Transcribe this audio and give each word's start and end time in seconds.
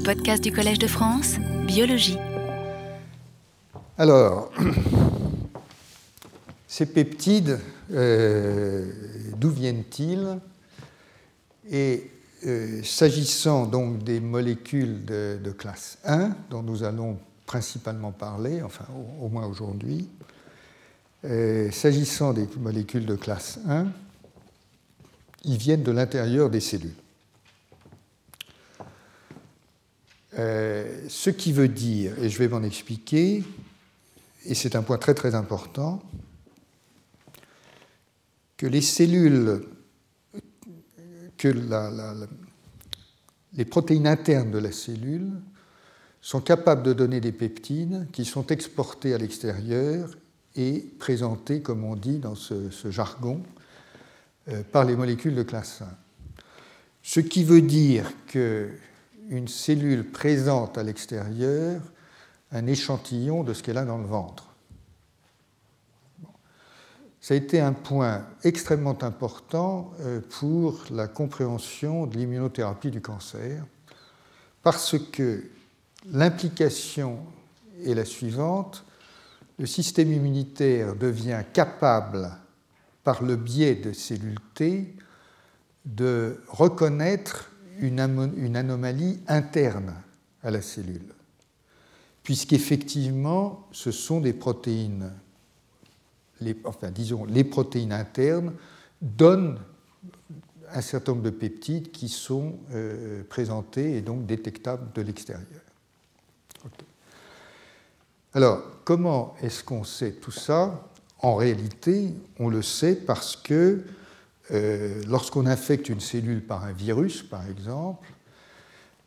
Les 0.00 0.14
podcasts 0.14 0.42
du 0.42 0.50
Collège 0.50 0.78
de 0.78 0.86
France, 0.86 1.36
biologie. 1.66 2.16
Alors, 3.98 4.50
ces 6.66 6.86
peptides, 6.86 7.58
euh, 7.92 8.90
d'où 9.36 9.50
viennent-ils? 9.50 10.38
Et 11.70 12.10
euh, 12.46 12.82
s'agissant 12.82 13.66
donc 13.66 14.02
des 14.02 14.20
molécules 14.20 15.04
de, 15.04 15.54
classe 15.58 15.98
1, 16.04 16.34
dont 16.48 16.62
nous 16.62 16.82
allons 16.82 17.18
principalement 17.44 18.12
parler, 18.12 18.62
enfin 18.62 18.86
au, 19.20 19.28
moins 19.28 19.46
aujourd'hui, 19.46 20.08
euh, 21.26 21.70
s'agissant 21.70 22.32
des 22.32 22.48
molécules 22.58 23.04
de 23.04 23.16
classe 23.16 23.58
1, 23.68 23.88
ils 25.44 25.58
viennent 25.58 25.82
de 25.82 25.92
l'intérieur 25.92 26.48
des 26.48 26.60
cellules. 26.60 26.94
Euh, 30.38 31.06
ce 31.08 31.30
qui 31.30 31.52
veut 31.52 31.68
dire, 31.68 32.18
et 32.22 32.28
je 32.28 32.38
vais 32.38 32.48
m'en 32.48 32.62
expliquer, 32.62 33.42
et 34.46 34.54
c'est 34.54 34.76
un 34.76 34.82
point 34.82 34.98
très 34.98 35.14
très 35.14 35.34
important, 35.34 36.02
que 38.56 38.66
les 38.66 38.82
cellules, 38.82 39.62
que 41.36 41.48
les 43.54 43.64
protéines 43.64 44.06
internes 44.06 44.50
de 44.50 44.58
la 44.58 44.70
cellule 44.70 45.32
sont 46.20 46.40
capables 46.40 46.82
de 46.82 46.92
donner 46.92 47.20
des 47.20 47.32
peptides 47.32 48.06
qui 48.12 48.24
sont 48.24 48.46
exportés 48.48 49.14
à 49.14 49.18
l'extérieur 49.18 50.10
et 50.54 50.80
présentés, 50.98 51.60
comme 51.62 51.84
on 51.84 51.96
dit 51.96 52.18
dans 52.18 52.34
ce, 52.34 52.70
jargon, 52.90 53.42
euh, 54.48 54.62
par 54.70 54.84
les 54.84 54.94
molécules 54.94 55.34
de 55.34 55.42
classe 55.42 55.82
1. 55.82 55.86
Ce 57.02 57.20
qui 57.20 57.44
veut 57.44 57.62
dire 57.62 58.12
qu'une 59.30 59.46
cellule 59.46 60.10
présente 60.10 60.76
à 60.76 60.82
l'extérieur 60.82 61.80
un 62.50 62.66
échantillon 62.66 63.44
de 63.44 63.54
ce 63.54 63.62
qu'elle 63.62 63.78
a 63.78 63.84
dans 63.84 63.98
le 63.98 64.06
ventre. 64.06 64.48
Ça 67.20 67.34
a 67.34 67.36
été 67.36 67.60
un 67.60 67.72
point 67.72 68.26
extrêmement 68.42 69.00
important 69.04 69.92
euh, 70.00 70.20
pour 70.40 70.84
la 70.90 71.06
compréhension 71.06 72.06
de 72.06 72.16
l'immunothérapie 72.16 72.90
du 72.90 73.00
cancer, 73.00 73.64
parce 74.64 74.98
que 74.98 75.44
l'implication 76.10 77.20
est 77.84 77.94
la 77.94 78.04
suivante, 78.04 78.84
le 79.60 79.66
système 79.66 80.12
immunitaire 80.12 80.96
devient 80.96 81.44
capable, 81.52 82.32
par 83.04 83.22
le 83.22 83.36
biais 83.36 83.76
de 83.76 83.92
cellules 83.92 84.40
T, 84.54 84.96
de 85.84 86.42
reconnaître 86.48 87.49
une 87.80 88.56
anomalie 88.56 89.20
interne 89.26 89.94
à 90.42 90.50
la 90.50 90.62
cellule, 90.62 91.12
puisqu'effectivement, 92.22 93.66
ce 93.72 93.90
sont 93.90 94.20
des 94.20 94.32
protéines 94.32 95.10
enfin 96.64 96.90
disons, 96.90 97.24
les 97.24 97.44
protéines 97.44 97.92
internes 97.92 98.52
donnent 99.00 99.58
un 100.72 100.80
certain 100.80 101.12
nombre 101.12 101.24
de 101.24 101.30
peptides 101.30 101.90
qui 101.90 102.08
sont 102.08 102.58
euh, 102.72 103.22
présentés 103.28 103.96
et 103.96 104.00
donc 104.00 104.26
détectables 104.26 104.92
de 104.92 105.02
l'extérieur. 105.02 105.46
Alors, 108.32 108.62
comment 108.84 109.34
est-ce 109.42 109.64
qu'on 109.64 109.82
sait 109.82 110.12
tout 110.12 110.30
ça? 110.30 110.88
En 111.18 111.34
réalité, 111.34 112.14
on 112.38 112.48
le 112.48 112.62
sait 112.62 112.94
parce 112.94 113.34
que 113.34 113.82
euh, 114.52 115.02
lorsqu'on 115.06 115.46
infecte 115.46 115.88
une 115.88 116.00
cellule 116.00 116.44
par 116.44 116.64
un 116.64 116.72
virus, 116.72 117.22
par 117.22 117.48
exemple, 117.48 118.06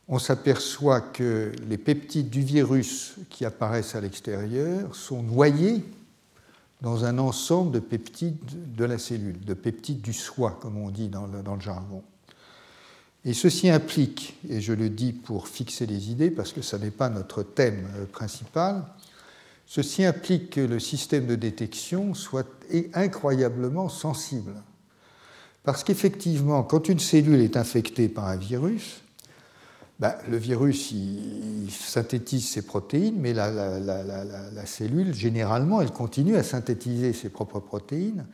on 0.07 0.19
s'aperçoit 0.19 1.01
que 1.01 1.51
les 1.67 1.77
peptides 1.77 2.29
du 2.29 2.41
virus 2.41 3.15
qui 3.29 3.45
apparaissent 3.45 3.95
à 3.95 4.01
l'extérieur 4.01 4.95
sont 4.95 5.23
noyés 5.23 5.83
dans 6.81 7.05
un 7.05 7.17
ensemble 7.17 7.71
de 7.71 7.79
peptides 7.79 8.37
de 8.75 8.83
la 8.83 8.97
cellule, 8.97 9.39
de 9.39 9.53
peptides 9.53 10.01
du 10.01 10.13
soi, 10.13 10.59
comme 10.61 10.77
on 10.77 10.89
dit 10.89 11.07
dans 11.07 11.27
le, 11.27 11.41
jargon. 11.59 12.03
Et 13.23 13.33
ceci 13.33 13.69
implique, 13.69 14.37
et 14.49 14.59
je 14.59 14.73
le 14.73 14.89
dis 14.89 15.13
pour 15.13 15.47
fixer 15.47 15.85
les 15.85 16.11
idées, 16.11 16.29
parce 16.29 16.51
que 16.51 16.61
ce 16.61 16.75
n'est 16.75 16.91
pas 16.91 17.07
notre 17.07 17.41
thème 17.41 17.87
euh, 17.95 18.05
principal, 18.05 18.83
ceci 19.65 20.03
implique 20.03 20.49
que 20.49 20.61
le 20.61 20.79
système 20.79 21.25
de 21.25 21.35
détection 21.35 22.13
soit 22.13 22.47
incroyablement 22.93 23.87
sensible. 23.87 24.53
Parce 25.63 25.83
qu'effectivement, 25.83 26.63
quand 26.63 26.89
une 26.89 26.99
cellule 26.99 27.39
est 27.39 27.55
infectée 27.55 28.09
par 28.09 28.27
un 28.27 28.35
virus, 28.35 29.01
bah, 29.99 30.17
le 30.29 30.35
virus 30.35 30.91
il, 30.91 31.69
synthétise 31.71 32.49
ses 32.49 32.63
protéines, 32.63 33.15
mais 33.17 33.33
la, 33.33 34.65
cellule, 34.65 35.13
généralement, 35.13 35.81
elle 35.81 35.91
continue 35.91 36.35
à 36.35 36.43
synthétiser 36.43 37.13
ses 37.13 37.29
propres 37.29 37.61
protéines. 37.61 38.25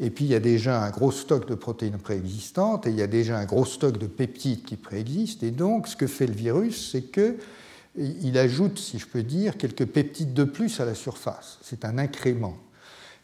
Et 0.00 0.10
puis 0.10 0.24
il 0.24 0.32
y 0.32 0.34
a 0.34 0.40
déjà 0.40 0.82
un 0.82 0.90
gros 0.90 1.12
stock 1.12 1.46
de 1.46 1.54
protéines 1.54 1.98
préexistantes 1.98 2.86
et 2.86 2.90
il 2.90 2.96
y 2.96 3.02
a 3.02 3.06
déjà 3.06 3.38
un 3.38 3.44
gros 3.44 3.66
stock 3.66 3.98
de 3.98 4.06
peptides 4.06 4.64
qui 4.64 4.76
préexistent. 4.76 5.44
Et 5.44 5.52
donc, 5.52 5.86
ce 5.86 5.94
que 5.94 6.08
fait 6.08 6.26
le 6.26 6.32
virus, 6.32 6.90
c'est 6.90 7.02
qu'il 7.02 8.38
ajoute, 8.38 8.78
si 8.80 8.98
je 8.98 9.06
peux 9.06 9.22
dire, 9.22 9.56
quelques 9.56 9.86
peptides 9.86 10.32
de 10.32 10.44
plus 10.44 10.80
à 10.80 10.84
la 10.84 10.94
surface. 10.94 11.58
C'est 11.62 11.84
un 11.84 11.98
incrément. 11.98 12.56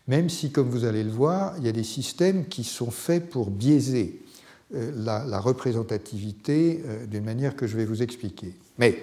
Même 0.08 0.30
si, 0.30 0.50
comme 0.50 0.70
vous 0.70 0.86
allez 0.86 1.04
le 1.04 1.10
voir, 1.10 1.54
il 1.58 1.64
y 1.64 1.68
a 1.68 1.72
des 1.72 1.84
systèmes 1.84 2.46
qui 2.46 2.64
sont 2.64 2.90
faits 2.90 3.28
pour 3.28 3.50
biaiser 3.50 4.20
euh, 4.74 4.90
la, 4.96 5.38
représentativité 5.38 6.82
euh, 6.84 7.06
d'une 7.06 7.24
manière 7.24 7.54
que 7.54 7.66
je 7.66 7.76
vais 7.76 7.84
vous 7.84 8.02
expliquer. 8.02 8.54
Mais, 8.78 8.98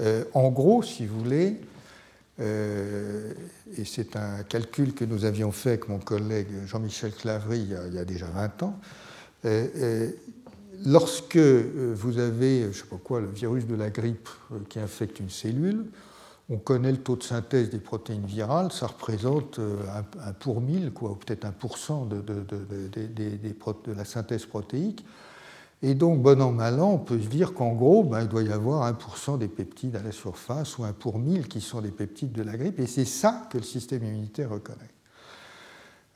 euh, 0.00 0.24
en 0.34 0.50
gros, 0.50 0.82
si 0.82 1.06
vous 1.06 1.18
voulez, 1.20 1.56
et 2.40 3.84
c'est 3.84 4.16
un 4.16 4.42
calcul 4.42 4.92
que 4.92 5.04
nous 5.04 5.24
avions 5.24 5.52
fait 5.52 5.68
avec 5.68 5.88
mon 5.88 6.00
collègue 6.00 6.48
Jean-Michel 6.66 7.12
Clavry 7.12 7.60
il 7.60 7.94
y, 7.94 7.98
a, 7.98 8.04
déjà 8.04 8.26
20 8.26 8.62
ans, 8.64 8.80
lorsque 10.84 11.36
vous 11.36 12.18
avez, 12.18 12.62
je 12.62 12.66
ne 12.66 12.72
sais 12.72 12.86
pas 12.90 12.96
quoi, 12.96 13.20
le 13.20 13.28
virus 13.28 13.66
de 13.66 13.76
la 13.76 13.88
grippe 13.90 14.28
qui 14.68 14.80
infecte 14.80 15.20
une 15.20 15.30
cellule, 15.30 15.84
on 16.50 16.58
connaît 16.58 16.92
le 16.92 16.98
taux 16.98 17.16
de 17.16 17.22
synthèse 17.22 17.70
des 17.70 17.78
protéines 17.78 18.26
virales, 18.26 18.70
ça 18.70 18.86
représente 18.86 19.58
euh, 19.58 19.78
un, 20.24 20.32
pour 20.32 20.60
mille, 20.60 20.92
quoi, 20.92 21.12
ou 21.12 21.14
peut-être 21.14 21.46
un 21.46 21.52
pour 21.52 21.78
cent 21.78 22.04
de, 22.04 22.22
la 23.96 24.04
synthèse 24.04 24.44
protéique. 24.44 25.04
Et 25.82 25.94
donc, 25.94 26.22
bon 26.22 26.40
an, 26.40 26.52
mal 26.52 26.80
an, 26.80 26.92
on 26.92 26.98
peut 26.98 27.20
se 27.20 27.26
dire 27.28 27.54
qu'en 27.54 27.72
gros, 27.72 28.04
ben, 28.04 28.22
il 28.22 28.28
doit 28.28 28.42
y 28.42 28.52
avoir 28.52 28.90
1% 28.92 29.38
des 29.38 29.48
peptides 29.48 29.96
à 29.96 30.02
la 30.02 30.12
surface 30.12 30.78
ou 30.78 30.84
un 30.84 30.92
pour 30.92 31.18
mille 31.18 31.48
qui 31.48 31.60
sont 31.60 31.80
des 31.80 31.90
peptides 31.90 32.32
de 32.32 32.42
la 32.42 32.56
grippe, 32.56 32.78
et 32.78 32.86
c'est 32.86 33.04
ça 33.04 33.46
que 33.50 33.58
le 33.58 33.64
système 33.64 34.04
immunitaire 34.04 34.50
reconnaît. 34.50 34.90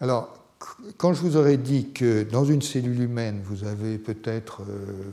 Alors, 0.00 0.47
quand 0.96 1.12
je 1.12 1.20
vous 1.20 1.36
aurais 1.36 1.56
dit 1.56 1.91
que 1.92 2.24
dans 2.24 2.44
une 2.44 2.62
cellule 2.62 3.00
humaine, 3.00 3.41
vous 3.44 3.64
avez 3.64 3.98
peut-être, 3.98 4.62
euh, 4.62 5.10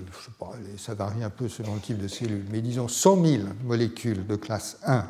ça 0.78 0.94
varie 0.94 1.24
un 1.24 1.30
peu 1.30 1.48
selon 1.48 1.76
le 1.76 1.82
type 1.82 1.98
de 1.98 2.08
cellule, 2.08 2.46
mais 2.52 2.62
disons 2.62 2.88
100 2.88 3.26
000 3.26 3.44
molécules 3.64 4.26
de 4.26 4.36
classe 4.36 4.78
1 4.86 5.06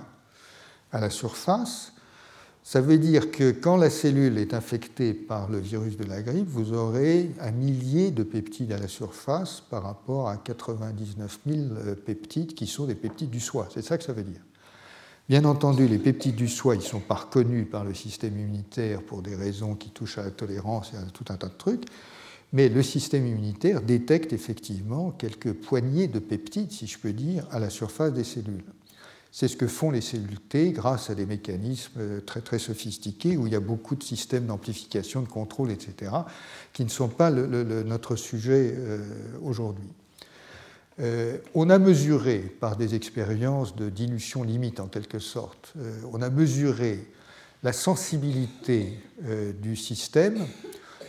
à 0.91 0.99
la 0.99 1.09
surface, 1.09 1.93
ça 2.63 2.81
veut 2.81 2.97
dire 2.97 3.29
que 3.29 3.51
quand 3.51 3.77
la 3.77 3.89
cellule 3.89 4.39
est 4.39 4.53
infectée 4.53 5.13
par 5.13 5.49
le 5.49 5.59
virus 5.59 5.97
de 5.97 6.03
la 6.03 6.21
grippe, 6.21 6.47
vous 6.47 6.73
aurez 6.73 7.31
un 7.39 7.51
millier 7.51 8.09
de 8.09 8.23
peptides 8.23 8.71
à 8.71 8.79
la 8.79 8.87
surface 8.87 9.61
par 9.69 9.83
rapport 9.83 10.29
à 10.29 10.37
99 10.37 11.39
000 11.45 11.59
euh, 11.59 11.95
peptides 11.95 12.55
qui 12.55 12.65
sont 12.65 12.85
des 12.85 12.95
peptides 12.95 13.29
du 13.29 13.39
soi. 13.39 13.67
C'est 13.71 13.83
ça 13.83 13.97
que 13.97 14.03
ça 14.03 14.13
veut 14.13 14.23
dire. 14.23 14.41
Bien 15.27 15.43
entendu, 15.45 15.87
les 15.87 15.97
peptides 15.97 16.35
du 16.35 16.47
soi, 16.47 16.75
ils 16.75 16.83
sont 16.83 16.99
pas 16.99 17.15
reconnus 17.15 17.67
par 17.67 17.83
le 17.83 17.95
système 17.95 18.37
immunitaire 18.37 19.01
pour 19.01 19.23
des 19.23 19.35
raisons 19.35 19.73
qui 19.73 19.89
touchent 19.89 20.19
à 20.19 20.23
la 20.23 20.29
tolérance 20.29 20.93
et 20.93 20.97
à 20.97 21.01
tout 21.01 21.25
un 21.29 21.35
tas 21.35 21.47
de 21.47 21.57
trucs, 21.57 21.85
mais 22.53 22.69
le 22.69 22.83
système 22.83 23.25
immunitaire 23.25 23.81
détecte 23.81 24.33
effectivement 24.33 25.09
quelques 25.09 25.53
poignées 25.53 26.07
de 26.07 26.19
peptides, 26.19 26.71
si 26.71 26.85
je 26.85 26.99
peux 26.99 27.11
dire, 27.11 27.47
à 27.49 27.57
la 27.57 27.71
surface 27.71 28.13
des 28.13 28.23
cellules. 28.23 28.63
C'est 29.31 29.47
ce 29.47 29.57
que 29.57 29.65
font 29.65 29.89
les 29.89 30.01
cellules 30.01 30.39
T 30.39 30.71
grâce 30.71 31.09
à 31.09 31.15
des 31.15 31.25
mécanismes 31.25 32.21
très 32.21 32.59
sophistiqués 32.59 33.35
où 33.35 33.47
il 33.47 33.53
y 33.53 33.55
a 33.55 33.59
beaucoup 33.59 33.95
de 33.95 34.03
systèmes 34.03 34.45
d'amplification, 34.45 35.23
de 35.23 35.27
contrôle, 35.27 35.71
etc., 35.71 36.11
qui 36.71 36.83
ne 36.85 36.89
sont 36.89 37.09
pas 37.09 37.31
notre 37.31 38.15
sujet 38.15 38.75
euh, 38.77 39.03
aujourd'hui. 39.41 39.89
Euh, 41.01 41.37
on 41.53 41.69
a 41.69 41.77
mesuré, 41.77 42.39
par 42.39 42.77
des 42.77 42.95
expériences 42.95 43.75
de 43.75 43.89
dilution 43.89 44.43
limite 44.43 44.79
en 44.79 44.87
quelque 44.87 45.19
sorte, 45.19 45.73
euh, 45.77 45.99
on 46.11 46.21
a 46.21 46.29
mesuré 46.29 47.05
la 47.63 47.73
sensibilité 47.73 48.97
euh, 49.25 49.51
du 49.51 49.75
système, 49.75 50.45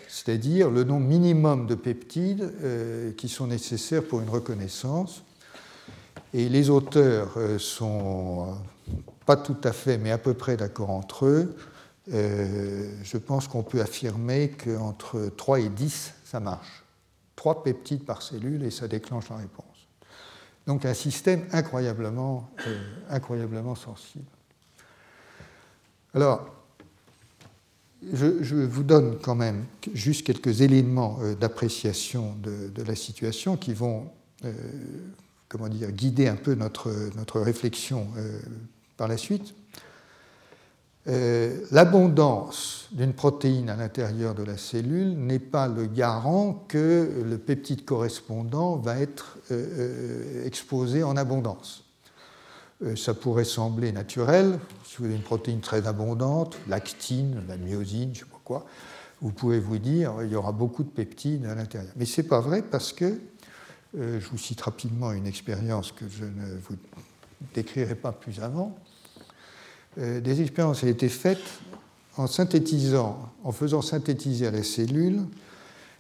c'est-à-dire 0.09 0.71
le 0.71 0.83
nombre 0.83 1.07
minimum 1.07 1.67
de 1.67 1.75
peptides 1.75 2.51
qui 3.17 3.29
sont 3.29 3.49
nécessaires 3.49 4.03
pour 4.05 4.21
une 4.21 4.31
reconnaissance. 4.31 5.23
Et 6.33 6.49
les 6.49 6.71
auteurs 6.71 7.37
sont 7.59 8.57
pas 9.27 9.37
tout 9.37 9.57
à 9.65 9.73
fait, 9.73 9.99
mais 9.99 10.13
à 10.13 10.19
peu 10.19 10.33
près 10.33 10.57
d'accord 10.57 10.91
entre 10.91 11.27
eux. 11.27 11.57
je 12.09 13.19
pense 13.19 13.49
qu'on 13.49 13.65
peut 13.65 13.81
affirmer 13.81 14.51
qu'entre 14.51 15.31
3 15.37 15.61
et 15.61 15.69
10, 15.69 16.15
ça 16.25 16.41
marche. 16.41 16.85
3 17.35 17.63
peptides 17.65 18.05
par 18.05 18.23
cellule 18.23 18.63
et 18.63 18.71
ça 18.71 18.89
déclenche 18.89 19.29
la 19.29 19.37
réponse. 19.37 19.66
Donc 20.67 20.85
un 20.85 20.95
système 20.95 21.47
incroyablement, 21.53 22.51
euh, 22.67 22.79
incroyablement 23.09 23.75
sensible. 23.75 24.25
Alors, 26.13 26.49
je, 28.13 28.55
vous 28.55 28.83
donne 28.83 29.19
quand 29.21 29.35
même 29.35 29.65
juste 29.95 30.27
quelques 30.27 30.63
éléments 30.63 31.19
euh, 31.23 31.35
d'appréciation 31.35 32.35
de, 32.43 32.83
la 32.83 32.97
situation 32.97 33.57
qui 33.57 33.75
vont 33.75 34.11
euh, 34.45 34.53
comment 35.49 35.69
dire, 35.69 35.93
guider 35.93 36.27
un 36.27 36.37
peu 36.37 36.55
notre, 36.55 36.93
notre 37.17 37.41
réflexion 37.41 38.09
par 38.97 39.07
la 39.07 39.17
suite. 39.17 39.55
Euh, 41.09 41.61
l'abondance 41.71 42.89
d'une 42.91 43.13
protéine 43.13 43.71
à 43.71 43.77
l'intérieur 43.77 44.35
de 44.35 44.43
la 44.43 44.57
cellule 44.57 45.17
n'est 45.17 45.39
pas 45.39 45.69
le 45.69 45.87
garant 45.87 46.65
que 46.67 47.23
le 47.25 47.39
peptide 47.39 47.85
correspondant 47.85 48.77
va 48.77 48.99
être 48.99 49.39
euh, 49.53 49.67
euh, 49.79 50.47
exposé 50.47 51.05
en 51.05 51.17
abondance. 51.17 51.85
ça 52.97 53.15
pourrait 53.15 53.45
sembler 53.45 53.93
naturel, 53.93 54.59
si 54.85 54.97
vous 54.99 55.05
avez 55.05 55.15
une 55.15 55.23
protéine 55.23 55.61
très 55.61 55.87
abondante, 55.87 56.57
l'actine, 56.67 57.41
la 57.47 57.57
myosine, 57.57 58.13
je 58.13 58.21
ne 58.21 58.25
sais 58.25 58.31
pas 58.31 58.41
quoi, 58.43 58.67
vous 59.21 59.31
pouvez 59.31 59.61
vous 59.61 59.79
dire 59.79 60.13
il 60.25 60.33
y 60.33 60.37
aura 60.37 60.51
beaucoup 60.51 60.83
de 60.83 60.91
peptides 60.91 61.47
à 61.47 61.55
l'intérieur. 61.55 61.93
Mais 61.97 62.05
ce 62.05 62.21
n'est 62.21 62.27
pas 62.27 62.41
vrai 62.41 62.63
parce 62.63 62.93
que, 62.93 63.21
je 63.95 64.29
vous 64.29 64.37
cite 64.37 64.61
rapidement 64.61 65.13
une 65.13 65.27
expérience 65.27 65.91
que 65.91 66.07
je 66.07 66.25
ne 66.25 66.59
vous 66.69 66.77
décrirai 67.55 67.95
pas 67.95 68.13
plus 68.13 68.41
avant, 68.41 68.77
des 69.97 70.43
expériences 70.43 70.83
ont 70.83 70.89
été 70.89 71.09
faites 71.09 71.61
en 72.17 72.27
synthétisant, 72.27 73.19
en 73.45 73.53
faisant 73.53 73.83
synthétiser 73.83 74.47
à 74.47 74.51
la 74.51 74.63
cellule 74.63 75.21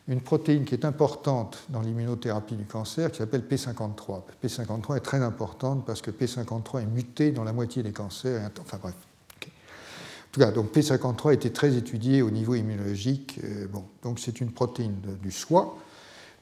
une 0.09 0.21
protéine 0.21 0.65
qui 0.65 0.75
est 0.75 0.85
importante 0.85 1.65
dans 1.69 1.81
l'immunothérapie 1.81 2.55
du 2.55 2.65
cancer, 2.65 3.11
qui 3.11 3.19
s'appelle 3.19 3.43
P53. 3.43 4.23
P53 4.43 4.97
est 4.97 5.01
très 5.01 5.21
importante 5.21 5.85
parce 5.85 6.01
que 6.01 6.11
P53 6.11 6.83
est 6.83 6.87
muté 6.87 7.33
dans 7.33 7.43
la 7.43 7.53
moitié 7.53 7.83
des 7.83 7.93
cancers. 7.93 8.51
Enfin 8.61 8.79
bref. 8.81 8.95
En 9.43 10.39
tout 10.39 10.41
cas, 10.41 10.53
donc 10.53 10.73
P53 10.73 11.31
a 11.31 11.33
été 11.33 11.51
très 11.51 11.75
étudié 11.75 12.23
au 12.23 12.31
niveau 12.31 12.55
immunologique. 12.55 13.41
Euh, 13.43 13.67
donc 14.03 14.21
c'est 14.21 14.41
une 14.41 14.53
protéine 14.53 15.01
du 15.23 15.33
soi, 15.33 15.77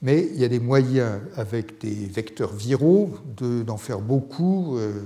mais 0.02 0.28
il 0.32 0.40
y 0.40 0.44
a 0.44 0.48
des 0.48 0.58
moyens 0.58 1.20
avec 1.36 1.80
des 1.80 2.06
vecteurs 2.06 2.52
viraux 2.52 3.14
d'en 3.38 3.76
faire 3.76 4.00
beaucoup. 4.00 4.76
Euh, 4.76 5.04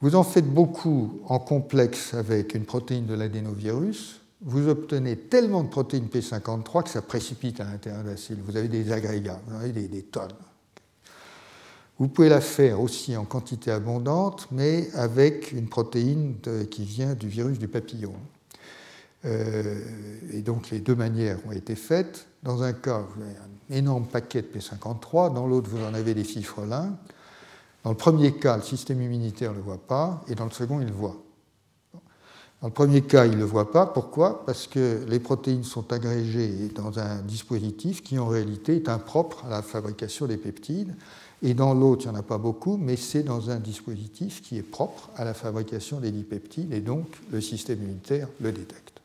vous 0.00 0.14
en 0.14 0.22
faites 0.22 0.48
beaucoup 0.48 1.20
en 1.26 1.38
complexe 1.38 2.14
avec 2.14 2.54
une 2.54 2.64
protéine 2.64 3.06
de 3.06 3.14
l'adénovirus, 3.14 4.20
vous 4.40 4.68
obtenez 4.68 5.16
tellement 5.16 5.64
de 5.64 5.68
protéines 5.68 6.06
P53 6.06 6.84
que 6.84 6.90
ça 6.90 7.02
précipite 7.02 7.60
à 7.60 7.64
l'intérieur 7.64 8.04
de 8.04 8.10
la 8.10 8.16
cellule. 8.16 8.44
Vous 8.46 8.56
avez 8.56 8.68
des 8.68 8.92
agrégats, 8.92 9.40
vous 9.46 9.56
avez 9.56 9.72
des, 9.72 10.02
tonnes. 10.02 10.28
Vous 11.98 12.06
pouvez 12.06 12.28
la 12.28 12.40
faire 12.40 12.80
aussi 12.80 13.16
en 13.16 13.24
quantité 13.24 13.72
abondante, 13.72 14.46
mais 14.52 14.88
avec 14.94 15.50
une 15.50 15.68
protéine 15.68 16.36
qui 16.70 16.84
vient 16.84 17.14
du 17.14 17.26
virus 17.26 17.58
du 17.58 17.66
papillon. 17.66 18.14
Euh, 19.24 19.82
et 20.32 20.42
donc 20.42 20.70
les 20.70 20.78
deux 20.78 20.94
manières 20.94 21.38
ont 21.48 21.52
été 21.52 21.74
faites. 21.74 22.26
Dans 22.44 22.62
un 22.62 22.72
cas, 22.72 23.00
vous 23.00 23.22
avez 23.22 23.32
un 23.32 23.76
énorme 23.76 24.06
paquet 24.06 24.42
de 24.42 24.46
P53, 24.46 25.34
dans 25.34 25.48
l'autre, 25.48 25.68
vous 25.68 25.82
en 25.82 25.94
avez 25.94 26.14
des 26.14 26.22
fifrelins. 26.22 26.96
Dans 27.88 27.92
le 27.92 27.96
premier 27.96 28.32
cas, 28.32 28.58
le 28.58 28.62
système 28.62 29.00
immunitaire 29.00 29.52
ne 29.52 29.56
le 29.56 29.62
voit 29.62 29.78
pas, 29.78 30.22
et 30.28 30.34
dans 30.34 30.44
le 30.44 30.50
second, 30.50 30.78
il 30.78 30.88
le 30.88 30.92
voit. 30.92 31.16
Dans 32.60 32.68
le 32.68 32.74
premier 32.74 33.00
cas, 33.00 33.24
il 33.24 33.30
ne 33.30 33.38
le 33.38 33.44
voit 33.46 33.72
pas. 33.72 33.86
Pourquoi? 33.86 34.44
Parce 34.44 34.66
que 34.66 35.06
les 35.08 35.18
protéines 35.18 35.64
sont 35.64 35.90
agrégées 35.90 36.68
dans 36.74 36.98
un 36.98 37.22
dispositif 37.22 38.02
qui, 38.02 38.18
en 38.18 38.26
réalité, 38.26 38.76
est 38.76 38.90
impropre 38.90 39.42
à 39.46 39.48
la 39.48 39.62
fabrication 39.62 40.26
des 40.26 40.36
peptides. 40.36 40.94
Et 41.40 41.54
dans 41.54 41.72
l'autre, 41.72 42.04
il 42.04 42.10
n'y 42.10 42.16
en 42.16 42.20
a 42.20 42.22
pas 42.22 42.36
beaucoup, 42.36 42.76
mais 42.76 42.96
c'est 42.96 43.22
dans 43.22 43.48
un 43.48 43.58
dispositif 43.58 44.42
qui 44.42 44.58
est 44.58 44.62
propre 44.62 45.08
à 45.16 45.24
la 45.24 45.32
fabrication 45.32 45.98
des 45.98 46.10
dipeptides, 46.10 46.74
et 46.74 46.80
donc 46.80 47.06
le 47.32 47.40
système 47.40 47.82
immunitaire 47.82 48.28
le 48.42 48.52
détecte. 48.52 49.00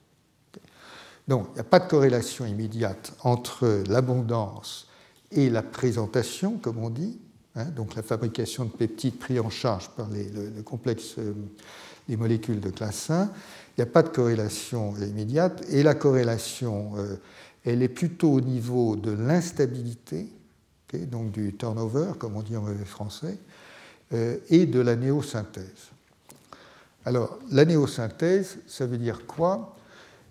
Donc, 1.29 1.47
il 1.51 1.53
n'y 1.53 1.61
a 1.61 1.63
pas 1.63 1.79
de 1.79 1.87
corrélation 1.87 2.45
immédiate 2.45 3.13
entre 3.23 3.81
l'abondance 3.87 4.89
et 5.31 5.49
la 5.49 5.63
présentation, 5.63 6.57
comme 6.61 6.79
on 6.79 6.89
dit, 6.89 7.17
Hein, 7.55 7.65
donc 7.65 7.95
la 7.95 8.01
fabrication 8.01 8.65
de 8.65 8.71
peptides 8.71 9.19
pris 9.19 9.39
en 9.39 9.49
charge 9.49 9.89
par 9.89 10.07
le, 10.09 10.61
complexe 10.63 11.15
euh, 11.19 11.33
des 12.09 12.17
molécules 12.17 12.59
de 12.59 12.69
classe 12.69 13.11
1. 13.11 13.25
Il 13.25 13.81
n'y 13.81 13.83
a 13.83 13.91
pas 13.91 14.01
de 14.01 14.09
corrélation 14.09 14.95
immédiate 14.97 15.63
et 15.69 15.83
la 15.83 15.93
corrélation, 15.93 16.93
euh, 16.97 17.15
elle 17.63 17.83
est 17.83 17.89
plutôt 17.89 18.31
au 18.31 18.41
niveau 18.41 18.95
de 18.95 19.11
l'instabilité, 19.11 20.27
donc 20.93 21.31
du 21.31 21.53
turnover, 21.53 22.13
comme 22.19 22.35
on 22.35 22.41
dit 22.41 22.55
en 22.55 22.61
mauvais 22.61 22.85
français, 22.85 23.37
euh, 24.13 24.37
et 24.49 24.65
de 24.65 24.79
la 24.79 24.95
néosynthèse. 24.95 25.91
Alors, 27.05 27.39
la 27.51 27.65
néosynthèse, 27.65 28.57
ça 28.67 28.85
veut 28.85 28.97
dire 28.97 29.25
quoi? 29.25 29.75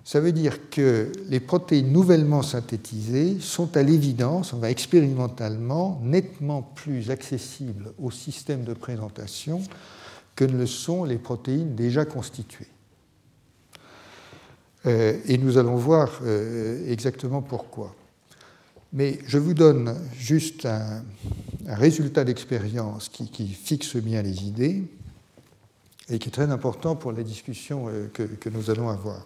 Ça 0.04 0.18
veut 0.18 0.32
dire 0.32 0.68
que 0.70 1.12
les 1.28 1.38
protéines 1.38 1.92
nouvellement 1.92 2.42
synthétisées 2.42 3.38
sont 3.40 3.76
à 3.76 3.82
l'évidence, 3.82 4.52
on 4.52 4.58
va 4.58 4.70
expérimentalement, 4.70 6.00
nettement 6.02 6.62
plus 6.62 7.10
accessibles 7.10 7.92
au 7.98 8.10
système 8.10 8.64
de 8.64 8.74
présentation 8.74 9.62
que 10.34 10.44
ne 10.44 10.58
le 10.58 10.66
sont 10.66 11.04
les 11.04 11.18
protéines 11.18 11.76
déjà 11.76 12.04
constituées. 12.04 12.66
Euh, 14.86 15.20
et 15.26 15.38
nous 15.38 15.58
allons 15.58 15.76
voir 15.76 16.20
euh, 16.24 16.90
exactement 16.90 17.40
pourquoi. 17.40 17.94
Mais 18.92 19.20
je 19.26 19.38
vous 19.38 19.54
donne 19.54 19.96
juste 20.18 20.66
un, 20.66 21.04
résultat 21.66 22.24
d'expérience 22.24 23.08
qui, 23.08 23.48
fixe 23.48 23.96
bien 23.96 24.20
les 24.20 24.42
idées 24.42 24.82
et 26.08 26.18
qui 26.18 26.28
est 26.28 26.32
très 26.32 26.50
important 26.50 26.96
pour 26.96 27.12
la 27.12 27.22
discussion 27.22 27.88
euh, 27.88 28.08
que 28.08 28.48
nous 28.48 28.68
allons 28.68 28.88
avoir 28.88 29.24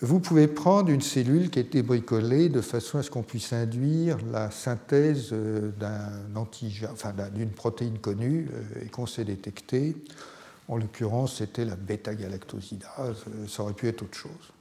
vous 0.00 0.18
pouvez 0.18 0.48
prendre 0.48 0.90
une 0.90 1.02
cellule 1.02 1.50
qui 1.50 1.58
a 1.58 1.62
été 1.62 1.82
bricolée 1.82 2.48
de 2.48 2.60
façon 2.60 2.98
à 2.98 3.02
ce 3.02 3.10
qu'on 3.10 3.22
puisse 3.22 3.52
induire 3.52 4.16
la 4.32 4.50
synthèse 4.50 5.30
euh, 5.32 5.70
d'un 5.78 6.36
antigène, 6.36 6.90
enfin, 6.92 7.12
d'une 7.34 7.50
protéine 7.50 7.98
connue 7.98 8.48
euh, 8.52 8.84
et 8.84 8.88
qu'on 8.88 9.06
sait 9.06 9.24
détecter. 9.24 9.94
En 10.68 10.78
l'occurrence, 10.78 11.36
c'était 11.36 11.66
la 11.66 11.76
bêta-galactosidase, 11.76 13.24
euh, 13.28 13.46
ça 13.46 13.62
aurait 13.62 13.74
pu 13.74 13.88
être 13.88 14.02
autre 14.02 14.16
chose. 14.16 14.52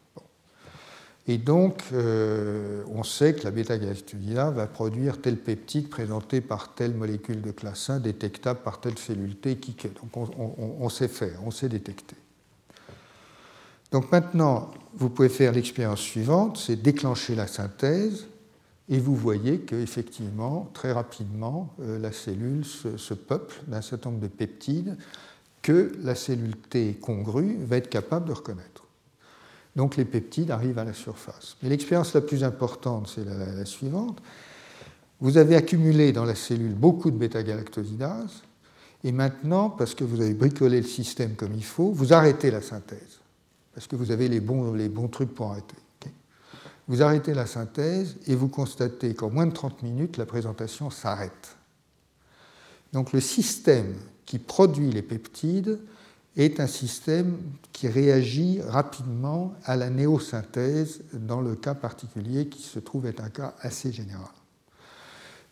Et 1.25 1.37
donc, 1.37 1.83
on 1.93 3.03
sait 3.03 3.33
que 3.33 3.45
la 3.45 3.51
bêta-galactosidase 3.51 4.53
va 4.55 4.67
produire 4.67 5.21
tel 5.21 5.37
peptide 5.37 5.87
présenté 5.87 6.41
par 6.41 6.75
telle 6.75 6.93
molécule 6.93 7.41
de 7.41 7.51
classe 7.51 7.89
1 7.89 8.01
détectable 8.01 8.59
par 8.59 8.81
telle 8.81 8.97
cellule 8.97 9.37
T 9.37 9.55
qui 9.55 9.73
Donc, 9.87 10.29
on 10.37 10.89
sait 10.89 11.07
faire, 11.07 11.39
on 11.45 11.51
sait 11.51 11.69
détecter. 11.69 12.17
Donc 13.93 14.11
maintenant, 14.11 14.71
vous 14.95 15.11
pouvez 15.11 15.29
faire 15.29 15.51
l'expérience 15.51 16.01
suivante, 16.01 16.57
c'est 16.57 16.75
déclencher 16.75 17.35
la 17.35 17.45
synthèse, 17.45 18.25
et 18.89 18.99
vous 18.99 19.15
voyez 19.15 19.59
qu'effectivement, 19.59 20.67
très 20.73 20.91
rapidement, 20.91 21.71
euh, 21.79 21.99
la 21.99 22.11
cellule 22.11 22.65
se, 22.65 23.13
peuple 23.13 23.55
d'un 23.67 23.83
certain 23.83 24.09
nombre 24.09 24.23
de 24.23 24.27
peptides 24.27 24.97
que 25.61 25.91
la 26.01 26.15
cellule 26.15 26.57
T 26.57 26.95
congrue 26.95 27.55
va 27.61 27.77
être 27.77 27.89
capable 27.89 28.27
de 28.27 28.33
reconnaître. 28.33 28.83
Donc 29.75 29.95
les 29.95 30.05
peptides 30.05 30.49
arrivent 30.49 30.79
à 30.79 30.85
la 30.85 30.93
surface. 30.93 31.55
Mais 31.61 31.69
l'expérience 31.69 32.15
la 32.15 32.21
plus 32.21 32.43
importante, 32.43 33.11
c'est 33.13 33.23
la, 33.23 33.63
suivante. 33.63 34.21
Vous 35.21 35.37
avez 35.37 35.55
accumulé 35.55 36.11
dans 36.11 36.25
la 36.25 36.35
cellule 36.35 36.73
beaucoup 36.73 37.11
de 37.11 37.17
bêta-galactosidase, 37.17 38.41
et 39.03 39.11
maintenant, 39.11 39.69
parce 39.69 39.93
que 39.93 40.03
vous 40.03 40.19
avez 40.19 40.33
bricolé 40.33 40.81
le 40.81 40.87
système 40.87 41.35
comme 41.35 41.53
il 41.53 41.63
faut, 41.63 41.91
vous 41.91 42.11
arrêtez 42.11 42.49
la 42.49 42.61
synthèse 42.63 43.22
parce 43.73 43.87
que 43.87 43.95
vous 43.95 44.11
avez 44.11 44.27
les 44.29 44.39
bons, 44.39 44.73
les 44.73 44.89
bons 44.89 45.07
trucs 45.07 45.33
pour 45.33 45.51
arrêter. 45.51 45.75
Vous 46.87 47.01
arrêtez 47.01 47.33
la 47.33 47.45
synthèse 47.45 48.17
et 48.27 48.35
vous 48.35 48.49
constatez 48.49 49.13
qu'en 49.13 49.29
moins 49.29 49.45
de 49.45 49.53
30 49.53 49.83
minutes, 49.83 50.17
la 50.17 50.25
présentation 50.25 50.89
s'arrête. 50.89 51.55
Donc 52.91 53.13
le 53.13 53.21
système 53.21 53.95
qui 54.25 54.37
produit 54.37 54.91
les 54.91 55.01
peptides 55.01 55.79
est 56.35 56.59
un 56.59 56.67
système 56.67 57.37
qui 57.71 57.87
réagit 57.87 58.59
rapidement 58.61 59.53
à 59.63 59.75
la 59.75 59.89
néosynthèse 59.89 61.01
dans 61.13 61.41
le 61.41 61.55
cas 61.55 61.73
particulier 61.73 62.47
qui 62.47 62.63
se 62.63 62.79
trouve 62.79 63.05
être 63.05 63.23
un 63.23 63.29
cas 63.29 63.53
assez 63.61 63.91
général. 63.91 64.31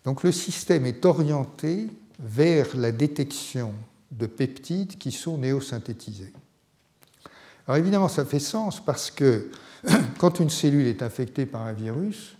Donc 0.04 0.24
le 0.24 0.32
système 0.32 0.86
est 0.86 1.06
orienté 1.06 1.88
vers 2.20 2.76
la 2.76 2.92
détection 2.92 3.74
de 4.12 4.26
peptides 4.26 4.98
qui 4.98 5.12
sont 5.12 5.38
néosynthétisés. 5.38 6.34
Alors 7.68 7.78
évidemment, 7.78 8.08
ça 8.08 8.26
fait 8.26 8.40
sens 8.40 8.84
parce 8.84 9.12
que 9.12 9.50
quand 10.20 10.40
une 10.40 10.50
cellule 10.50 10.88
est 10.88 11.02
infectée 11.02 11.46
par 11.46 11.62
un 11.62 11.74
virus, 11.74 12.36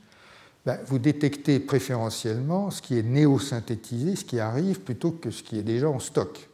ben, 0.66 0.78
vous 0.86 1.00
détectez 1.00 1.60
préférentiellement 1.60 2.70
ce 2.70 2.82
qui 2.82 2.98
est 2.98 3.04
néosynthétisé, 3.04 4.16
ce 4.16 4.26
qui 4.26 4.40
arrive, 4.40 4.82
plutôt 4.82 5.12
que 5.12 5.32
ce 5.32 5.42
qui 5.42 5.58
est 5.58 5.64
déjà 5.64 5.90
en 5.90 6.00
stock. 6.00 6.50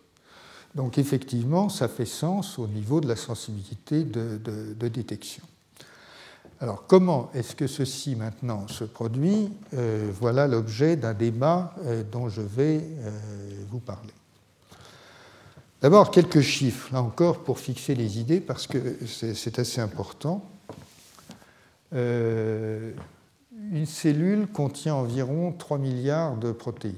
Donc 0.76 0.98
effectivement, 0.98 1.70
ça 1.70 1.88
fait 1.88 2.06
sens 2.06 2.60
au 2.60 2.68
niveau 2.68 3.02
de 3.02 3.08
la 3.08 3.16
sensibilité 3.16 4.04
de, 4.04 4.88
détection. 4.88 5.44
Alors 6.60 6.86
comment 6.88 7.32
est-ce 7.34 7.56
que 7.56 7.68
ceci 7.68 8.16
maintenant 8.16 8.68
se 8.68 8.84
produit? 8.84 9.50
Voilà 10.20 10.48
l'objet 10.48 10.96
d'un 10.96 11.14
débat 11.14 11.74
dont 12.12 12.30
je 12.30 12.42
vais 12.42 12.82
vous 13.70 13.80
parler. 13.80 14.14
D'abord 15.82 16.12
quelques 16.12 16.42
chiffres, 16.42 16.90
là 16.92 17.02
encore, 17.02 17.44
pour 17.44 17.60
fixer 17.60 17.94
les 17.94 18.20
idées, 18.20 18.42
parce 18.42 18.66
que 18.66 18.98
c'est 19.06 19.60
assez 19.60 19.80
important. 19.80 20.50
une 21.92 22.96
cellule 23.86 24.48
contient 24.48 24.96
environ 24.96 25.52
3 25.52 25.78
milliards 25.78 26.36
de 26.38 26.52
protéines, 26.52 26.96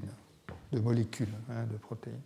de 0.72 0.80
molécules 0.80 1.34
hein, 1.50 1.66
de 1.72 1.78
protéines. 1.78 2.22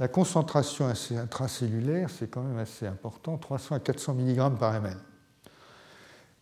La 0.00 0.08
concentration 0.08 0.92
intracellulaire, 1.16 2.10
c'est 2.10 2.28
quand 2.28 2.42
même 2.42 2.58
assez 2.58 2.86
important, 2.86 3.36
300 3.36 3.76
à 3.76 3.80
400 3.80 4.14
mg 4.14 4.58
par 4.58 4.74
ml. 4.74 4.96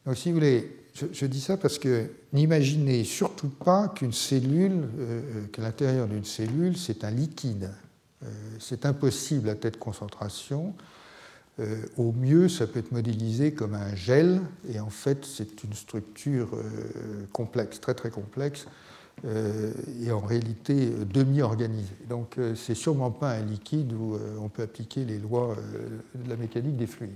Donc 0.07 0.17
si 0.17 0.31
vous 0.31 0.37
voulez, 0.37 0.75
je, 0.95 1.27
dis 1.27 1.41
ça 1.41 1.57
parce 1.57 1.79
que 1.79 2.11
n'imaginez 2.33 3.05
surtout 3.05 3.51
pas 3.51 3.89
qu'une 3.89 4.13
cellule, 4.13 4.73
euh, 4.73 5.23
euh, 5.37 5.47
que 5.53 5.61
l'intérieur 5.61 6.09
d'une 6.09 6.25
cellule, 6.25 6.77
c'est 6.77 7.05
un 7.05 7.11
liquide. 7.11 7.71
Euh, 8.25 8.29
c'est 8.59 8.87
impossible 8.87 9.49
à 9.49 9.55
telle 9.55 9.77
concentration. 9.77 10.75
au 11.99 12.13
mieux, 12.13 12.49
ça 12.49 12.67
peut 12.67 12.81
être 12.81 12.93
modélisé 12.93 13.53
comme 13.53 13.75
un 13.75 13.95
gel, 13.95 14.41
et 14.69 14.81
en 14.81 14.91
fait, 14.91 15.25
c'est 15.25 15.63
une 15.65 15.75
structure 15.75 16.49
complexe, 17.33 17.79
très 17.79 17.95
très 17.95 18.11
complexe, 18.11 18.67
euh, 19.25 19.73
et 20.05 20.11
en 20.11 20.19
réalité 20.19 20.91
demi-organisé. 20.91 21.95
Donc 22.09 22.39
euh, 22.39 22.57
c'est 22.57 22.75
sûrement 22.75 23.13
pas 23.13 23.31
un 23.31 23.43
liquide 23.43 23.93
où 23.93 24.17
euh, 24.17 24.37
on 24.41 24.49
peut 24.49 24.63
appliquer 24.63 25.05
les 25.05 25.19
lois 25.19 25.55
de 26.17 26.29
la 26.29 26.35
mécanique 26.35 26.77
des 26.77 26.89
fluides. 26.89 27.13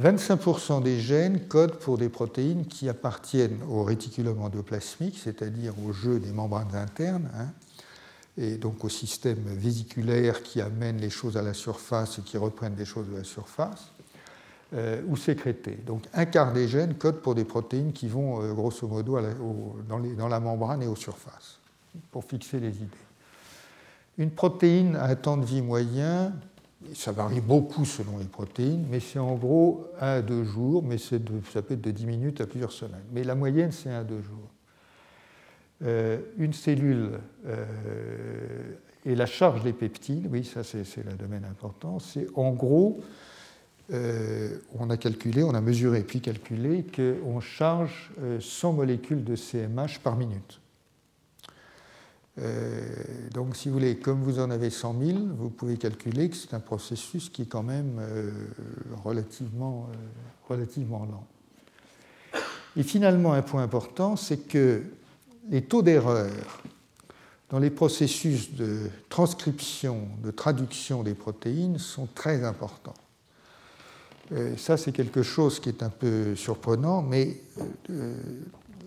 25% 0.00 0.80
des 0.80 1.00
gènes 1.00 1.48
codent 1.48 1.78
pour 1.80 1.98
des 1.98 2.08
protéines 2.08 2.66
qui 2.66 2.88
appartiennent 2.88 3.58
au 3.68 3.82
réticulum 3.82 4.40
endoplasmique, 4.40 5.18
c'est-à-dire 5.18 5.74
au 5.84 5.92
jeu 5.92 6.20
des 6.20 6.30
membranes 6.30 6.76
internes, 6.76 7.28
hein, 7.34 7.48
et 8.38 8.56
donc 8.56 8.84
au 8.84 8.88
système 8.88 9.42
vésiculaire 9.44 10.42
qui 10.42 10.60
amène 10.60 10.98
les 10.98 11.10
choses 11.10 11.36
à 11.36 11.42
la 11.42 11.54
surface 11.54 12.18
et 12.18 12.22
qui 12.22 12.36
reprennent 12.36 12.76
des 12.76 12.84
choses 12.84 13.08
de 13.08 13.16
la 13.16 13.24
surface. 13.24 13.92
Euh, 14.74 15.00
ou 15.08 15.16
sécrétés. 15.16 15.78
Donc 15.86 16.04
un 16.12 16.26
quart 16.26 16.52
des 16.52 16.68
gènes 16.68 16.92
codent 16.92 17.22
pour 17.22 17.34
des 17.34 17.46
protéines 17.46 17.94
qui 17.94 18.06
vont 18.06 18.42
euh, 18.42 18.52
grosso 18.52 18.86
modo 18.86 19.18
dans, 19.88 20.28
la 20.28 20.40
membrane 20.40 20.82
et 20.82 20.86
aux 20.86 20.94
surfaces, 20.94 21.58
pour 22.10 22.22
fixer 22.22 22.60
les 22.60 22.76
idées. 22.76 22.86
Une 24.18 24.30
protéine 24.30 24.94
a 24.96 25.04
un 25.04 25.14
temps 25.14 25.38
de 25.38 25.46
vie 25.46 25.62
moyen, 25.62 26.34
ça 26.94 27.12
varie 27.12 27.40
beaucoup 27.40 27.86
selon 27.86 28.18
les 28.18 28.26
protéines, 28.26 28.84
mais 28.90 29.00
c'est 29.00 29.18
en 29.18 29.36
gros 29.36 29.86
1 30.02 30.06
à 30.06 30.20
2 30.20 30.44
jours, 30.44 30.82
mais 30.82 30.98
ça 30.98 31.18
peut 31.18 31.72
être 31.72 31.80
de 31.80 31.90
10 31.90 32.04
minutes 32.04 32.40
à 32.42 32.46
plusieurs 32.46 32.72
semaines. 32.72 33.04
Mais 33.10 33.24
la 33.24 33.34
moyenne, 33.34 33.72
c'est 33.72 33.88
1 33.88 34.00
à 34.00 34.04
2 34.04 34.20
jours. 34.20 34.47
Euh, 35.82 36.18
une 36.38 36.52
cellule 36.52 37.20
et 39.06 39.14
la 39.14 39.26
charge 39.26 39.62
des 39.62 39.72
peptides, 39.72 40.28
oui, 40.30 40.44
ça 40.44 40.64
c'est 40.64 41.04
le 41.04 41.12
domaine 41.14 41.44
important, 41.44 41.98
c'est 41.98 42.26
en 42.34 42.50
gros 42.50 43.00
euh, 43.90 44.58
on 44.78 44.90
a 44.90 44.98
calculé, 44.98 45.42
on 45.42 45.54
a 45.54 45.62
mesuré 45.62 46.02
puis 46.02 46.20
calculé 46.20 46.84
qu'on 46.84 47.40
charge 47.40 48.10
100 48.40 48.68
euh, 48.68 48.72
molécules 48.72 49.24
de 49.24 49.34
CMH 49.34 50.00
par 50.02 50.16
minute. 50.16 50.60
Euh, 52.38 52.82
donc, 53.32 53.56
si 53.56 53.68
vous 53.68 53.74
voulez, 53.74 53.96
comme 53.96 54.22
vous 54.22 54.40
en 54.40 54.50
avez 54.50 54.68
100 54.68 54.94
000, 55.02 55.18
vous 55.38 55.48
pouvez 55.48 55.78
calculer 55.78 56.28
que 56.28 56.36
c'est 56.36 56.52
un 56.52 56.60
processus 56.60 57.30
qui 57.30 57.42
est 57.42 57.46
quand 57.46 57.62
même 57.62 58.00
relativement, 59.02 59.88
relativement 60.48 61.06
lent. 61.06 61.26
Et 62.76 62.82
finalement, 62.82 63.32
un 63.32 63.42
point 63.42 63.62
important, 63.62 64.16
c'est 64.16 64.46
que 64.46 64.82
les 65.48 65.62
taux 65.62 65.82
d'erreur 65.82 66.30
dans 67.50 67.58
les 67.58 67.70
processus 67.70 68.52
de 68.54 68.90
transcription, 69.08 70.08
de 70.22 70.30
traduction 70.30 71.02
des 71.02 71.14
protéines 71.14 71.78
sont 71.78 72.06
très 72.14 72.44
importants. 72.44 72.94
Euh, 74.32 74.56
ça, 74.56 74.76
c'est 74.76 74.92
quelque 74.92 75.22
chose 75.22 75.58
qui 75.58 75.70
est 75.70 75.82
un 75.82 75.88
peu 75.88 76.34
surprenant, 76.36 77.00
mais 77.00 77.40
euh, 77.90 78.14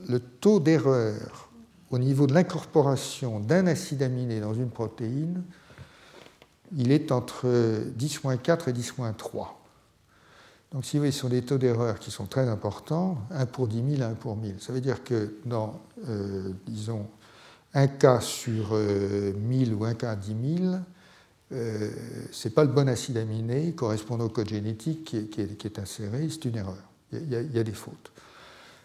le 0.07 0.19
taux 0.19 0.59
d'erreur 0.59 1.49
au 1.89 1.97
niveau 1.97 2.27
de 2.27 2.33
l'incorporation 2.33 3.39
d'un 3.39 3.67
acide 3.67 4.03
aminé 4.03 4.39
dans 4.39 4.53
une 4.53 4.69
protéine, 4.69 5.43
il 6.77 6.91
est 6.91 7.11
entre 7.11 7.47
10-4 7.97 8.69
et 8.69 8.73
10-3. 8.73 9.47
Donc, 10.71 10.85
si 10.85 10.95
vous 10.95 11.01
voyez, 11.01 11.11
ce 11.11 11.19
sont 11.19 11.29
des 11.29 11.41
taux 11.41 11.57
d'erreur 11.57 11.99
qui 11.99 12.11
sont 12.11 12.25
très 12.25 12.47
importants, 12.47 13.17
1 13.31 13.45
pour 13.45 13.67
10 13.67 13.97
000, 13.97 14.09
1 14.09 14.13
pour 14.13 14.37
1000. 14.37 14.55
Ça 14.59 14.71
veut 14.71 14.81
dire 14.81 15.03
que 15.03 15.35
dans, 15.45 15.81
euh, 16.07 16.51
disons, 16.67 17.07
un 17.73 17.87
cas 17.87 18.21
sur 18.21 18.73
1000 18.73 19.73
ou 19.73 19.83
un 19.83 19.93
cas 19.93 20.15
10 20.15 20.57
000, 20.59 20.75
euh, 21.53 21.89
ce 22.31 22.47
n'est 22.47 22.53
pas 22.53 22.63
le 22.63 22.71
bon 22.71 22.87
acide 22.87 23.17
aminé 23.17 23.73
correspondant 23.73 24.25
au 24.25 24.29
code 24.29 24.47
génétique 24.47 25.03
qui 25.03 25.41
est, 25.41 25.79
inséré, 25.79 26.27
c'est 26.29 26.45
une 26.45 26.57
erreur. 26.57 26.77
Il 27.11 27.29
y, 27.29 27.59
a, 27.59 27.63
des 27.63 27.73
fautes. 27.73 28.11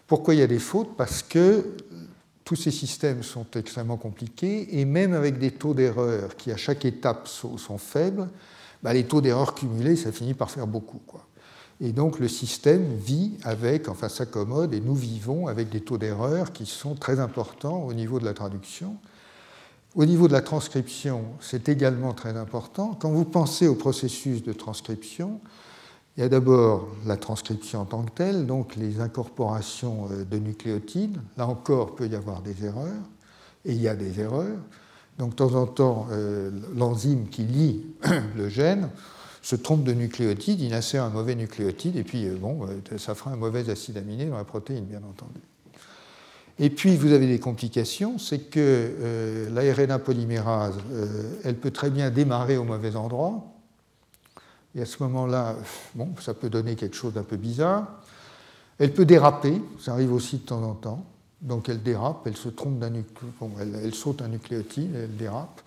Pourquoi 0.09 0.35
il 0.35 0.39
y 0.39 0.43
a 0.43 0.49
des 0.49 0.59
fautes? 0.59 0.97
Parce 0.97 1.23
que 1.23 1.77
tous 2.45 2.57
ces 2.57 2.73
systèmes 2.73 3.23
sont 3.23 3.47
extrêmement 3.55 3.97
compliqués 3.97 4.81
et 4.81 4.85
même 4.85 5.15
avec 5.15 5.39
des 5.39 5.53
taux 5.53 5.75
d'erreur 5.75 6.35
qui 6.35 6.51
à 6.51 6.57
chaque 6.57 6.85
étape 6.85 7.29
sont, 7.29 7.79
faibles, 7.79 8.29
bah, 8.83 8.93
les 8.93 9.05
taux 9.05 9.21
d'erreur 9.21 9.55
cumulés, 9.55 9.95
ça 9.95 10.11
finit 10.11 10.35
par 10.35 10.51
faire 10.51 10.67
beaucoup. 10.67 11.01
Quoi. 11.07 11.25
Et 11.81 11.93
donc 11.93 12.19
le 12.19 12.29
système 12.29 12.95
vit 12.97 13.33
avec, 13.43 13.89
enfin 13.89 14.09
s'accommode, 14.09 14.73
et 14.73 14.81
nous 14.81 14.95
vivons 14.95 15.47
avec 15.47 15.69
des 15.69 15.81
taux 15.81 15.99
d'erreur 15.99 16.53
qui 16.53 16.65
sont 16.65 16.95
très 16.95 17.21
importants 17.21 17.83
au 17.83 17.93
niveau 17.93 18.19
de 18.19 18.25
la 18.25 18.33
traduction. 18.33 18.97
Au 19.95 20.05
niveau 20.05 20.29
de 20.29 20.33
la 20.33 20.43
transcription, 20.43 21.25
c'est 21.41 21.69
également 21.69 22.13
très 22.13 22.37
important. 22.37 22.97
Quand 22.99 23.11
vous 23.11 23.25
pensez 23.25 23.67
au 23.67 23.75
processus 23.75 24.43
de 24.43 24.53
transcription, 24.53 25.41
il 26.17 26.21
y 26.21 26.23
a 26.23 26.29
d'abord 26.31 26.89
la 27.05 27.19
transcription 27.19 27.83
en 27.83 27.85
tant 27.85 28.03
que 28.03 28.11
telle, 28.11 28.47
donc 28.47 28.77
les 28.77 29.01
incorporations 29.01 30.09
euh, 30.11 30.25
de 30.25 30.39
nucléotides. 30.39 31.19
Là 31.37 31.47
encore, 31.47 31.95
peut 31.95 32.09
y 32.09 32.15
avoir 32.15 32.41
des 32.41 32.65
erreurs, 32.65 33.03
et 33.67 33.73
il 33.73 33.81
y 33.83 33.89
a 33.89 33.97
des 33.97 34.21
erreurs. 34.21 34.59
Donc, 35.19 35.31
de 35.31 35.37
temps 35.37 35.55
en 35.55 35.67
temps, 35.67 36.07
euh, 36.11 36.51
l'enzyme 36.75 37.29
qui 37.29 37.43
lit 37.43 37.87
le 38.37 38.49
gène 38.49 38.89
se 39.47 39.55
trompe 39.55 39.85
de 39.85 39.93
nucléotide, 39.93 40.61
il 40.61 40.75
insère 40.75 41.05
un 41.05 41.09
mauvais 41.09 41.37
nucléotide, 41.37 41.95
et 41.95 42.03
puis, 42.03 42.27
euh, 42.27 42.35
bon, 42.35 42.67
ça 42.99 43.15
fera 43.15 43.31
un 43.31 43.37
mauvais 43.37 43.71
acide 43.71 43.97
aminé 43.97 44.27
dans 44.27 44.39
la 44.39 44.43
protéine, 44.43 44.87
bien 44.87 45.01
entendu. 45.09 45.39
Et 46.59 46.69
puis, 46.69 46.97
vous 46.97 47.13
avez 47.13 47.29
des 47.29 47.39
complications, 47.39 48.19
c'est 48.19 48.51
que 48.51 48.59
euh, 48.59 49.99
polymérase, 50.01 50.75
euh, 50.91 51.39
elle 51.45 51.55
peut 51.55 51.71
très 51.71 51.91
bien 51.91 52.11
démarrer 52.11 52.57
au 52.57 52.65
mauvais 52.65 52.97
endroit. 52.97 53.45
Et 54.75 54.83
à 54.83 54.85
ce 54.85 55.01
moment-là, 55.05 55.55
bon, 55.95 56.09
ça 56.21 56.35
peut 56.35 56.51
donner 56.51 56.75
quelque 56.75 56.97
chose 56.97 57.13
d'un 57.13 57.23
peu 57.23 57.37
bizarre. 57.37 57.87
Elle 58.81 58.93
peut 58.93 59.05
déraper, 59.05 59.63
ça 59.79 59.93
arrive 59.93 60.13
aussi 60.13 60.39
de 60.39 60.43
temps 60.43 60.65
en 60.65 60.75
temps. 60.75 61.07
Donc 61.41 61.69
elle 61.69 61.85
dérape, 61.85 62.27
elle 62.27 62.37
se 62.37 62.49
trompe 62.49 62.81
d'un 62.81 62.91
bon, 63.39 63.53
elle, 63.61 63.95
saute 63.95 64.23
un 64.23 64.29
nucléotide, 64.29 64.91
elle 64.97 65.17
dérape. 65.17 65.61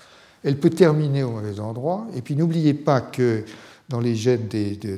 Elle 0.44 0.58
peut 0.58 0.70
terminer 0.70 1.24
au 1.24 1.32
mauvais 1.32 1.60
endroit. 1.60 2.08
Et 2.16 2.22
puis 2.22 2.36
n'oubliez 2.36 2.74
pas 2.74 3.02
que 3.02 3.44
dans, 3.90 4.00
les 4.00 4.16
gènes 4.16 4.48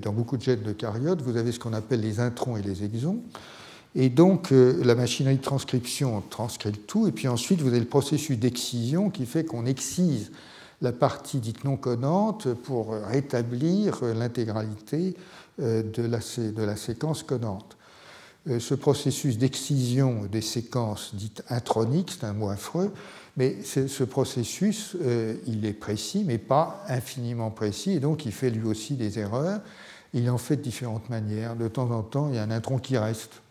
dans 0.01 0.13
beaucoup 0.13 0.37
de 0.37 0.41
gènes 0.41 0.63
de 0.63 0.73
caryotes, 0.73 1.21
vous 1.21 1.37
avez 1.37 1.51
ce 1.51 1.59
qu'on 1.59 1.73
appelle 1.73 2.01
les 2.01 2.19
introns 2.19 2.57
et 2.57 2.61
les 2.61 2.83
exons. 2.83 3.21
Et 3.93 4.09
donc, 4.09 4.51
euh, 4.51 4.81
la 4.85 4.95
machinerie 4.95 5.37
de 5.37 5.41
transcription 5.41 6.23
transcrit 6.29 6.71
tout, 6.71 7.07
et 7.07 7.11
puis 7.11 7.27
ensuite, 7.27 7.61
vous 7.61 7.67
avez 7.67 7.79
le 7.79 7.85
processus 7.85 8.37
d'excision 8.37 9.09
qui 9.09 9.25
fait 9.25 9.43
qu'on 9.43 9.65
excise 9.65 10.31
la 10.81 10.93
partie 10.93 11.39
dite 11.39 11.65
non 11.65 11.75
codante 11.75 12.53
pour 12.53 12.93
rétablir 12.93 14.01
l'intégralité 14.03 15.15
euh, 15.61 15.83
de 15.83 16.03
la, 16.03 16.19
de 16.19 16.63
la 16.63 16.75
séquence 16.75 17.23
codante. 17.23 17.75
Euh, 18.49 18.59
ce 18.59 18.73
processus 18.73 19.37
d'excision 19.37 20.25
des 20.31 20.41
séquences 20.41 21.11
dites 21.13 21.43
introniques, 21.49 22.11
c'est 22.11 22.25
un 22.25 22.33
mot 22.33 22.49
affreux, 22.49 22.91
mais 23.37 23.57
ce 23.63 24.03
processus, 24.03 24.97
il 25.47 25.65
est 25.65 25.73
précis, 25.73 26.23
mais 26.27 26.37
pas 26.37 26.83
infiniment 26.87 27.49
précis, 27.49 27.93
et 27.93 27.99
donc 27.99 28.25
il 28.25 28.31
fait 28.31 28.49
lui 28.49 28.67
aussi 28.67 28.95
des 28.95 29.19
erreurs. 29.19 29.61
Il 30.13 30.29
en 30.29 30.37
fait 30.37 30.57
de 30.57 30.61
différentes 30.61 31.09
manières. 31.09 31.55
De 31.55 31.67
temps 31.67 31.89
en 31.91 32.03
temps, 32.03 32.27
il 32.29 32.35
y 32.35 32.37
a 32.37 32.43
un 32.43 32.51
intron 32.51 32.77
qui 32.77 32.97
reste 32.97 33.41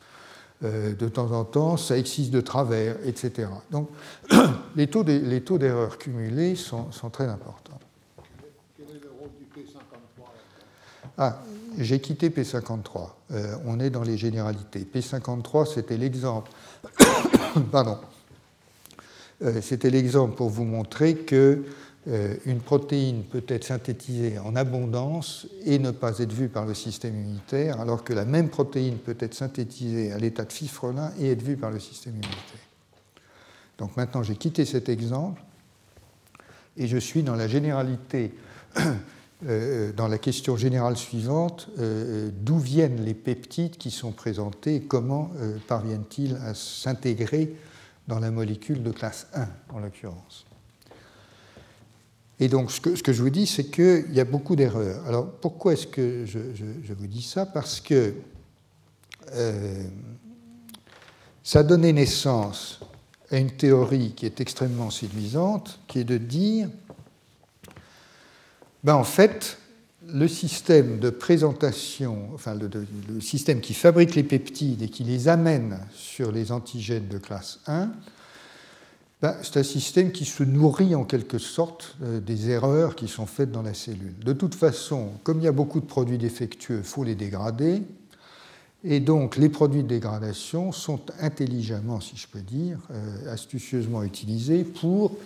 euh, 0.63 0.95
de 0.95 1.09
temps 1.09 1.33
en 1.33 1.45
temps, 1.45 1.79
ça 1.79 1.97
excise 1.97 2.31
de 2.31 2.43
travers, 2.43 2.97
etc. 3.07 3.49
Donc 3.71 3.89
les 4.77 4.89
taux 4.89 5.03
d'erreur 5.03 5.97
cumulés 5.97 6.55
sont, 6.55 6.91
très 7.11 7.25
importants. 7.25 7.79
Quel 8.77 8.95
est 8.95 9.01
le 9.03 9.11
rôle 9.19 9.31
du 9.39 9.45
P53 9.45 10.25
Ah, 11.17 11.41
j'ai 11.79 11.99
quitté 12.01 12.29
P53. 12.29 13.09
Euh, 13.31 13.57
on 13.65 13.81
est 13.81 13.89
dans 13.89 14.03
les 14.03 14.19
généralités. 14.19 14.87
P53, 14.95 15.73
c'était 15.73 15.97
l'exemple. 15.97 16.51
Pardon. 17.73 17.97
Euh, 19.43 19.61
c'était 19.63 19.91
l'exemple 19.91 20.35
pour 20.35 20.51
vous 20.51 20.65
montrer 20.65 21.15
que 21.15 21.65
euh, 22.09 22.35
une 22.45 22.61
protéine 22.61 23.25
peut 23.25 23.45
être 23.49 23.65
synthétisée 23.65 24.39
en 24.39 24.55
abondance 24.55 25.47
et 25.65 25.79
ne 25.79 25.91
pas 25.91 26.19
être 26.19 26.33
vue 26.33 26.49
par 26.49 26.67
le 26.67 26.75
système 26.75 27.15
immunitaire, 27.15 27.81
alors 27.81 28.05
que 28.05 28.13
la 28.13 28.25
même 28.25 28.49
protéine 28.49 28.97
peut 28.99 29.17
être 29.19 29.35
synthétisée 29.35 30.13
à 30.13 30.19
l'état 30.19 30.45
de 30.45 30.53
fifrelin 30.53 31.13
et 31.19 31.31
être 31.31 31.43
vue 31.43 31.57
par 31.57 31.71
le 31.71 31.79
système 31.79 32.15
immunitaire. 32.15 32.67
Donc 33.79 33.97
maintenant, 33.97 34.23
j'ai 34.23 34.37
quitté 34.37 34.67
cet 34.67 34.89
exemple 34.91 35.43
et 36.77 36.87
je 36.87 36.99
suis 36.99 37.23
dans 37.23 37.35
la 37.35 37.49
généralité, 37.49 38.35
euh, 39.47 39.93
dans 39.93 40.09
la 40.09 40.19
question 40.19 40.57
générale 40.57 40.99
suivante, 40.99 41.71
d'où 41.79 42.59
viennent 42.59 43.03
les 43.03 43.15
peptides 43.15 43.79
qui 43.79 43.91
sont 43.91 44.13
présentés 44.13 44.77
et 44.77 44.81
comment 44.81 45.31
parviennent-ils 45.67 46.37
à 46.45 46.55
s'intégrer 46.55 47.55
dans 48.09 48.19
la 48.19 48.31
molécule 48.31 48.83
de 48.83 48.91
classe 48.91 49.27
1 49.35 49.49
en 49.75 49.79
l'occurrence. 49.79 50.47
Et 52.41 52.49
donc, 52.49 52.73
ce 52.73 52.81
que, 52.81 53.13
je 53.13 53.23
vous 53.23 53.31
dis, 53.31 53.47
c'est 53.47 53.71
qu'il 53.71 54.13
y 54.13 54.21
a 54.21 54.25
beaucoup 54.25 54.57
d'erreurs. 54.57 55.07
Alors, 55.07 55.31
pourquoi 55.31 55.75
est-ce 55.75 55.87
que 55.87 56.25
je, 56.25 56.93
vous 56.95 57.07
dis 57.07 57.23
ça? 57.23 57.45
Parce 57.45 57.81
que 57.81 58.15
euh, 59.33 59.85
ça 61.45 61.59
a 61.59 61.63
donné 61.63 61.93
naissance 61.93 62.81
à 63.31 63.37
une 63.37 63.51
théorie 63.51 64.15
qui 64.17 64.25
est 64.25 64.41
extrêmement 64.41 64.91
séduisante, 64.91 65.81
qui 65.87 66.01
est 66.01 66.05
de 66.05 66.17
dire, 66.17 66.71
ben 68.83 68.95
en 68.95 69.05
fait, 69.05 69.60
le 70.13 70.29
système 70.29 70.99
de 70.99 71.11
présentation, 71.11 72.29
enfin 72.35 72.55
le, 72.55 73.21
système 73.21 73.61
qui 73.61 73.75
fabrique 73.75 74.15
les 74.15 74.23
peptides 74.23 74.83
et 74.83 74.89
qui 74.89 75.05
les 75.05 75.29
amène 75.29 75.79
sur 75.93 76.33
les 76.33 76.53
antigènes 76.53 77.09
de 77.09 77.19
classe 77.19 77.61
1, 77.67 77.91
ben, 79.23 79.37
c'est 79.43 79.59
un 79.59 79.63
système 79.63 80.13
qui 80.13 80.25
se 80.25 80.43
nourrit 80.43 80.95
en 80.95 81.05
quelque 81.05 81.39
sorte 81.39 81.97
euh, 82.03 82.21
des 82.21 82.49
erreurs 82.49 82.97
qui 82.97 83.07
sont 83.07 83.27
faites 83.27 83.53
dans 83.53 83.61
la 83.61 83.75
cellule. 83.75 84.19
De 84.25 84.33
toute 84.33 84.55
façon, 84.55 85.11
comme 85.25 85.41
il 85.41 85.45
y 85.45 85.49
a 85.49 85.53
beaucoup 85.53 85.81
de 85.81 85.87
produits 85.87 86.17
défectueux, 86.17 86.79
il 86.79 86.85
faut 86.85 87.05
les 87.05 87.15
dégrader. 87.15 87.83
Et 88.83 89.01
donc 89.01 89.37
les 89.37 89.51
produits 89.51 89.83
de 89.83 89.89
dégradation 89.89 90.73
sont 90.73 91.01
intelligemment, 91.21 92.01
si 92.01 92.17
je 92.17 92.27
peux 92.29 92.41
dire, 92.41 92.79
euh, 92.91 93.33
astucieusement 93.33 94.03
utilisés 94.03 94.65
pour 94.65 95.17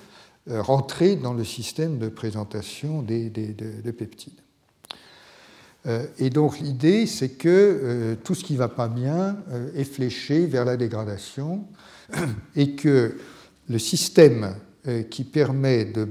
euh, 0.51 0.61
rentrer 0.61 1.17
dans 1.17 1.33
le 1.33 1.45
système 1.45 1.99
de 1.99 2.09
présentation 2.09 3.01
des, 3.01 3.31
de, 3.31 3.91
peptides. 3.93 4.44
Et 6.19 6.31
donc 6.31 6.61
l'idée, 6.61 7.07
c'est 7.07 7.31
que 7.31 8.17
tout 8.25 8.35
ce 8.35 8.43
qui 8.43 8.55
ne 8.55 8.59
va 8.59 8.69
pas 8.69 8.89
bien 8.89 9.37
est 9.75 9.85
fléché 9.85 10.47
vers 10.47 10.65
la 10.65 10.77
dégradation 10.77 11.67
et 12.57 12.75
que 12.75 13.17
le 13.69 13.79
système 13.79 14.55
euh, 14.87 15.03
qui 15.03 15.25
permet 15.25 15.87
de, 15.87 16.07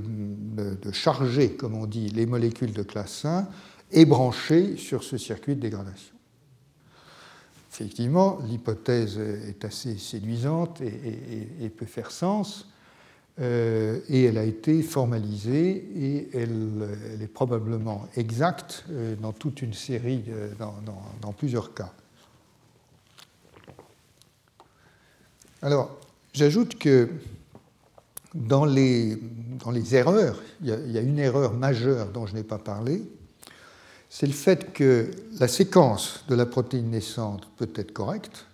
charger, 0.91 1.51
comme 1.51 1.75
on 1.75 1.85
dit, 1.85 2.09
les 2.09 2.25
molécules 2.25 2.73
de 2.73 2.81
classe 2.81 3.23
1 3.23 3.47
est 3.91 4.05
branché 4.05 4.77
sur 4.77 5.03
ce 5.03 5.15
circuit 5.19 5.55
de 5.55 5.61
dégradation. 5.61 6.15
Effectivement, 7.71 8.39
l'hypothèse 8.47 9.19
est 9.19 9.63
assez 9.63 9.97
séduisante 9.97 10.81
et, 10.81 11.69
peut 11.69 11.85
faire 11.85 12.09
sens, 12.09 12.67
euh, 13.41 13.99
et 14.09 14.25
elle 14.25 14.37
a 14.37 14.43
été 14.43 14.83
formalisée 14.83 15.87
et 15.95 16.29
elle, 16.33 17.21
est 17.21 17.27
probablement 17.27 18.07
exacte 18.15 18.85
euh, 18.91 19.15
dans 19.15 19.31
toute 19.31 19.61
une 19.61 19.73
série, 19.73 20.25
dans 20.59 21.31
plusieurs 21.33 21.73
cas. 21.73 21.91
Alors, 25.63 25.97
j'ajoute 26.33 26.77
que 26.77 27.09
dans 28.33 28.65
les, 28.65 29.17
dans 29.63 29.71
les 29.71 29.95
erreurs, 29.95 30.41
il 30.61 30.67
y, 30.67 30.97
a, 30.97 31.01
une 31.01 31.19
erreur 31.19 31.53
majeure 31.53 32.07
dont 32.09 32.25
je 32.25 32.33
n'ai 32.33 32.43
pas 32.43 32.57
parlé, 32.57 33.01
c'est 34.09 34.27
le 34.27 34.33
fait 34.33 34.73
que 34.73 35.09
la 35.39 35.47
séquence 35.47 36.25
de 36.27 36.35
la 36.35 36.45
protéine 36.45 36.89
naissante 36.89 37.47
peut 37.57 37.69
être 37.75 37.93
correcte, 37.93 38.45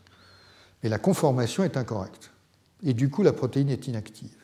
mais 0.83 0.89
la 0.89 0.99
conformation 0.99 1.63
est 1.63 1.77
incorrecte. 1.77 2.31
Et 2.83 2.93
du 2.93 3.09
coup, 3.09 3.23
la 3.23 3.33
protéine 3.33 3.69
est 3.69 3.87
inactive. 3.87 4.38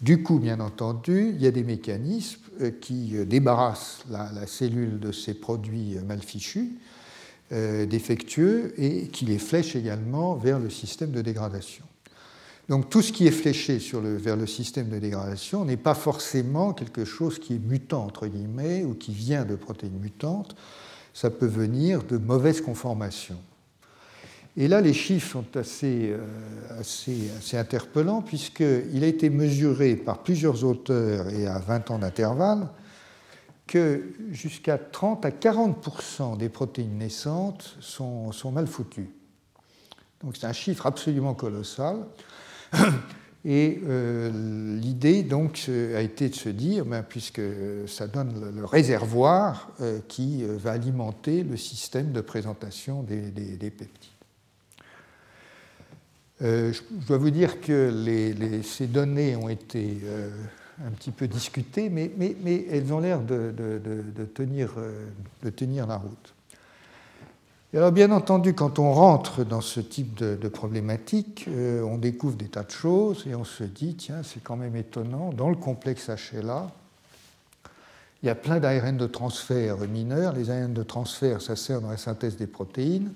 Du 0.00 0.22
coup, 0.22 0.38
bien 0.38 0.60
entendu, 0.60 1.32
il 1.34 1.42
y 1.42 1.46
a 1.46 1.50
des 1.50 1.62
mécanismes 1.62 2.40
euh, 2.62 2.70
qui 2.70 3.16
euh, 3.16 3.26
débarrassent 3.26 4.02
la, 4.08 4.46
cellule 4.46 4.98
de 4.98 5.12
ces 5.12 5.34
produits 5.34 5.98
euh, 5.98 6.02
mal 6.02 6.22
fichus, 6.22 6.78
défectueux, 7.52 8.72
et 8.80 9.08
qui 9.08 9.24
les 9.24 9.38
flèchent 9.38 9.74
également 9.74 10.36
vers 10.36 10.60
le 10.60 10.70
système 10.70 11.10
de 11.10 11.20
dégradation. 11.20 11.84
Donc 12.68 12.88
tout 12.88 13.02
ce 13.02 13.12
qui 13.12 13.26
est 13.26 13.32
fléché 13.32 13.78
vers 13.92 14.36
le 14.36 14.46
système 14.46 14.88
de 14.88 15.00
dégradation 15.00 15.64
n'est 15.64 15.76
pas 15.76 15.94
forcément 15.94 16.72
quelque 16.72 17.04
chose 17.04 17.40
qui 17.40 17.54
est 17.54 17.58
mutant, 17.58 18.04
entre 18.04 18.28
guillemets, 18.28 18.84
ou 18.84 18.94
qui 18.94 19.12
vient 19.12 19.44
de 19.44 19.56
protéines 19.56 19.98
mutantes. 19.98 20.54
Ça 21.12 21.28
peut 21.28 21.46
venir 21.46 22.04
de 22.04 22.18
mauvaises 22.18 22.60
conformations. 22.60 23.40
Et 24.56 24.68
là, 24.68 24.80
les 24.80 24.92
chiffres 24.92 25.30
sont 25.30 25.56
assez, 25.56 26.10
euh, 26.10 26.18
assez, 26.78 27.30
assez 27.38 27.56
interpellants, 27.56 28.22
puisqu'il 28.22 29.04
a 29.04 29.06
été 29.06 29.30
mesuré 29.30 29.96
par 29.96 30.22
plusieurs 30.22 30.64
auteurs 30.64 31.28
et 31.28 31.46
à 31.46 31.58
20 31.58 31.90
ans 31.90 31.98
d'intervalle 31.98 32.68
que 33.66 34.14
jusqu'à 34.32 34.78
30 34.78 35.24
à 35.24 35.30
40% 35.30 36.36
des 36.36 36.48
protéines 36.48 36.98
naissantes 36.98 37.76
sont, 37.78 38.32
sont 38.32 38.50
mal 38.50 38.66
foutues. 38.66 39.10
Donc 40.24 40.36
c'est 40.36 40.46
un 40.46 40.52
chiffre 40.52 40.86
absolument 40.86 41.34
colossal. 41.34 42.04
Et 43.44 43.80
euh, 43.86 44.78
l'idée 44.78 45.22
donc 45.22 45.66
a 45.68 46.02
été 46.02 46.28
de 46.28 46.34
se 46.34 46.50
dire, 46.50 46.84
ben, 46.84 47.02
puisque 47.02 47.40
ça 47.86 48.06
donne 48.06 48.52
le, 48.54 48.64
réservoir 48.66 49.70
euh, 49.80 50.00
qui 50.08 50.44
euh, 50.44 50.58
va 50.58 50.72
alimenter 50.72 51.42
le 51.42 51.56
système 51.56 52.12
de 52.12 52.20
présentation 52.20 53.02
des, 53.02 53.70
peptides. 53.70 54.09
Je 56.40 56.80
dois 57.06 57.18
vous 57.18 57.30
dire 57.30 57.60
que 57.60 58.60
ces 58.62 58.86
données 58.86 59.36
ont 59.36 59.48
été 59.48 59.98
un 60.86 60.90
petit 60.90 61.10
peu 61.10 61.28
discutées, 61.28 61.90
mais, 61.90 62.10
elles 62.70 62.92
ont 62.92 63.00
l'air 63.00 63.20
de, 63.20 63.52
tenir, 64.34 64.74
de 65.42 65.50
tenir 65.50 65.86
la 65.86 65.96
route 65.96 66.34
alors 67.72 67.92
bien 67.92 68.10
entendu, 68.10 68.52
quand 68.52 68.80
on 68.80 68.92
rentre 68.92 69.44
dans 69.44 69.60
ce 69.60 69.78
type 69.78 70.16
de, 70.16 70.48
problématique, 70.48 71.44
euh, 71.48 71.82
on 71.84 71.98
découvre 71.98 72.34
des 72.34 72.48
tas 72.48 72.64
de 72.64 72.70
choses 72.72 73.24
et 73.28 73.36
on 73.36 73.44
se 73.44 73.62
dit, 73.62 73.94
tiens, 73.94 74.22
c'est 74.24 74.42
quand 74.42 74.56
même 74.56 74.74
étonnant, 74.74 75.32
dans 75.32 75.48
le 75.48 75.54
complexe 75.54 76.10
HLA, 76.10 76.68
il 78.22 78.26
y 78.26 78.28
a 78.28 78.34
plein 78.34 78.58
d'ARN 78.58 78.96
de 78.96 79.06
transfert 79.06 79.78
mineurs. 79.88 80.32
Les 80.32 80.50
ARN 80.50 80.74
de 80.74 80.82
transfert, 80.82 81.40
ça 81.40 81.54
sert 81.54 81.80
dans 81.80 81.90
la 81.90 81.96
synthèse 81.96 82.36
des 82.36 82.48
protéines. 82.48 83.12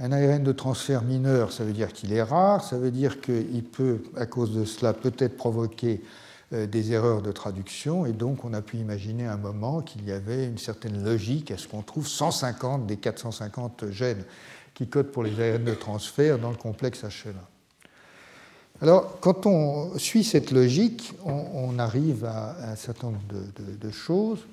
Un 0.00 0.12
ARN 0.12 0.44
de 0.44 0.52
transfert 0.52 1.02
mineur, 1.02 1.52
ça 1.52 1.64
veut 1.64 1.72
dire 1.72 1.92
qu'il 1.92 2.12
est 2.12 2.22
rare, 2.22 2.62
ça 2.62 2.78
veut 2.78 2.92
dire 2.92 3.20
qu'il 3.20 3.64
peut, 3.64 4.02
à 4.16 4.26
cause 4.26 4.54
de 4.54 4.64
cela, 4.64 4.92
peut-être 4.92 5.36
provoquer 5.36 6.00
euh, 6.52 6.66
des 6.66 6.92
erreurs 6.92 7.20
de 7.20 7.32
traduction, 7.32 8.06
et 8.06 8.12
donc 8.12 8.44
on 8.44 8.54
a 8.54 8.62
pu 8.62 8.76
imaginer 8.76 9.26
un 9.26 9.36
moment 9.36 9.82
qu'il 9.82 10.04
y 10.06 10.12
avait 10.12 10.46
une 10.46 10.58
certaine 10.58 11.04
logique 11.04 11.50
à 11.50 11.58
ce 11.58 11.66
qu'on 11.66 11.82
trouve 11.82 12.06
150 12.06 12.86
des 12.86 12.96
450 12.96 13.90
gènes 13.90 14.24
qui 14.74 14.86
codent 14.86 15.10
pour 15.10 15.24
les 15.24 15.40
ARN 15.40 15.64
de 15.64 15.74
transfert 15.74 16.38
dans 16.38 16.50
le 16.50 16.56
complexe 16.56 17.02
HLA. 17.02 17.32
Alors, 18.80 19.18
quand 19.18 19.46
on 19.46 19.98
suit 19.98 20.22
cette 20.22 20.52
logique, 20.52 21.12
on, 21.24 21.76
arrive 21.80 22.24
à, 22.24 22.70
un 22.70 22.76
certain 22.76 23.08
nombre 23.08 23.18
de, 23.80 23.90
choses, 23.90 24.46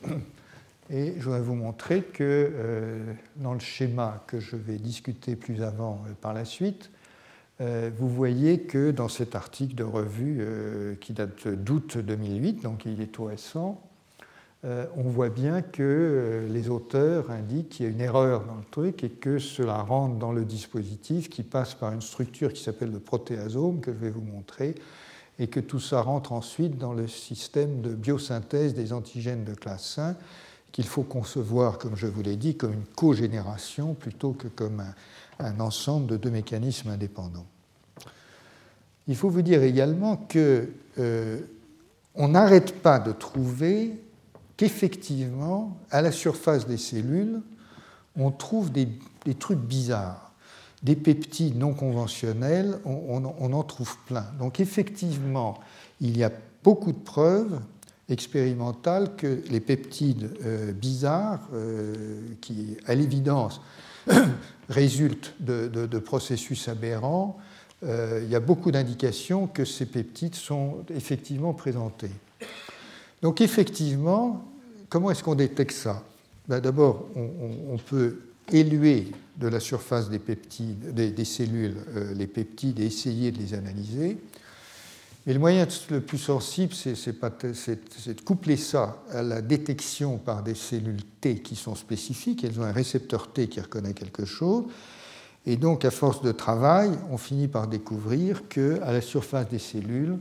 et 0.90 1.16
je 1.20 1.30
vais 1.30 1.40
vous 1.40 1.56
montrer 1.56 2.02
que 2.02 2.24
euh, 2.24 3.14
dans 3.38 3.54
le 3.54 3.60
schéma 3.60 4.24
que 4.28 4.40
je 4.40 4.56
vais 4.56 4.78
discuter 4.78 5.36
plus 5.36 5.64
avant 5.64 6.04
euh, 6.08 6.14
par 6.20 6.34
la 6.34 6.46
suite, 6.46 6.92
euh, 7.62 7.90
vous 7.98 8.10
voyez 8.10 8.62
que 8.62 8.92
dans 8.92 9.08
cet 9.08 9.36
article 9.36 9.76
de 9.76 9.84
revue 9.84 10.46
qui 11.00 11.14
date 11.14 11.48
d'août 11.48 11.98
2008, 11.98 12.64
donc 12.64 12.86
il 12.86 13.02
est 13.02 13.08
tout 13.08 13.26
récent, 13.26 13.82
on 14.98 15.04
voit 15.04 15.30
bien 15.30 15.62
que 15.62 16.48
les 16.50 16.70
auteurs 16.70 17.30
indiquent 17.30 17.70
qu'il 17.70 17.86
y 17.86 17.88
a 17.88 17.92
une 17.92 18.02
erreur 18.02 18.46
dans 18.46 18.56
le 18.56 18.66
truc 18.72 19.04
et 19.04 19.12
que 19.12 19.38
cela 19.38 19.84
rentre 19.84 20.16
dans 20.16 20.32
le 20.32 20.44
dispositif 20.44 21.30
qui 21.30 21.44
passe 21.44 21.76
par 21.76 21.94
une 21.94 22.02
structure 22.02 22.52
qui 22.52 22.64
s'appelle 22.64 22.92
le 22.92 22.98
protéasome, 22.98 23.80
que 23.80 23.94
je 23.94 23.98
vais 23.98 24.10
vous 24.10 24.24
montrer, 24.24 24.74
et 25.38 25.46
que 25.50 25.60
tout 25.60 25.80
ça 25.80 26.02
rentre 26.02 26.32
ensuite 26.32 26.80
dans 26.80 26.94
le 26.94 27.08
système 27.08 27.82
de 27.82 27.94
biosynthèse 27.94 28.74
des 28.74 28.92
antigènes 28.92 29.44
de 29.44 29.54
classe 29.54 30.00
1, 30.00 30.16
qu'il 30.76 30.88
faut 30.88 31.04
concevoir, 31.04 31.78
comme 31.78 31.96
je 31.96 32.06
vous 32.06 32.22
l'ai 32.22 32.36
dit, 32.36 32.58
comme 32.58 32.74
une 32.74 32.84
cogénération 32.84 33.94
plutôt 33.94 34.34
que 34.34 34.50
comme 34.50 34.84
un, 35.40 35.60
ensemble 35.62 36.06
de 36.08 36.18
deux 36.18 36.30
mécanismes 36.30 36.90
indépendants. 36.90 37.46
Il 39.08 39.16
faut 39.16 39.30
vous 39.30 39.42
dire 39.42 39.64
également 39.64 40.18
que 40.18 40.68
euh, 41.00 41.40
on 42.14 42.28
n'arrête 42.28 42.82
pas 42.82 43.00
de 43.00 43.14
trouver 43.14 43.98
qu'effectivement, 44.58 45.78
à 45.92 46.02
la 46.02 46.12
surface 46.12 46.68
des 46.68 46.78
cellules, 46.78 47.40
on 48.18 48.32
trouve 48.32 48.70
des, 48.70 48.90
trucs 49.40 49.60
bizarres, 49.60 50.34
des 50.84 50.98
peptides 50.98 51.58
non 51.58 51.74
conventionnels, 51.74 52.80
on, 52.84 53.24
en 53.24 53.64
trouve 53.64 53.96
plein. 54.08 54.26
Donc 54.40 54.60
effectivement, 54.60 55.58
il 56.02 56.18
y 56.18 56.26
a 56.26 56.34
beaucoup 56.66 56.92
de 56.92 57.00
preuves 57.00 57.62
expérimentale 58.10 59.16
que 59.16 59.42
les 59.50 59.60
peptides 59.60 60.30
bizarres, 60.74 61.48
qui 62.42 62.78
à 62.86 62.94
l'évidence 62.94 63.62
résultent 64.70 65.34
de, 65.40 66.00
processus 66.00 66.68
aberrants, 66.68 67.38
il 67.82 68.30
y 68.30 68.36
a 68.36 68.40
beaucoup 68.40 68.72
d'indications 68.72 69.48
que 69.48 69.66
ces 69.66 69.88
peptides 69.88 70.36
sont 70.36 70.86
effectivement 70.96 71.54
présentés. 71.54 72.12
Donc 73.22 73.42
effectivement, 73.42 74.46
comment 74.90 75.12
est-ce 75.12 75.24
qu'on 75.24 75.36
détecte 75.36 75.72
ça? 75.72 76.04
Ben, 76.48 76.60
D'abord, 76.60 77.08
on, 77.16 77.78
peut 77.78 78.20
éluer 78.52 79.08
de 79.38 79.48
la 79.48 79.60
surface 79.60 80.10
des, 80.10 80.20
peptides, 80.20 80.94
des, 80.94 81.26
cellules 81.26 81.76
euh, 81.96 82.14
les 82.14 82.28
peptides 82.28 82.80
et 82.80 82.86
essayer 82.86 83.32
de 83.32 83.40
les 83.40 83.54
analyser. 83.54 84.18
Mais 85.26 85.34
le 85.34 85.40
moyen 85.40 85.68
le 85.90 86.02
plus 86.02 86.20
sensible, 86.20 86.74
c'est 86.74 86.94
de 86.94 88.22
coupler 88.22 88.58
ça 88.58 89.02
à 89.12 89.24
la 89.24 89.42
détection 89.42 90.18
par 90.20 90.44
des 90.44 90.54
cellules 90.54 91.04
T 91.20 91.40
qui 91.40 91.56
sont 91.56 91.74
spécifiques. 91.74 92.44
Elles 92.44 92.60
ont 92.60 92.64
un 92.64 92.72
récepteur 92.72 93.32
T 93.32 93.48
qui 93.48 93.60
reconnaît 93.60 93.94
quelque 93.94 94.26
chose. 94.26 94.66
Et 95.48 95.58
donc, 95.58 95.84
à 95.86 95.92
force 95.92 96.22
de 96.22 96.32
travail, 96.32 96.92
on 97.12 97.18
finit 97.18 97.48
par 97.48 97.68
découvrir 97.68 98.48
qu'à 98.48 98.92
la 98.92 99.02
surface 99.02 99.48
des 99.50 99.60
cellules, 99.60 100.18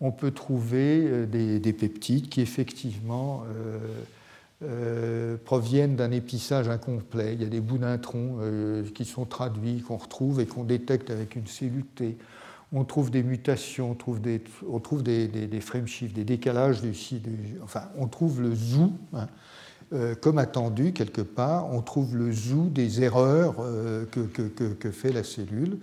on 0.00 0.12
peut 0.12 0.30
trouver 0.30 1.04
euh, 1.04 1.26
des, 1.26 1.72
peptides 1.72 2.28
qui 2.28 2.40
effectivement 2.40 3.44
euh, 3.54 3.78
euh, 4.62 5.36
proviennent 5.44 5.96
d'un 5.96 6.10
épissage 6.10 6.68
incomplet. 6.68 7.34
Il 7.34 7.42
y 7.42 7.46
a 7.46 7.48
des 7.48 7.60
bouts 7.60 7.78
d'introns 7.78 8.38
qui 8.94 9.04
sont 9.04 9.24
traduits, 9.24 9.80
qu'on 9.80 9.96
retrouve 9.96 10.40
et 10.40 10.46
qu'on 10.46 10.64
détecte 10.64 11.10
avec 11.10 11.36
une 11.36 11.46
cellule 11.46 11.84
T. 11.94 12.16
On 12.72 12.84
trouve 12.84 13.10
des 13.10 13.22
mutations, 13.22 13.92
on 13.92 13.94
trouve 13.94 14.20
des, 14.20 14.42
on 14.68 14.78
trouve 14.78 15.02
des, 15.02 15.26
des, 15.28 15.60
frame 15.60 15.86
shifts, 15.86 16.14
des 16.14 16.24
décalages 16.24 16.82
enfin, 17.62 17.84
on 17.96 18.08
trouve 18.08 18.42
le 18.42 18.54
zoo, 18.54 18.92
hein, 19.14 19.26
comme 20.20 20.36
attendu 20.36 20.92
quelque 20.92 21.22
part, 21.22 21.72
on 21.72 21.80
trouve 21.80 22.14
le 22.14 22.30
zoo 22.30 22.66
des 22.66 23.02
erreurs 23.02 23.56
que, 24.10 24.20
que, 24.20 24.90
fait 24.90 25.12
la 25.12 25.24
cellule. 25.24 25.78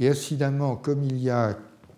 Et 0.00 0.08
incidemment, 0.08 0.76
comme 0.76 1.04
il 1.04 1.18
y 1.18 1.28
a 1.28 1.54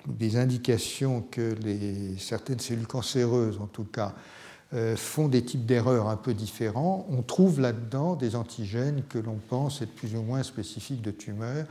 des 0.08 0.36
indications 0.36 1.22
que 1.30 1.54
les, 1.62 2.16
certaines 2.18 2.60
cellules 2.60 2.86
cancéreuses, 2.86 3.60
en 3.60 3.66
tout 3.66 3.84
cas, 3.84 4.14
euh, 4.74 4.96
font 4.96 5.28
des 5.28 5.42
types 5.42 5.64
d'erreurs 5.64 6.08
un 6.08 6.16
peu 6.16 6.34
différents, 6.34 7.06
on 7.10 7.22
trouve 7.22 7.58
là-dedans 7.58 8.16
des 8.16 8.36
antigènes 8.36 9.02
que 9.08 9.18
l'on 9.18 9.38
pense 9.48 9.80
être 9.80 9.94
plus 9.94 10.14
ou 10.14 10.20
moins 10.20 10.42
spécifiques 10.42 11.00
de 11.00 11.10
tumeurs 11.10 11.64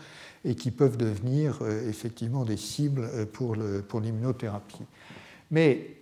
et 0.47 0.55
qui 0.55 0.71
peuvent 0.71 0.97
devenir 0.97 1.59
euh, 1.61 1.89
effectivement 1.89 2.45
des 2.45 2.57
cibles 2.57 3.07
euh, 3.13 3.25
pour, 3.25 3.55
l'immunothérapie. 3.55 4.83
Mais 5.49 6.01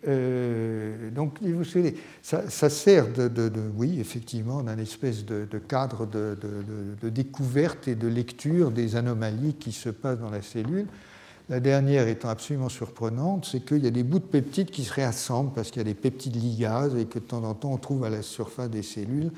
donc, 1.13 1.37
vous 1.43 1.63
savez, 1.63 1.93
ça, 2.23 2.49
sert 2.49 3.13
de, 3.13 3.27
de, 3.27 3.51
oui, 3.77 3.99
effectivement, 3.99 4.63
d'un 4.63 4.79
espèce 4.79 5.23
de, 5.23 5.45
cadre 5.59 6.07
de, 6.07 7.09
découverte 7.09 7.87
et 7.87 7.93
de 7.93 8.07
lecture 8.07 8.71
des 8.71 8.95
anomalies 8.95 9.53
qui 9.53 9.71
se 9.71 9.89
passent 9.89 10.17
dans 10.17 10.31
la 10.31 10.41
cellule. 10.41 10.87
La 11.47 11.59
dernière 11.59 12.07
étant 12.07 12.29
absolument 12.29 12.69
surprenante, 12.69 13.47
c'est 13.51 13.63
qu'il 13.63 13.83
y 13.83 13.87
a 13.87 13.91
des 13.91 14.01
bouts 14.01 14.17
de 14.17 14.23
peptides 14.23 14.71
qui 14.71 14.83
se 14.83 14.91
réassemblent 14.91 15.53
parce 15.53 15.69
qu'il 15.69 15.79
y 15.79 15.85
a 15.85 15.89
des 15.89 15.93
peptides 15.93 16.35
ligases 16.35 16.95
et 16.95 17.05
que 17.05 17.19
de 17.19 17.25
temps 17.25 17.43
en 17.43 17.53
temps 17.53 17.71
on 17.71 17.77
trouve 17.77 18.03
à 18.03 18.09
la 18.09 18.23
surface 18.23 18.71
des 18.71 18.81
cellules 18.81 19.29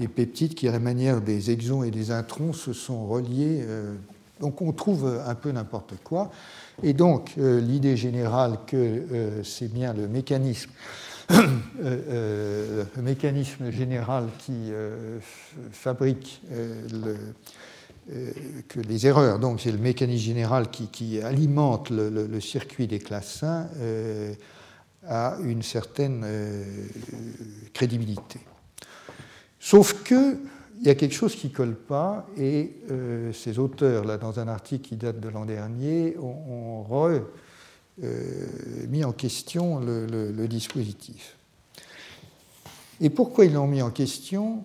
des 0.00 0.08
peptides 0.08 0.54
qui, 0.54 0.66
à 0.66 0.72
la 0.72 0.78
manière 0.78 1.20
des 1.20 1.50
exons 1.50 1.82
et 1.82 1.90
des 1.90 2.10
introns, 2.10 2.54
se 2.54 2.72
sont 2.72 3.06
reliés. 3.06 3.62
Euh, 3.68 3.94
donc 4.40 4.62
on 4.62 4.72
trouve 4.72 5.20
un 5.26 5.34
peu 5.34 5.52
n'importe 5.52 5.94
quoi. 6.02 6.30
Et 6.82 6.92
donc 6.92 7.32
euh, 7.38 7.60
l'idée 7.60 7.96
générale 7.96 8.58
que 8.66 8.76
euh, 8.76 9.44
c'est 9.44 9.72
bien 9.72 9.92
le 9.92 10.08
mécanisme, 10.08 10.70
général 13.70 14.26
qui 14.38 14.72
fabrique 15.70 16.42
euh, 18.12 18.32
que 18.66 18.80
les 18.80 19.06
erreurs, 19.06 19.38
donc 19.38 19.60
c'est 19.60 19.70
le 19.70 19.78
mécanisme 19.78 20.24
général 20.24 20.68
qui, 20.70 21.20
alimente 21.20 21.90
le, 21.90 22.40
circuit 22.40 22.88
des 22.88 22.98
classes 22.98 23.44
1, 23.44 23.68
euh, 23.76 24.34
a 25.06 25.36
une 25.44 25.62
certaine 25.62 26.22
euh, 26.24 26.64
crédibilité. 27.72 28.40
Sauf 29.60 30.02
que 30.02 30.38
il 30.80 30.86
y 30.86 30.90
a 30.90 30.94
quelque 30.94 31.14
chose 31.14 31.34
qui 31.34 31.48
ne 31.48 31.52
colle 31.52 31.76
pas, 31.76 32.26
et 32.38 32.72
ces 33.32 33.58
auteurs, 33.58 34.04
là, 34.04 34.16
dans 34.16 34.40
un 34.40 34.48
article 34.48 34.88
qui 34.88 34.96
date 34.96 35.20
de 35.20 35.28
l'an 35.28 35.44
dernier, 35.44 36.16
ont, 36.18 37.20
mis 38.88 39.04
en 39.04 39.12
question 39.12 39.78
le 39.80 40.46
dispositif. 40.46 41.36
Et 43.00 43.08
pourquoi 43.08 43.46
ils 43.46 43.54
l'ont 43.54 43.66
mis 43.66 43.82
en 43.82 43.90
question? 43.90 44.64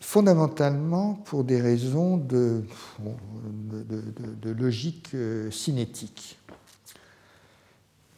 Fondamentalement 0.00 1.14
pour 1.14 1.44
des 1.44 1.60
raisons 1.60 2.16
de, 2.16 2.64
logique 4.44 5.10
euh, 5.14 5.50
cinétique. 5.50 6.38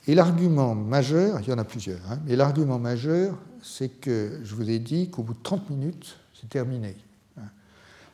Et 0.06 0.14
l'argument 0.14 0.74
majeur, 0.74 1.40
il 1.40 1.48
y 1.48 1.52
en 1.52 1.58
a 1.58 1.64
plusieurs, 1.64 2.00
hein, 2.10 2.18
mais 2.26 2.34
l'argument 2.34 2.78
majeur, 2.78 3.36
c'est 3.62 3.88
que 3.88 4.40
je 4.42 4.54
vous 4.54 4.68
ai 4.70 4.78
dit 4.78 5.10
qu'au 5.10 5.22
bout 5.22 5.34
de 5.34 5.42
30 5.42 5.68
minutes, 5.70 6.18
c'est 6.38 6.48
terminé. 6.48 6.96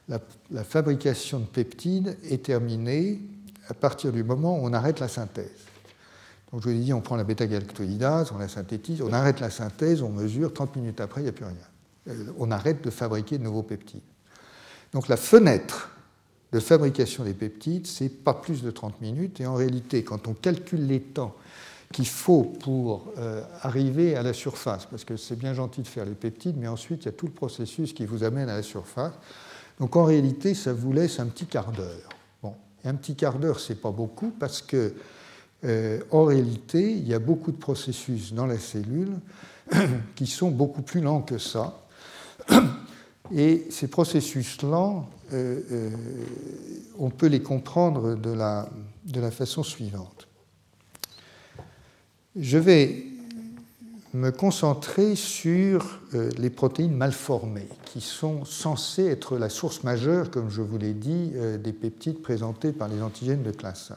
La, 0.09 0.65
fabrication 0.65 1.41
de 1.41 1.47
peptides 1.47 2.19
est 2.25 2.45
terminée 2.45 3.21
à 3.69 3.75
partir 3.75 4.13
du 4.13 4.23
moment 4.23 4.59
où 4.59 4.67
on 4.67 4.73
arrête 4.73 5.01
la 5.01 5.09
synthèse. 5.09 5.51
Donc 6.53 6.63
je 6.63 6.69
vous 6.69 6.75
ai 6.75 6.79
dit, 6.79 6.93
on 6.93 7.01
prend 7.01 7.17
la 7.17 7.25
bêta-galactoïdase, 7.25 8.31
on 8.33 8.39
la 8.39 8.49
synthétise, 8.49 9.01
on 9.01 9.13
arrête 9.13 9.41
la 9.41 9.51
synthèse, 9.51 10.03
on 10.03 10.11
mesure, 10.11 10.53
30 10.53 10.77
minutes 10.77 11.01
après, 11.01 11.23
il 11.23 11.25
n'y 11.25 11.31
a 11.31 11.33
plus 11.33 11.47
rien. 11.47 11.55
Euh, 12.09 12.33
on 12.39 12.51
arrête 12.51 12.85
de 12.85 12.91
fabriquer 12.91 13.39
de 13.39 13.43
nouveaux 13.43 13.63
peptides. 13.63 14.03
Donc 14.93 15.09
la 15.09 15.17
fenêtre 15.17 15.91
de 16.53 16.61
fabrication 16.61 17.25
des 17.25 17.35
peptides, 17.35 17.87
c'est 17.87 18.09
pas 18.09 18.35
plus 18.35 18.63
de 18.63 18.71
30 18.71 19.01
minutes. 19.01 19.41
Et 19.41 19.47
en 19.47 19.55
réalité, 19.55 20.05
quand 20.05 20.29
on 20.29 20.35
calcule 20.35 20.87
les 20.87 21.01
temps 21.01 21.35
qu'il 21.93 22.07
faut 22.07 22.43
pour 22.43 23.13
euh, 23.19 23.43
arriver 23.63 24.17
à 24.17 24.23
la 24.23 24.33
surface, 24.33 24.87
parce 24.87 25.05
que 25.05 25.17
c'est 25.17 25.37
bien 25.37 25.55
gentil 25.55 25.83
de 25.83 25.89
faire 25.89 26.05
les 26.05 26.15
peptides, 26.15 26.57
mais 26.57 26.69
ensuite 26.69 27.03
il 27.03 27.07
y 27.07 27.09
a 27.09 27.13
tout 27.13 27.27
le 27.27 27.33
processus 27.33 27.93
qui 27.93 28.07
vous 28.07 28.23
amène 28.23 28.49
à 28.49 28.57
la 28.57 28.63
surface. 28.63 29.15
Donc 29.79 29.97
en 29.97 30.05
réalité, 30.05 30.55
ça 30.55 30.73
vous 30.73 30.93
laisse 30.93 31.19
un 31.21 31.27
petit 31.27 31.47
quart 31.47 31.73
d'heure. 31.73 32.09
Bon, 32.43 32.55
un 32.85 32.95
petit 32.95 33.15
quart 33.15 33.39
d'heure, 33.39 33.61
c'est 33.61 33.81
pas 33.81 33.91
beaucoup 33.91 34.31
parce 34.31 34.63
que 34.63 34.95
euh, 35.65 36.01
en 36.11 36.25
réalité, 36.25 36.93
il 36.93 37.09
y 37.09 37.15
a 37.15 37.19
beaucoup 37.19 37.51
de 37.51 37.57
processus 37.57 38.33
dans 38.33 38.47
la 38.47 38.59
cellule 38.59 39.19
qui 40.15 40.27
sont 40.27 40.51
beaucoup 40.51 40.83
plus 40.83 41.01
lents 41.01 41.23
que 41.23 41.39
ça. 41.39 41.81
Et 43.35 43.67
ces 43.71 43.89
processus 43.89 44.61
lents, 44.61 45.09
euh, 45.33 45.61
euh, 45.73 45.91
on 46.99 47.09
peut 47.09 47.27
les 47.27 47.41
comprendre 47.41 48.17
de 48.17 48.31
la, 48.31 48.69
de 49.07 49.21
la 49.21 49.31
façon 49.31 49.63
suivante. 49.63 50.29
Je 52.37 52.59
vais 52.59 53.14
me 54.15 54.31
concentrer 54.31 55.17
sur 55.17 56.01
euh, 56.15 56.31
les 56.39 56.51
protéines 56.51 56.97
mal 56.97 57.13
formées, 57.13 57.69
qui 57.85 58.01
sont 58.01 58.45
censées 58.45 59.07
être 59.07 59.37
la 59.37 59.49
source 59.49 59.85
majeure, 59.85 60.31
comme 60.31 60.49
je 60.49 60.63
vous 60.63 60.79
l'ai 60.79 60.95
dit, 60.95 61.33
des 61.63 61.73
peptides 61.73 62.23
présentés 62.23 62.73
par 62.73 62.89
les 62.89 63.03
antigènes 63.03 63.43
de 63.43 63.51
classe 63.51 63.91
1. 63.91 63.97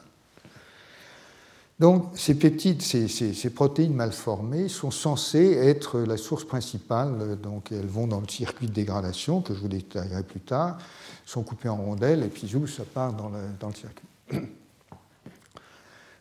Donc 1.79 2.05
ces 2.15 2.33
peptides, 2.33 2.81
ces, 2.81 3.49
protéines 3.51 3.93
mal 3.93 4.11
formées 4.11 4.67
sont 4.67 4.89
censées 4.89 5.51
être 5.51 5.99
la 5.99 6.17
source 6.17 6.43
principale, 6.43 7.39
donc 7.39 7.71
elles 7.71 7.85
vont 7.85 8.07
dans 8.07 8.19
le 8.19 8.27
circuit 8.27 8.65
de 8.65 8.73
dégradation 8.73 9.41
que 9.41 9.53
je 9.53 9.59
vous 9.59 9.67
détaillerai 9.67 10.23
plus 10.23 10.39
tard, 10.39 10.79
sont 11.25 11.43
coupées 11.43 11.69
en 11.69 11.75
rondelles 11.75 12.23
et 12.23 12.29
puis 12.29 12.51
ça 12.67 12.83
part 12.83 13.13
dans 13.13 13.29
le, 13.29 13.73
circuit. 13.75 14.07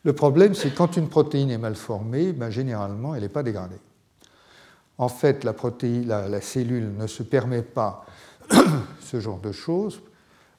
Le 0.07 0.13
problème, 0.13 0.55
c'est 0.55 0.73
quand 0.73 0.97
une 0.97 1.09
protéine 1.09 1.51
est 1.51 1.59
mal 1.59 1.75
formée, 1.75 2.33
ben, 2.33 2.49
généralement, 2.49 3.17
elle 3.17 3.23
n'est 3.23 3.29
pas 3.29 3.43
dégradée. 3.43 3.81
En 4.99 5.09
fait, 5.09 5.43
la, 5.43 6.41
cellule 6.41 6.93
ne 6.97 7.09
se 7.09 7.25
permet 7.25 7.63
pas 7.63 8.07
ce 9.01 9.19
genre 9.19 9.41
de 9.41 9.51
choses 9.51 10.01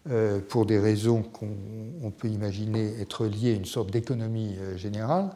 euh, 0.10 0.42
pour 0.50 0.66
des 0.66 0.78
raisons 0.78 1.24
qu'on 1.24 2.12
peut 2.12 2.28
imaginer 2.28 3.00
être 3.00 3.26
liées 3.26 3.54
à 3.54 3.56
une 3.56 3.64
sorte 3.64 3.90
d'économie 3.90 4.58
euh, 4.60 4.76
générale, 4.76 5.30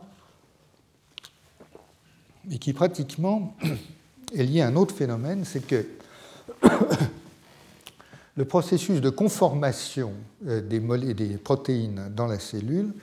mais 2.49 2.57
qui 2.57 2.73
pratiquement 2.73 3.55
est 4.35 4.43
lié 4.43 4.59
à 4.59 4.67
un 4.67 4.75
autre 4.75 4.93
phénomène, 4.93 5.45
c'est 5.45 5.65
que 5.65 5.85
le 8.35 8.43
processus 8.43 8.99
de 8.99 9.09
conformation 9.09 10.11
euh, 10.47 10.59
des 10.59 11.37
protéines 11.37 12.11
dans 12.13 12.27
la 12.27 12.39
cellule 12.39 12.93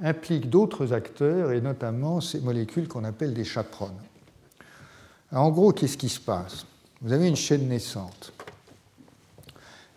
implique 0.00 0.48
d'autres 0.48 0.92
acteurs, 0.92 1.52
et 1.52 1.60
notamment 1.60 2.20
ces 2.20 2.40
molécules 2.40 2.88
qu'on 2.88 3.04
appelle 3.04 3.34
des 3.34 3.44
chaperones. 3.44 4.00
en 5.32 5.50
gros, 5.50 5.72
qu'est-ce 5.72 5.98
qui 5.98 6.08
se 6.08 6.20
passe? 6.20 6.66
Vous 7.00 7.12
avez 7.12 7.28
une 7.28 7.36
chaîne 7.36 7.68
naissante 7.68 8.32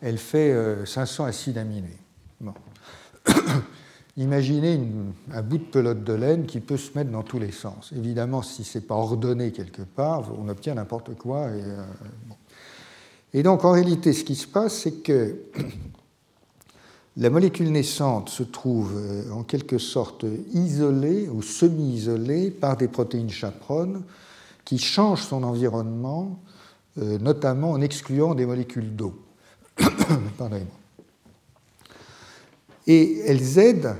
elle 0.01 0.17
fait 0.17 0.55
500 0.85 1.23
euh, 1.23 1.27
acides 1.27 1.57
aminés. 1.57 1.97
Imaginez 4.17 4.79
un 5.31 5.41
bout 5.41 5.59
de 5.59 5.63
pelote 5.63 6.03
de 6.03 6.13
laine 6.13 6.45
qui 6.45 6.59
peut 6.59 6.77
se 6.77 6.97
mettre 6.97 7.11
dans 7.11 7.23
tous 7.23 7.39
les 7.39 7.51
sens. 7.51 7.93
Évidemment, 7.95 8.41
si 8.41 8.63
ce 8.63 8.77
n'est 8.77 8.83
pas 8.83 8.95
ordonné 8.95 9.51
quelque 9.51 9.83
part, 9.83 10.27
on 10.37 10.49
obtient 10.49 10.75
n'importe 10.75 11.15
quoi. 11.15 11.45
Euh, 11.45 11.85
et, 13.33 13.43
donc, 13.43 13.63
en 13.63 13.71
réalité, 13.71 14.11
ce 14.11 14.23
qui 14.23 14.35
se 14.35 14.47
passe, 14.47 14.73
c'est 14.73 15.03
que 15.03 15.37
la 17.17 17.29
molécule 17.29 17.71
naissante 17.71 18.29
se 18.29 18.43
trouve 18.43 18.93
euh, 18.95 19.29
en 19.31 19.43
quelque 19.43 19.77
sorte 19.77 20.25
isolée 20.53 21.27
ou 21.27 21.41
semi-isolée 21.41 22.51
par 22.51 22.77
des 22.77 22.87
protéines 22.87 23.29
chaperones 23.29 24.03
qui 24.63 24.77
changent 24.77 25.23
son 25.23 25.43
environnement, 25.43 26.39
euh, 26.97 27.17
notamment 27.17 27.71
en 27.71 27.81
excluant 27.81 28.33
des 28.33 28.45
molécules 28.45 28.95
d'eau. 28.95 29.13
Et 32.87 33.19
elles 33.25 33.59
aident 33.59 33.97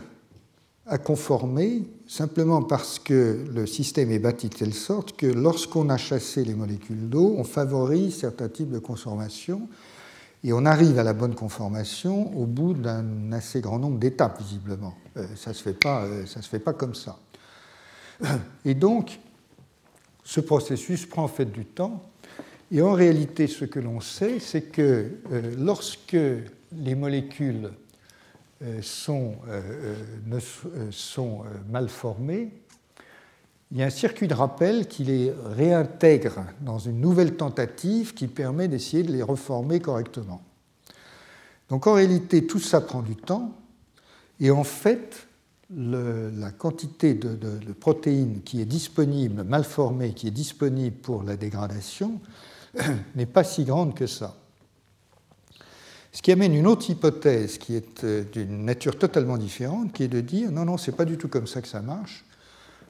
à 0.88 0.98
conformer 0.98 1.84
simplement 2.08 2.62
parce 2.62 2.98
que 3.00 3.46
le 3.54 3.66
système 3.68 4.12
est 4.12 4.20
bâti 4.20 4.50
de 4.50 4.56
telle 4.56 4.74
sorte 4.74 5.16
que 5.16 5.28
lorsqu'on 5.28 5.90
a 5.90 5.98
chassé 5.98 6.44
les 6.44 6.56
molécules 6.56 7.10
d'eau, 7.10 7.36
on 7.38 7.44
favorise 7.44 8.18
certains 8.18 8.50
types 8.50 8.72
de 8.72 8.80
conformation 8.80 9.68
et 10.44 10.54
on 10.54 10.66
arrive 10.66 10.98
à 10.98 11.04
la 11.04 11.14
bonne 11.14 11.36
conformation 11.36 12.36
au 12.38 12.46
bout 12.46 12.74
d'un 12.74 13.32
assez 13.32 13.62
grand 13.62 13.78
nombre 13.78 14.00
d'étapes, 14.00 14.42
visiblement. 14.42 14.96
Euh, 15.18 15.28
ça 15.36 15.52
ne 15.52 15.56
se, 15.56 15.62
fait 15.62 15.74
pas, 15.74 16.04
euh, 16.04 16.26
se 16.26 16.40
fait 16.42 16.60
pas 16.60 16.74
comme 16.74 16.96
ça. 16.96 17.20
Et 18.66 18.74
donc, 18.74 19.20
ce 20.24 20.40
processus 20.40 21.06
prend 21.06 21.24
en 21.24 21.28
fait 21.28 21.46
du 21.46 21.66
temps. 21.66 22.10
Et 22.72 22.82
en 22.82 22.94
réalité, 22.94 23.48
ce 23.48 23.66
que 23.66 23.80
l'on 23.80 24.00
sait, 24.00 24.40
c'est 24.40 24.64
que 24.64 25.12
euh, 25.32 25.56
lorsque 25.58 26.18
les 26.74 26.96
molécules 26.96 27.72
sont, 28.82 29.38
sont 30.92 31.42
mal 31.72 31.90
formées, 31.90 32.52
il 33.72 33.78
y 33.78 33.84
a 33.84 33.86
un 33.86 33.92
circuit 33.92 34.28
de 34.28 34.34
rappel 34.34 34.88
qui 34.88 35.06
les 35.06 35.34
réintègre 35.56 36.46
dans 36.60 36.78
une 36.78 37.00
nouvelle 37.00 37.36
tentative 37.36 38.14
qui 38.14 38.28
permet 38.28 38.68
d'essayer 38.68 39.04
de 39.04 39.14
les 39.14 39.24
reformer 39.24 39.80
correctement. 39.80 40.42
Donc 41.70 41.88
en 41.88 41.94
réalité, 41.94 42.46
tout 42.46 42.60
ça 42.60 42.82
prend 42.82 43.02
du 43.02 43.16
temps, 43.16 43.56
et 44.42 44.52
en 44.52 44.66
fait, 44.66 45.28
la 45.74 46.52
quantité 46.52 47.14
de, 47.14 47.72
protéines 47.80 48.42
qui 48.44 48.60
est 48.60 48.66
disponible, 48.66 49.44
mal 49.44 49.64
formée, 49.64 50.14
qui 50.14 50.28
est 50.28 50.32
disponible 50.32 50.98
pour 50.98 51.24
la 51.24 51.38
dégradation, 51.38 52.20
n'est 53.16 53.26
pas 53.26 53.46
si 53.46 53.64
grande 53.64 53.96
que 53.96 54.08
ça. 54.08 54.36
Ce 56.12 56.22
qui 56.22 56.34
amène 56.34 56.54
une 56.54 56.68
autre 56.68 56.90
hypothèse 56.90 57.58
qui 57.58 57.76
est 57.76 58.04
euh, 58.04 58.26
d'une 58.34 58.66
nature 58.66 58.98
totalement 58.98 59.38
différente, 59.38 59.94
qui 59.94 60.04
est 60.04 60.10
de 60.10 60.20
dire 60.20 60.52
non, 60.52 60.66
non, 60.66 60.78
c'est 60.78 60.92
pas 60.92 61.06
du 61.06 61.18
tout 61.18 61.30
comme 61.30 61.48
ça 61.48 61.62
que 61.62 61.70
ça 61.70 61.82
marche 61.82 62.26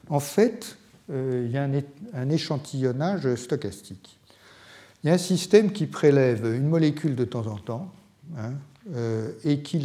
en 0.08 0.20
fait, 0.20 0.76
euh, 1.10 1.44
il 1.46 1.52
y 1.52 1.58
a 1.58 1.68
un, 2.14 2.30
échantillonnage 2.30 3.34
stochastique. 3.34 4.18
Il 5.02 5.08
y 5.08 5.10
a 5.10 5.14
un 5.14 5.18
système 5.18 5.72
qui 5.72 5.86
prélève 5.86 6.44
une 6.44 6.68
molécule 6.68 7.16
de 7.16 7.24
temps 7.24 7.46
en 7.46 7.58
temps 7.58 7.92
hein, 8.38 8.52
euh, 8.94 9.32
et 9.44 9.60
qui 9.62 9.80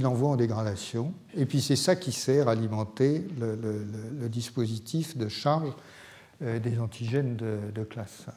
l'envoie 0.00 0.30
en 0.30 0.36
dégradation. 0.36 1.12
Et 1.36 1.44
puis 1.44 1.60
c'est 1.60 1.76
ça 1.76 1.96
qui 1.96 2.12
sert 2.12 2.48
à 2.48 2.52
alimenter 2.52 3.26
le, 3.38 4.28
dispositif 4.28 5.16
de 5.16 5.28
charge 5.28 5.72
euh, 6.42 6.58
des 6.58 6.78
antigènes 6.78 7.36
de, 7.36 7.84
classe 7.84 8.22
5. 8.24 8.32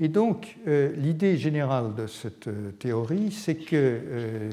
Et 0.00 0.08
donc, 0.08 0.56
l'idée 0.66 1.36
générale 1.36 1.94
de 1.94 2.08
cette 2.08 2.48
théorie, 2.80 3.30
c'est 3.30 3.54
que, 3.54 4.50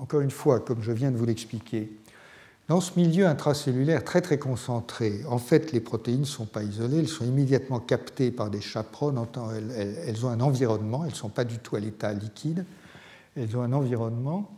encore 0.00 0.22
une 0.22 0.30
fois, 0.30 0.60
comme 0.60 0.80
je 0.80 0.92
viens 0.92 1.10
de 1.10 1.18
vous 1.18 1.26
l'expliquer, 1.26 1.92
dans 2.68 2.80
ce 2.80 2.98
milieu 2.98 3.26
intracellulaire 3.26 4.04
très 4.04 4.22
très 4.22 4.38
concentré, 4.38 5.20
en 5.28 5.38
fait, 5.38 5.72
les 5.72 5.80
protéines 5.80 6.20
ne 6.20 6.24
sont 6.24 6.46
pas 6.46 6.62
isolées, 6.62 6.98
elles 6.98 7.08
sont 7.08 7.26
immédiatement 7.26 7.78
captées 7.78 8.30
par 8.30 8.48
des 8.48 8.62
chaperones, 8.62 9.22
elles, 10.06 10.24
ont 10.24 10.30
un 10.30 10.40
environnement, 10.40 11.04
elles 11.04 11.10
ne 11.10 11.16
sont 11.16 11.28
pas 11.28 11.44
du 11.44 11.58
tout 11.58 11.76
à 11.76 11.80
l'état 11.80 12.12
liquide, 12.14 12.64
elles 13.36 13.54
ont 13.56 13.62
un 13.62 13.72
environnement, 13.72 14.50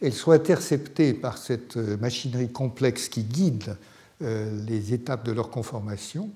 elles 0.00 0.14
sont 0.14 0.32
interceptées 0.32 1.12
par 1.12 1.36
cette 1.36 1.76
euh, 1.76 1.96
machinerie 1.98 2.50
complexe 2.50 3.08
qui 3.08 3.22
guide 3.22 3.76
euh, 4.22 4.64
les 4.66 4.94
étapes 4.94 5.24
de 5.24 5.32
leur 5.32 5.50
conformation, 5.50 6.30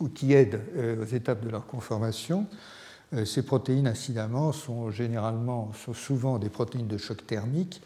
ou 0.00 0.08
qui 0.08 0.32
aide 0.32 0.60
euh, 0.76 1.02
aux 1.02 1.14
étapes 1.14 1.44
de 1.44 1.50
leur 1.50 1.66
conformation. 1.66 2.46
Ces 3.26 3.42
protéines, 3.42 3.86
incidemment, 3.86 4.50
sont 4.50 4.90
généralement, 4.90 5.70
sont 5.84 5.94
souvent 5.94 6.40
des 6.40 6.48
protéines 6.48 6.88
de 6.88 6.98
choc 6.98 7.24
thermique, 7.24 7.80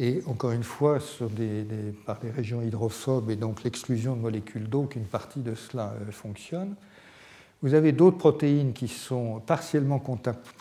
et 0.00 0.22
encore 0.26 0.52
une 0.52 0.64
fois, 0.64 0.98
par 2.06 2.18
des 2.20 2.30
régions 2.30 2.62
hydrophobes 2.62 3.30
et 3.30 3.36
donc 3.36 3.62
l'exclusion 3.62 4.16
de 4.16 4.20
molécules 4.22 4.66
d'eau 4.66 4.84
qu'une 4.84 5.04
partie 5.04 5.40
de 5.40 5.54
cela 5.54 5.92
euh, 6.00 6.10
fonctionne. 6.10 6.74
Vous 7.62 7.74
avez 7.74 7.92
d'autres 7.92 8.16
protéines 8.16 8.72
qui 8.72 8.88
sont 8.88 9.42
partiellement 9.46 10.02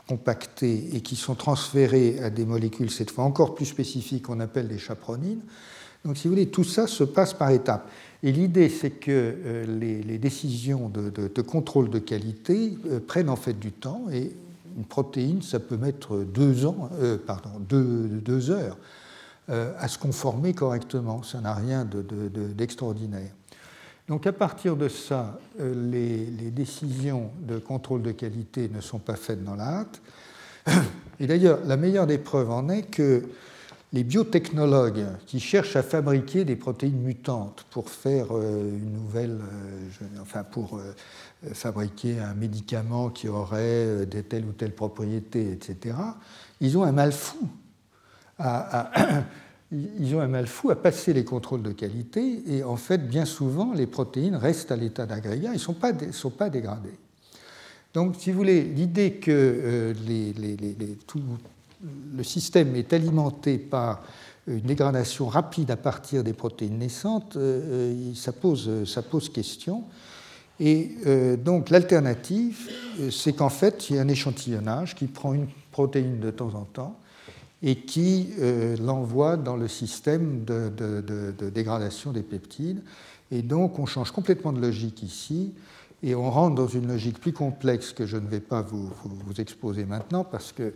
compactées 0.10 0.89
et 0.93 0.99
qui 0.99 1.15
sont 1.15 1.36
transférées 1.36 2.19
à 2.21 2.30
des 2.30 2.43
molécules, 2.43 2.91
cette 2.91 3.12
fois 3.12 3.23
encore 3.23 3.56
plus 3.56 3.65
spécifiques, 3.65 4.23
qu'on 4.23 4.41
appelle 4.41 4.67
des 4.67 4.78
chapronines. 4.78 5.39
Donc, 6.04 6.17
si 6.17 6.28
vous 6.28 6.34
voulez, 6.34 6.49
tout 6.49 6.65
ça 6.65 6.88
se 6.88 7.06
passe 7.06 7.34
par 7.34 7.52
étapes. 7.52 7.89
Et 8.21 8.34
l'idée, 8.34 8.67
c'est 8.67 8.91
que 8.91 9.10
euh, 9.10 9.65
les, 9.80 10.17
décisions 10.17 10.89
de, 10.89 11.41
contrôle 11.41 11.89
de 11.89 11.99
qualité 11.99 12.78
euh, 12.88 12.99
prennent 12.99 13.30
en 13.30 13.38
fait 13.38 13.58
du 13.58 13.71
temps. 13.71 14.08
Et 14.12 14.34
une 14.78 14.84
protéine, 14.84 15.41
ça 15.41 15.62
peut 15.62 15.78
mettre 15.78 16.17
deux, 16.17 16.65
ans, 16.65 16.89
pardon, 17.25 17.52
deux 17.69 18.52
heures 18.52 18.78
euh, 19.49 19.73
à 19.79 19.88
se 19.88 19.97
conformer 19.97 20.53
correctement. 20.53 21.23
Ça 21.23 21.41
n'a 21.41 21.55
rien 21.55 21.83
d'extraordinaire. 21.83 23.31
Donc 24.07 24.27
à 24.27 24.31
partir 24.31 24.75
de 24.75 24.88
ça, 24.88 25.39
euh, 25.59 25.89
les, 25.89 26.51
décisions 26.51 27.31
de 27.41 27.57
contrôle 27.57 28.03
de 28.03 28.12
qualité 28.12 28.69
ne 28.69 28.79
sont 28.79 28.99
pas 28.99 29.15
faites 29.15 29.43
dans 29.43 29.55
la 29.55 29.79
hâte. 29.79 30.01
Et 31.19 31.25
d'ailleurs, 31.25 31.62
la 31.65 31.77
meilleure 31.77 32.05
des 32.05 32.19
preuves 32.19 32.51
en 32.51 32.69
est 32.69 32.83
que 32.83 33.23
les 33.91 34.03
biotechnologues 34.03 35.07
qui 35.25 35.39
cherchent 35.39 35.75
à 35.75 35.81
fabriquer 35.81 36.45
des 36.45 36.55
protéines 36.55 37.01
mutantes 37.01 37.65
pour 37.71 37.89
faire 37.89 38.27
euh, 38.31 38.77
une 38.77 38.93
nouvelle, 38.93 39.39
enfin 40.21 40.43
pour 40.43 40.79
fabriquer 41.53 42.19
un 42.19 42.35
médicament 42.35 43.09
qui 43.09 43.27
aurait 43.27 44.05
de 44.05 44.21
telle 44.21 44.45
ou 44.45 44.51
telle 44.51 44.75
propriété, 44.75 45.51
etc., 45.51 45.95
ils 46.62 46.77
ont 46.77 46.83
un 46.83 46.91
mal 46.91 47.13
fou 47.13 47.49
ils 49.71 50.15
ont 50.15 50.19
un 50.19 50.28
mal 50.28 50.47
fou 50.47 50.71
à 50.71 50.75
passer 50.75 51.13
les 51.13 51.23
contrôles 51.23 51.62
de 51.62 51.71
qualité 51.71 52.43
et 52.47 52.63
en 52.63 52.75
fait, 52.75 53.08
bien 53.08 53.25
souvent, 53.25 53.73
les 53.73 53.86
protéines 53.86 54.36
restent 54.36 54.71
à 54.71 54.75
l'état 54.75 55.06
d'agrégat, 55.06 55.49
ils 55.49 55.54
ne 55.54 56.12
sont 56.12 56.32
pas, 56.32 56.49
dégradés. 56.49 56.97
Donc, 57.93 58.15
si 58.17 58.32
vous 58.32 58.38
voulez, 58.38 58.63
l'idée 58.63 59.13
que 59.13 59.32
euh, 59.32 59.93
le 62.15 62.23
système 62.23 62.75
est 62.75 62.93
alimenté 62.93 63.58
par 63.58 64.04
une 64.47 64.62
dégradation 64.62 65.28
rapide 65.28 65.69
à 65.69 65.78
partir 65.78 66.23
des 66.23 66.34
protéines 66.34 66.80
naissantes, 66.80 67.36
euh, 67.36 67.93
euh, 68.15 68.86
ça 68.86 69.02
pose 69.02 69.30
question. 69.30 69.84
Et 70.62 70.91
donc 71.41 71.69
l'alternative, 71.69 72.69
c'est 73.12 73.32
qu'en 73.32 73.47
fait, 73.47 73.89
il 73.89 73.95
y 73.95 73.99
a 73.99 74.02
un 74.02 74.10
échantillonnage 74.10 74.93
qui 74.93 75.08
prend 75.08 75.34
une 75.34 75.47
protéine 75.71 76.19
de 76.19 76.32
temps 76.32 76.54
en 76.54 76.65
temps 76.65 76.99
et 77.62 77.76
qui 77.76 78.30
euh, 78.39 78.78
l'envoie 78.78 79.38
dans 79.38 79.58
le 79.58 79.67
système 79.67 80.45
de, 80.45 81.50
dégradation 81.50 82.12
des 82.12 82.24
peptides. 82.24 82.82
Et 83.32 83.41
donc 83.41 83.80
on 83.80 83.86
change 83.86 84.12
complètement 84.12 84.54
de 84.54 84.62
logique 84.62 85.04
ici 85.04 85.54
et 86.02 86.15
on 86.15 86.32
rentre 86.32 86.56
dans 86.56 86.67
une 86.67 86.88
logique 86.88 87.19
plus 87.19 87.34
complexe 87.34 87.91
que 87.91 88.06
je 88.06 88.17
ne 88.17 88.28
vais 88.28 88.39
pas 88.39 88.62
vous, 88.62 88.91
exposer 89.38 89.86
maintenant 89.86 90.24
parce 90.24 90.54
que 90.54 90.74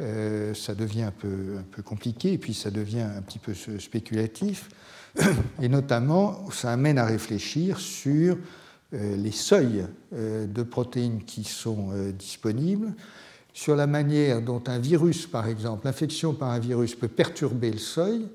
euh, 0.00 0.54
ça 0.54 0.74
devient 0.74 1.02
un 1.02 1.12
peu, 1.12 1.62
compliqué 1.84 2.32
et 2.32 2.38
puis 2.38 2.54
ça 2.54 2.70
devient 2.70 3.02
un 3.02 3.22
petit 3.22 3.38
peu 3.38 3.54
spéculatif. 3.54 4.68
Et 5.62 5.68
notamment, 5.68 6.50
ça 6.50 6.72
amène 6.72 6.98
à 6.98 7.04
réfléchir 7.04 7.78
sur 7.78 8.36
euh, 8.92 9.16
les 9.16 9.30
seuils 9.30 9.86
de 10.12 10.62
protéines 10.64 11.22
qui 11.22 11.44
sont 11.44 11.90
disponibles, 12.18 12.94
sur 13.54 13.76
la 13.76 13.86
manière 13.86 14.42
dont 14.42 14.62
un 14.66 14.78
virus, 14.78 15.26
par 15.26 15.48
exemple, 15.48 15.86
l'infection 15.86 16.34
par 16.34 16.50
un 16.50 16.58
virus 16.58 16.94
peut 16.94 17.08
perturber 17.08 17.70
le 17.70 17.78
seuil. 17.78 18.26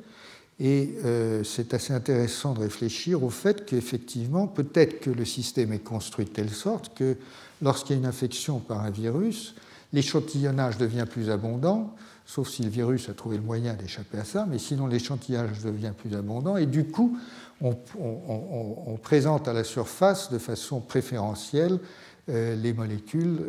Et 0.62 0.96
euh, 1.06 1.44
c'est 1.44 1.74
assez 1.74 1.94
intéressant 1.94 2.54
de 2.54 2.60
réfléchir 2.60 3.24
au 3.24 3.30
fait 3.30 3.66
qu'effectivement, 3.66 4.48
peut-être 4.48 5.00
que 5.02 5.10
le 5.10 5.26
système 5.26 5.72
est 5.72 5.84
construit 5.84 6.26
de 6.26 6.32
telle 6.32 6.50
sorte 6.50 6.94
que 6.96 7.16
lorsqu'il 7.62 7.96
y 7.96 8.00
a 8.00 8.02
une 8.02 8.08
infection 8.08 8.60
par 8.60 8.82
un 8.82 8.90
virus, 8.90 9.56
l'échantillonnage 9.94 10.78
devient 10.78 11.06
plus 11.10 11.30
abondant, 11.30 11.96
sauf 12.26 12.50
si 12.50 12.64
le 12.64 12.70
virus 12.70 13.10
a 13.10 13.14
trouvé 13.14 13.38
le 13.38 13.44
moyen 13.44 13.74
d'échapper 13.74 14.20
à 14.20 14.26
ça, 14.26 14.46
mais 14.50 14.60
sinon 14.60 14.88
l'échantillonnage 14.88 15.64
devient 15.64 15.94
plus 15.98 16.16
abondant, 16.16 16.58
et 16.58 16.66
du 16.66 16.86
coup, 16.86 17.18
on, 17.62 18.98
présente 19.02 19.48
à 19.48 19.54
la 19.54 19.64
surface 19.64 20.32
de 20.32 20.38
façon 20.38 20.80
préférentielle 20.80 21.80
les 22.30 22.74
molécules 22.74 23.40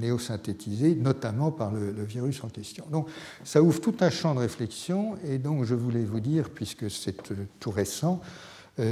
néosynthétisées, 0.00 0.94
notamment 0.96 1.52
par 1.52 1.70
le, 1.72 2.04
virus 2.04 2.42
en 2.42 2.48
question. 2.48 2.84
Donc 2.90 3.08
ça 3.44 3.62
ouvre 3.62 3.80
tout 3.80 3.94
un 4.00 4.10
champ 4.10 4.34
de 4.34 4.40
réflexion 4.40 5.16
et 5.28 5.38
donc 5.38 5.64
je 5.64 5.74
voulais 5.74 6.04
vous 6.04 6.20
dire, 6.20 6.50
puisque 6.50 6.90
c'est 6.90 7.16
tout 7.60 7.70
récent, 7.70 8.20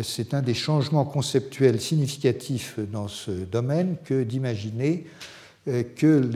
c'est 0.03 0.35
un 0.35 0.42
des 0.42 0.55
changements 0.55 1.05
conceptuels 1.05 1.81
significatifs 1.81 2.79
dans 2.79 3.09
ce 3.09 3.31
domaine 3.31 3.96
que 4.05 4.23
d'imaginer 4.23 5.07
que 5.66 6.31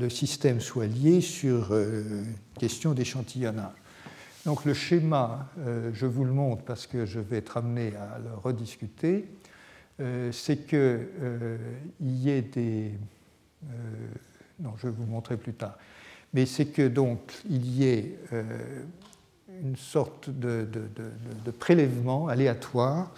le 0.00 0.08
système 0.08 0.60
soit 0.60 0.86
lié 0.86 1.20
sur 1.20 1.74
question 2.58 2.94
d'échantillonnage. 2.94 3.72
Donc 4.48 4.64
le 4.64 4.72
schéma, 4.72 5.46
euh, 5.58 5.90
je 5.92 6.06
vous 6.06 6.24
le 6.24 6.32
montre 6.32 6.62
parce 6.62 6.86
que 6.86 7.04
je 7.04 7.20
vais 7.20 7.36
être 7.38 7.56
amené 7.56 7.92
à 7.96 8.18
le 8.18 8.34
rediscuter, 8.34 9.26
euh, 10.00 10.32
c'est 10.32 10.66
qu'il 10.66 10.78
euh, 10.78 11.58
y 12.00 12.30
ait 12.30 12.42
des... 12.42 12.92
non, 14.60 14.72
je 14.78 14.88
vais 14.88 14.92
vous 14.92 15.06
montrer 15.06 15.36
plus 15.36 15.54
tard. 15.54 15.78
Mais 16.34 16.46
c'est 16.46 16.66
que 16.66 16.86
donc 16.86 17.32
il 17.48 17.66
y 17.74 17.84
ait 17.84 18.18
une 19.62 19.76
sorte 19.76 20.28
de, 20.28 20.68
prélèvement 21.58 22.28
aléatoire 22.28 23.14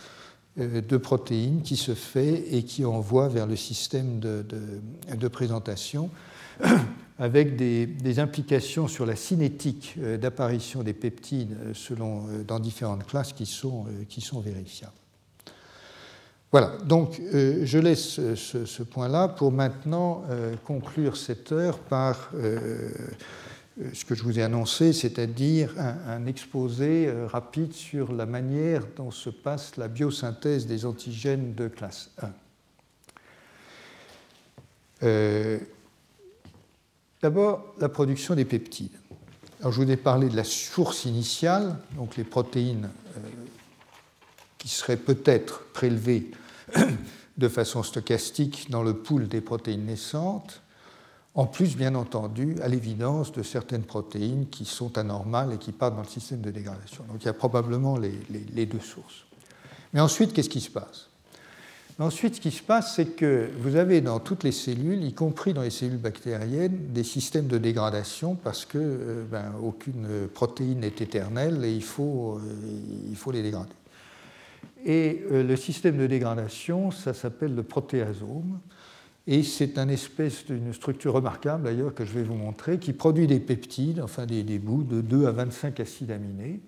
de 0.57 0.97
protéines 0.97 1.63
qui 1.63 1.77
se 1.77 1.95
fait 1.95 2.55
et 2.55 2.63
qui 2.63 2.85
envoie 2.85 3.29
vers 3.29 3.47
le 3.47 3.57
système 3.57 4.21
de 4.21 5.29
présentation 5.29 6.11
avec 7.21 7.55
des, 7.57 8.19
implications 8.19 8.89
sur 8.89 9.07
la 9.07 9.15
cinétique 9.15 9.95
euh, 9.99 10.17
d'apparition 10.17 10.83
des 10.83 10.95
peptides 10.95 11.57
euh, 11.63 11.75
euh, 11.91 12.45
dans 12.45 12.59
différentes 12.59 13.07
classes 13.07 13.33
qui 13.33 13.47
sont 13.47 13.87
vérifiables. 14.43 14.93
Voilà, 16.53 16.73
donc 16.85 17.21
je 17.33 17.79
laisse 17.79 18.35
ce, 18.35 18.83
point-là 18.83 19.29
pour 19.29 19.53
maintenant 19.53 20.25
conclure 20.65 21.17
cette 21.17 21.53
heure 21.53 21.79
par 21.79 22.31
ce 22.35 24.05
que 24.05 24.17
je 24.17 24.25
vous 24.25 24.41
ai 24.41 24.43
annoncé, 24.43 24.93
c'est-à-dire 24.93 25.73
un, 25.79 26.27
exposé 26.27 27.09
rapide 27.29 27.73
sur 27.73 28.13
la 28.13 28.27
manière 28.27 28.83
dont 28.97 29.13
se 29.13 29.31
passe 29.31 29.77
la 29.77 29.87
biosynthèse 29.87 30.67
des 30.67 30.87
antigènes 30.87 31.55
de 31.55 31.69
classe 31.69 32.11
1. 35.01 35.61
D'abord, 37.23 37.75
la 37.79 37.91
production 37.91 38.35
des 38.35 38.47
peptides. 38.47 38.97
Alors, 39.61 39.73
je 39.73 39.83
vous 39.83 39.91
ai 39.91 39.97
parlé 39.97 40.31
de 40.31 40.37
la 40.37 40.45
source 40.45 41.05
initiale, 41.05 41.77
donc 41.97 42.17
les 42.17 42.25
protéines 42.25 42.89
euh, 43.17 43.21
qui 44.61 44.69
seraient 44.69 44.97
peut-être 44.97 45.65
prélevées 45.73 46.31
de 47.39 47.49
façon 47.49 47.83
stochastique 47.83 48.71
dans 48.71 48.85
le 48.85 48.95
pool 48.95 49.27
des 49.27 49.41
protéines 49.41 49.87
naissantes, 49.87 50.63
en 51.35 51.47
plus, 51.47 51.77
bien 51.77 51.97
entendu, 51.97 52.57
à 52.63 52.69
l'évidence 52.69 53.33
de 53.33 53.43
certaines 53.43 53.85
protéines 53.85 54.49
qui 54.49 54.65
sont 54.65 54.97
anormales 54.99 55.55
et 55.55 55.59
qui 55.59 55.73
partent 55.73 55.97
dans 55.97 56.03
le 56.03 56.09
système 56.09 56.41
de 56.41 56.51
dégradation. 56.51 57.05
Donc 57.05 57.23
il 57.23 57.27
y 57.27 57.29
a 57.29 57.33
probablement 57.33 57.97
les 57.99 58.67
deux 58.67 58.81
sources. 58.81 59.25
Mais 59.93 60.01
ensuite, 60.01 60.33
qu'est-ce 60.33 60.49
qui 60.49 60.61
se 60.61 60.71
passe? 60.71 61.11
Ensuite, 62.01 62.37
ce 62.37 62.41
qui 62.41 62.51
se 62.51 62.63
passe, 62.63 62.95
c'est 62.97 63.15
que 63.15 63.51
vous 63.59 63.77
avez 63.77 64.01
dans 64.01 64.21
toutes 64.21 64.43
les 64.43 64.53
cellules, 64.53 65.05
y 65.05 65.13
compris 65.13 65.53
dans 65.53 65.61
les 65.61 65.69
cellules 65.69 65.99
bactériennes, 65.99 66.93
des 66.95 67.05
systèmes 67.05 67.47
de 67.47 67.59
dégradation 67.59 68.37
parce 68.37 68.65
que 68.65 68.79
euh, 68.79 69.25
ben, 69.31 69.53
aucune 69.63 70.27
protéine 70.33 70.81
n'est 70.81 70.87
éternelle 70.87 71.63
et 71.63 71.75
il 71.75 71.85
faut, 71.85 72.39
euh, 72.39 73.11
il 73.11 73.17
faut 73.17 73.33
les 73.33 73.43
dégrader. 73.43 73.75
Et 74.85 75.23
euh, 75.31 75.43
le 75.43 75.57
système 75.57 75.97
de 75.99 76.07
dégradation, 76.07 76.91
ça 76.91 77.15
s'appelle 77.15 77.55
le 77.55 77.63
protéasome. 77.63 78.61
Et 79.27 79.43
c'est 79.43 79.79
une 79.79 79.91
espèce 79.91 80.47
d'une 80.47 80.73
structure 80.73 81.13
remarquable 81.13 81.65
d'ailleurs 81.65 81.95
que 81.95 82.05
je 82.05 82.13
vais 82.13 82.23
vous 82.23 82.35
montrer, 82.35 82.79
qui 82.79 82.93
produit 82.93 83.27
des 83.27 83.41
peptides, 83.41 84.01
enfin 84.01 84.27
des, 84.27 84.59
bouts 84.59 84.83
de 84.83 85.01
2 85.03 85.27
à 85.27 85.33
25 85.33 85.79
acides 85.81 86.11
aminés. 86.11 86.61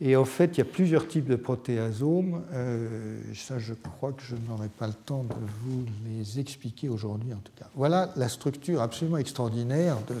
Et 0.00 0.14
en 0.14 0.26
fait, 0.26 0.52
il 0.54 0.58
y 0.58 0.60
a 0.60 0.66
plusieurs 0.66 1.08
types 1.08 1.26
de 1.26 1.36
protéasomes. 1.36 2.44
Euh, 2.52 3.18
ça, 3.34 3.58
je 3.58 3.72
crois 3.72 4.12
que 4.12 4.22
je 4.22 4.36
n'aurai 4.48 4.68
pas 4.68 4.86
le 4.86 4.92
temps 4.92 5.24
de 5.24 5.34
vous 5.64 5.84
les 6.06 6.38
expliquer 6.38 6.88
aujourd'hui, 6.88 7.32
en 7.32 7.38
tout 7.38 7.52
cas. 7.58 7.66
Voilà 7.74 8.12
la 8.16 8.28
structure 8.28 8.82
absolument 8.82 9.16
extraordinaire 9.16 9.96
de, 10.08 10.20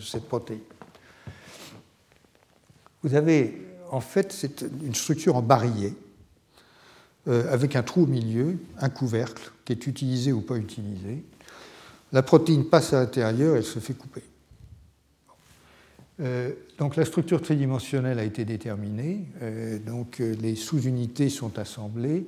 cette 0.00 0.24
protéine. 0.28 0.60
Vous 3.02 3.14
avez, 3.14 3.66
en 3.90 4.00
fait, 4.00 4.32
c'est 4.32 4.64
une 4.84 4.94
structure 4.94 5.36
en 5.36 5.42
barillet, 5.42 5.94
euh, 7.28 7.52
avec 7.52 7.76
un 7.76 7.82
trou 7.82 8.04
au 8.04 8.06
milieu, 8.06 8.56
un 8.78 8.88
couvercle, 8.88 9.50
qui 9.66 9.72
est 9.72 9.86
utilisé 9.86 10.32
ou 10.32 10.40
pas 10.40 10.56
utilisé. 10.56 11.22
La 12.10 12.22
protéine 12.22 12.64
passe 12.64 12.94
à 12.94 13.00
l'intérieur 13.00 13.54
et 13.54 13.58
elle 13.58 13.64
se 13.64 13.80
fait 13.80 13.92
couper. 13.92 14.22
Euh, 16.20 16.52
donc 16.78 16.96
la 16.96 17.04
structure 17.04 17.42
tridimensionnelle 17.42 18.18
a 18.18 18.24
été 18.24 18.46
déterminée, 18.46 19.26
euh, 19.42 19.78
donc 19.78 20.20
les 20.20 20.56
sous-unités 20.56 21.28
sont 21.28 21.58
assemblées 21.58 22.26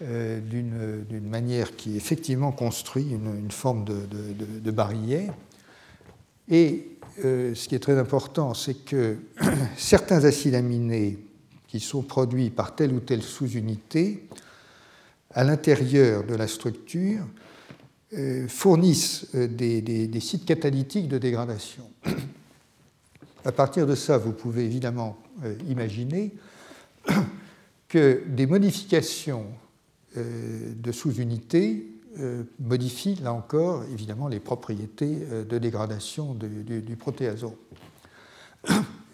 d'une 0.00 1.26
manière 1.26 1.74
qui 1.74 1.96
effectivement 1.96 2.52
construit 2.52 3.08
une, 3.10 3.50
forme 3.50 3.86
de, 3.86 3.94
de, 3.94 4.60
de, 4.60 4.70
barillet. 4.70 5.30
Et 6.50 6.90
ce 7.22 7.66
qui 7.66 7.74
est 7.74 7.78
très 7.80 7.98
important, 7.98 8.52
c'est 8.52 8.84
que 8.84 9.16
certains 9.78 10.24
acides 10.24 10.54
aminés 10.54 11.18
qui 11.78 11.86
sont 11.86 12.02
produits 12.02 12.50
par 12.50 12.74
telle 12.74 12.92
ou 12.92 13.00
telle 13.00 13.22
sous-unité, 13.22 14.28
à 15.32 15.44
l'intérieur 15.44 16.24
de 16.24 16.34
la 16.34 16.48
structure, 16.48 17.24
fournissent 18.48 19.34
des, 19.34 19.82
des 19.82 20.20
sites 20.20 20.46
catalytiques 20.46 21.08
de 21.08 21.18
dégradation. 21.18 21.90
À 23.46 23.52
partir 23.52 23.86
de 23.86 23.94
ça, 23.94 24.18
vous 24.18 24.32
pouvez 24.32 24.64
évidemment 24.64 25.16
euh, 25.44 25.56
imaginer 25.68 26.34
que 27.88 28.24
des 28.26 28.44
modifications 28.44 29.46
euh, 30.16 30.72
de 30.74 30.90
sous-unités 30.90 31.86
euh, 32.18 32.42
modifient, 32.58 33.14
là 33.22 33.32
encore, 33.32 33.84
évidemment, 33.92 34.26
les 34.26 34.40
propriétés 34.40 35.20
de 35.48 35.58
dégradation 35.58 36.34
du, 36.34 36.96
protéasome. 36.96 37.54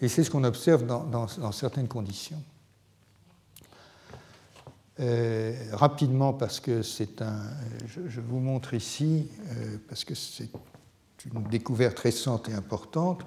Et 0.01 0.07
c'est 0.07 0.23
ce 0.23 0.31
qu'on 0.31 0.43
observe 0.43 0.87
dans, 0.87 1.51
certaines 1.51 1.87
conditions. 1.87 2.41
Rapidement, 5.71 6.33
parce 6.33 6.59
que 6.59 6.81
c'est 6.81 7.21
un. 7.21 7.41
Je, 7.87 8.21
vous 8.21 8.39
montre 8.39 8.73
ici, 8.73 9.27
parce 9.87 10.03
que 10.05 10.15
c'est 10.15 10.49
une 11.25 11.43
découverte 11.43 11.99
récente 11.99 12.49
et 12.49 12.53
importante. 12.53 13.23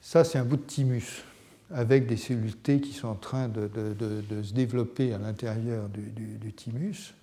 Ça, 0.00 0.24
c'est 0.24 0.38
un 0.38 0.44
bout 0.44 0.56
de 0.56 0.62
thymus 0.62 1.24
avec 1.72 2.06
des 2.06 2.16
cellules 2.16 2.56
T 2.56 2.80
qui 2.80 2.92
sont 2.92 3.08
en 3.08 3.14
train 3.14 3.48
de, 3.48 3.70
se 4.42 4.52
développer 4.52 5.12
à 5.12 5.18
l'intérieur 5.18 5.88
du, 5.88 6.52
thymus. 6.52 7.14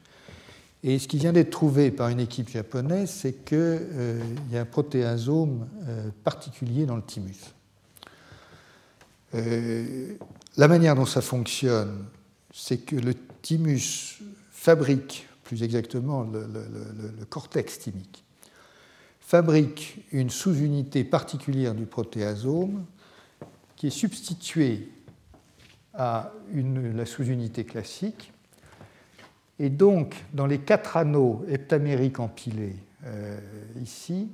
Et 0.84 0.98
ce 0.98 1.08
qui 1.08 1.18
vient 1.18 1.32
d'être 1.32 1.52
trouvé 1.52 1.92
par 1.92 2.10
une 2.10 2.20
équipe 2.20 2.50
japonaise, 2.50 3.12
c'est 3.12 3.46
qu'il 3.46 3.58
euh, 3.60 4.20
y 4.52 4.58
a 4.58 4.62
un 4.62 4.66
protéasome 4.66 5.68
euh, 5.88 6.10
particulier 6.24 6.88
dans 6.88 6.96
le 6.96 7.04
thymus. 7.04 7.54
Euh, 9.36 10.16
la 10.58 10.68
manière 10.68 10.96
dont 10.96 11.06
ça 11.06 11.22
fonctionne, 11.22 12.06
c'est 12.54 12.80
que 12.80 12.96
le 12.96 13.14
thymus 13.42 14.22
fabrique, 14.52 15.28
plus 15.44 15.64
exactement 15.64 16.24
le, 16.24 17.26
cortex 17.30 17.80
thymique, 17.80 18.24
fabrique 19.20 20.06
une 20.12 20.30
sous-unité 20.30 21.04
particulière 21.04 21.74
du 21.74 21.86
protéasome 21.86 22.86
qui 23.76 23.88
est 23.88 23.92
substituée 23.92 24.90
à 25.94 26.32
la 26.54 27.06
sous-unité 27.06 27.66
classique. 27.66 28.32
Et 29.60 29.70
donc, 29.70 30.16
dans 30.34 30.48
les 30.48 30.60
quatre 30.60 30.98
anneaux 30.98 31.46
heptamériques 31.48 32.20
empilés 32.20 32.76
euh, 33.06 33.40
ici, 33.82 34.30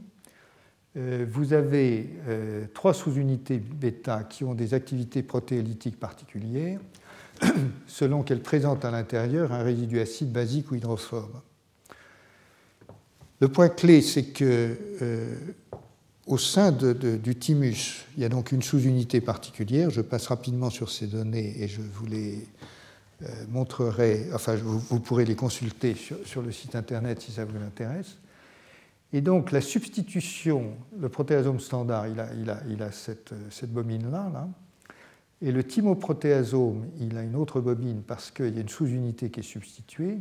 euh, 0.98 1.26
vous 1.30 1.54
avez 1.54 2.10
euh, 2.28 2.66
trois 2.74 2.94
sous-unités 2.94 3.58
bêta 3.58 4.24
qui 4.24 4.44
ont 4.44 4.56
des 4.56 4.74
activités 4.74 5.22
protéolytiques 5.22 6.00
particulières, 6.00 6.80
selon 7.88 8.23
qu'elles 8.23 8.41
présentent 8.41 8.86
à 8.86 8.91
l'intérieur 8.91 9.52
un 9.52 9.63
résidu 9.63 10.00
acide, 10.00 10.32
basique 10.32 10.71
ou 10.71 10.76
hydrophobe. 10.76 11.41
Le 13.39 13.47
point 13.50 13.69
clé, 13.69 14.02
c'est 14.02 14.26
que 14.26 14.78
euh, 15.02 15.35
au 16.25 16.38
sein 16.38 16.71
du 16.71 17.35
thymus, 17.35 18.06
il 18.15 18.23
y 18.23 18.25
a 18.25 18.29
donc 18.29 18.52
une 18.52 18.62
sous-unité 18.62 19.21
particulière. 19.21 19.90
Je 19.90 20.02
passe 20.02 20.27
rapidement 20.27 20.69
sur 20.69 20.90
ces 20.90 21.08
données 21.08 21.56
et 21.62 21.67
je 21.67 21.81
vous 21.81 22.06
les 22.06 22.46
euh, 23.23 23.27
montrerai, 23.50 24.27
enfin 24.33 24.56
vous, 24.56 25.00
pourrez 25.00 25.25
les 25.25 25.35
consulter 25.35 25.96
sur, 25.96 26.42
le 26.42 26.52
site 26.52 26.75
internet 26.75 27.21
si 27.21 27.31
ça 27.31 27.46
vous 27.46 27.58
intéresse. 27.58 28.17
Et 29.13 29.21
donc 29.21 29.52
la 29.52 29.62
substitution, 29.62 30.73
le 31.00 31.10
protéasome 31.10 31.60
standard, 31.60 32.08
il 32.08 32.19
a, 32.81 32.92
cette, 32.92 33.33
bobine-là, 33.71 34.29
là, 34.33 34.48
et 35.42 35.52
le 35.52 35.63
thymoprotéasome, 35.63 36.88
il 37.00 37.17
a 37.17 37.23
une 37.23 37.35
autre 37.35 37.62
bobine 37.62 38.02
parce 38.06 38.31
qu'il 38.31 38.56
y 38.56 38.58
a 38.58 38.62
une 38.62 38.69
sous-unité 38.69 39.29
qui 39.29 39.42
est 39.42 39.44
substituée. 39.44 40.17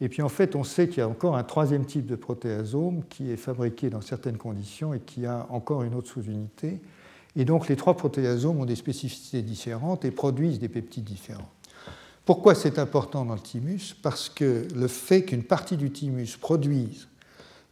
Et 0.00 0.08
puis 0.08 0.22
en 0.22 0.28
fait, 0.28 0.54
on 0.54 0.62
sait 0.62 0.88
qu'il 0.88 0.98
y 0.98 1.00
a 1.00 1.08
encore 1.08 1.36
un 1.36 1.42
troisième 1.42 1.84
type 1.84 2.06
de 2.06 2.16
protéasome 2.16 3.02
qui 3.08 3.30
est 3.30 3.36
fabriqué 3.36 3.90
dans 3.90 4.02
certaines 4.02 4.36
conditions 4.36 4.94
et 4.94 5.00
qui 5.00 5.26
a 5.26 5.46
encore 5.50 5.82
une 5.82 5.94
autre 5.94 6.08
sous-unité. 6.08 6.80
Et 7.34 7.44
donc 7.44 7.68
les 7.68 7.76
trois 7.76 7.96
protéasomes 7.96 8.60
ont 8.60 8.66
des 8.66 8.76
spécificités 8.76 9.42
différentes 9.42 10.04
et 10.04 10.10
produisent 10.10 10.58
des 10.58 10.68
peptides 10.68 11.04
différents. 11.04 11.50
Pourquoi 12.24 12.54
c'est 12.54 12.78
important 12.78 13.24
dans 13.24 13.34
le 13.34 13.40
thymus? 13.40 13.94
Parce 14.02 14.28
que 14.28 14.66
le 14.74 14.88
fait 14.88 15.24
qu'une 15.24 15.44
partie 15.44 15.76
du 15.76 15.90
thymus 15.90 16.36
produise 16.40 17.08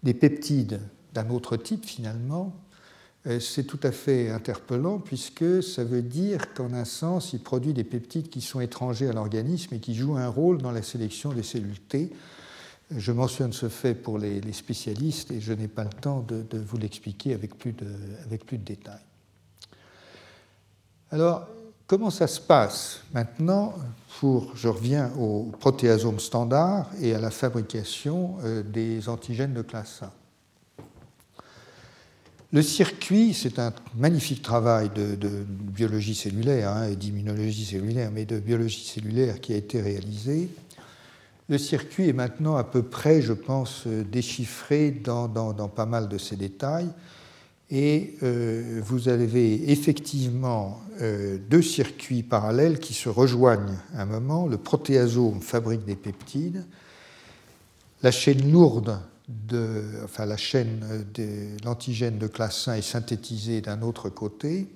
des 0.03 0.15
peptides 0.15 0.81
d'un 1.13 1.29
autre 1.31 1.57
type 1.57 1.85
finalement, 1.85 2.53
c'est 3.41 3.65
tout 3.65 3.81
à 3.83 3.91
fait 3.91 4.29
interpellant 4.31 4.99
puisque 4.99 5.63
ça 5.63 5.83
veut 5.83 6.03
dire 6.03 6.53
qu'en 6.53 6.73
un 6.75 6.85
sens, 6.85 7.33
il 7.33 7.41
produit 7.41 7.73
des 7.73 7.85
peptides 7.85 8.29
qui 8.29 8.43
sont 8.43 8.61
étrangers 8.61 9.09
à 9.09 9.13
l'organisme 9.13 9.75
et 9.75 9.79
qui 9.79 9.95
jouent 9.95 10.17
un 10.17 10.29
rôle 10.29 10.59
dans 10.59 10.73
la 10.73 10.83
sélection 10.83 11.33
des 11.33 11.43
cellules 11.43 11.81
T. 11.81 12.13
Je 12.91 13.13
mentionne 13.13 13.55
ce 13.55 13.71
fait 13.71 13.95
pour 13.95 14.19
les, 14.19 14.53
spécialistes 14.53 15.31
et 15.31 15.41
je 15.41 15.55
n'ai 15.55 15.69
pas 15.69 15.85
le 15.85 15.91
temps 15.91 16.21
de, 16.21 16.59
vous 16.59 16.77
l'expliquer 16.77 17.33
avec, 17.33 17.57
plus 17.57 17.73
de, 17.73 18.57
détails. 18.57 19.01
Alors, 21.11 21.47
comment 21.87 22.11
ça 22.11 22.27
se 22.27 22.41
passe 22.41 23.01
maintenant 23.15 23.73
pour, 24.21 24.55
je 24.55 24.69
reviens 24.69 25.11
au 25.19 25.45
protéasome 25.59 26.21
standard 26.21 26.91
et 27.01 27.15
à 27.15 27.21
la 27.21 27.31
fabrication 27.31 28.37
euh, 28.45 28.63
des 28.63 29.09
antigènes 29.09 29.55
de 29.55 29.63
classe 29.63 30.03
A? 30.03 30.13
Le 32.55 32.63
circuit, 32.63 33.35
c'est 33.35 33.59
un 33.59 33.73
magnifique 33.97 34.41
travail 34.41 34.89
de, 34.95 35.17
biologie 35.49 36.15
cellulaire 36.15 36.71
hein, 36.71 36.87
et 36.89 36.95
d'immunologie 36.95 37.65
cellulaire, 37.65 38.13
mais 38.15 38.27
de 38.27 38.39
biologie 38.39 38.85
cellulaire 38.85 39.41
qui 39.41 39.53
a 39.53 39.57
été 39.57 39.83
réalisé. 39.83 40.49
Le 41.49 41.59
circuit 41.59 42.09
est 42.09 42.13
maintenant 42.13 42.55
à 42.55 42.63
peu 42.63 42.85
près, 42.85 43.23
je 43.23 43.33
pense, 43.33 43.89
déchiffré 43.89 44.93
dans, 44.93 45.29
pas 45.75 45.85
mal 45.85 46.09
de 46.09 46.17
ces 46.17 46.37
détails. 46.37 46.91
Et 47.73 48.15
euh, 48.23 48.81
vous 48.85 49.09
avez 49.09 49.73
effectivement 49.73 50.81
euh, 51.01 51.39
deux 51.51 51.63
circuits 51.63 52.23
parallèles 52.23 52.79
qui 52.79 52.95
se 52.95 53.09
rejoignent 53.09 53.79
à 53.97 54.03
un 54.03 54.07
moment. 54.07 54.47
Le 54.47 54.59
protéasome 54.59 55.41
fabrique 55.41 55.85
des 55.85 55.97
peptides. 55.97 56.65
La 58.05 58.13
chaîne 58.13 58.53
lourde 58.53 59.01
de, 59.29 59.83
enfin, 60.05 60.27
la 60.27 60.37
chaîne 60.37 61.07
de 61.15 61.63
l'antigène 61.65 62.19
de 62.19 62.27
classe 62.27 62.69
1 62.69 62.75
est 62.75 62.83
synthétisée 62.83 63.61
d'un 63.61 63.83
autre 63.83 64.09
côté, 64.09 64.69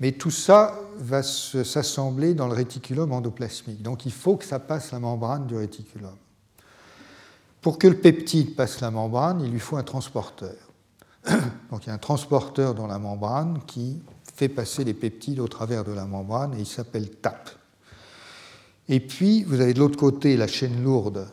mais 0.00 0.12
tout 0.12 0.30
ça 0.30 0.80
va 0.98 1.22
s'assembler 1.22 2.34
dans 2.34 2.48
le 2.48 2.54
réticulum 2.54 3.12
endoplasmique. 3.12 3.82
Donc 3.82 4.06
il 4.06 4.12
faut 4.12 4.36
que 4.36 4.44
ça 4.44 4.58
passe 4.58 4.92
la 4.92 4.98
membrane 4.98 5.46
du 5.46 5.56
réticulum. 5.56 6.16
Pour 7.60 7.78
que 7.78 7.86
le 7.86 7.98
peptide 7.98 8.56
passe 8.56 8.80
la 8.80 8.90
membrane, 8.90 9.42
il 9.42 9.50
lui 9.50 9.60
faut 9.60 9.76
un 9.76 9.84
transporteur. 9.84 10.56
Donc 11.70 11.84
il 11.84 11.88
y 11.88 11.90
a 11.90 11.94
un 11.94 11.98
transporteur 11.98 12.74
dans 12.74 12.86
la 12.86 12.98
membrane 12.98 13.60
qui 13.66 14.00
fait 14.34 14.48
passer 14.48 14.84
les 14.84 14.94
peptides 14.94 15.38
au 15.38 15.48
travers 15.48 15.84
de 15.84 15.92
la 15.92 16.06
membrane 16.06 16.54
et 16.54 16.60
il 16.60 16.66
s'appelle 16.66 17.10
TAP. 17.10 17.50
Et 18.88 19.00
puis 19.00 19.44
vous 19.44 19.60
avez 19.60 19.74
de 19.74 19.78
l'autre 19.78 19.98
côté 19.98 20.38
la 20.38 20.46
chaîne 20.46 20.82
lourde 20.82 21.28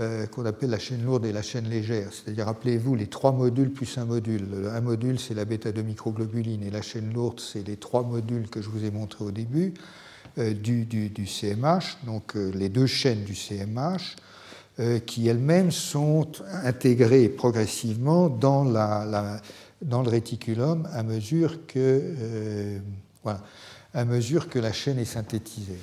euh, 0.00 0.26
qu'on 0.26 0.46
appelle 0.46 0.70
la 0.70 0.78
chaîne 0.78 1.04
lourde 1.04 1.26
et 1.26 1.32
la 1.32 1.42
chaîne 1.42 1.68
légère. 1.68 2.08
C'est-à-dire, 2.12 2.46
rappelez-vous, 2.46 2.94
les 2.94 3.08
trois 3.08 3.30
modules 3.30 3.70
plus 3.70 3.98
un 3.98 4.06
module. 4.06 4.46
Un 4.72 4.80
module, 4.80 5.20
c'est 5.20 5.34
la 5.34 5.44
bêta-2-microglobuline, 5.44 6.62
et 6.62 6.70
la 6.70 6.80
chaîne 6.80 7.12
lourde, 7.12 7.40
c'est 7.40 7.66
les 7.66 7.76
trois 7.76 8.02
modules 8.02 8.48
que 8.48 8.62
je 8.62 8.70
vous 8.70 8.86
ai 8.86 8.90
montrés 8.90 9.22
au 9.22 9.30
début 9.30 9.74
euh, 10.38 10.54
du, 10.54 11.26
CMH, 11.26 11.98
donc 12.06 12.36
euh, 12.36 12.50
les 12.54 12.70
deux 12.70 12.86
chaînes 12.86 13.24
du 13.24 13.34
CMH, 13.34 14.16
qui 15.04 15.28
elles-mêmes 15.28 15.70
sont 15.70 16.26
intégrées 16.64 17.28
progressivement 17.28 18.30
dans, 18.30 18.64
le 18.64 20.08
réticulum 20.08 20.88
à 20.90 21.02
mesure 21.02 21.68
que 21.68 22.08
la 23.24 24.72
chaîne 24.72 24.98
est 24.98 25.04
synthétisée. 25.04 25.78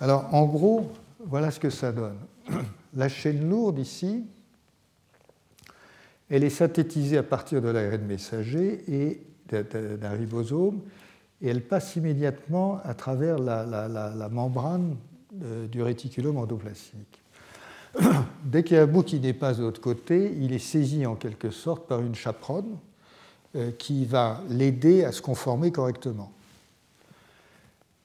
Alors, 0.00 0.34
en 0.34 0.46
gros, 0.46 0.90
voilà 1.24 1.52
ce 1.52 1.60
que 1.60 1.70
ça 1.70 1.92
donne. 1.92 2.18
La 2.94 3.08
chaîne 3.08 3.48
lourde 3.48 3.78
ici, 3.78 4.24
elle 6.28 6.44
est 6.44 6.50
synthétisée 6.50 7.18
à 7.18 7.22
partir 7.22 7.62
de 7.62 7.68
l'ARN 7.68 8.02
messager 8.02 8.84
et 8.88 9.22
d'un 9.50 10.10
ribosome, 10.10 10.80
et 11.40 11.48
elle 11.48 11.62
passe 11.62 11.96
immédiatement 11.96 12.80
à 12.84 12.94
travers 12.94 13.38
la, 13.38 14.28
membrane 14.30 14.96
euh, 15.42 15.66
du 15.66 15.82
réticulum 15.82 16.36
endoplasmique. 16.36 17.20
Dès 18.44 18.62
qu'il 18.62 18.76
y 18.76 18.80
a 18.80 18.84
un 18.84 18.86
bout 18.86 19.02
qui 19.02 19.18
dépasse 19.18 19.58
de 19.58 19.64
l'autre 19.64 19.80
côté, 19.80 20.34
il 20.40 20.52
est 20.52 20.58
saisi 20.58 21.04
en 21.04 21.16
quelque 21.16 21.50
sorte 21.50 21.86
par 21.86 22.00
une 22.00 22.14
chaperonne 22.14 22.78
euh, 23.56 23.70
qui 23.72 24.06
va 24.06 24.40
l'aider 24.48 25.04
à 25.04 25.12
se 25.12 25.20
conformer 25.20 25.72
correctement. 25.72 26.32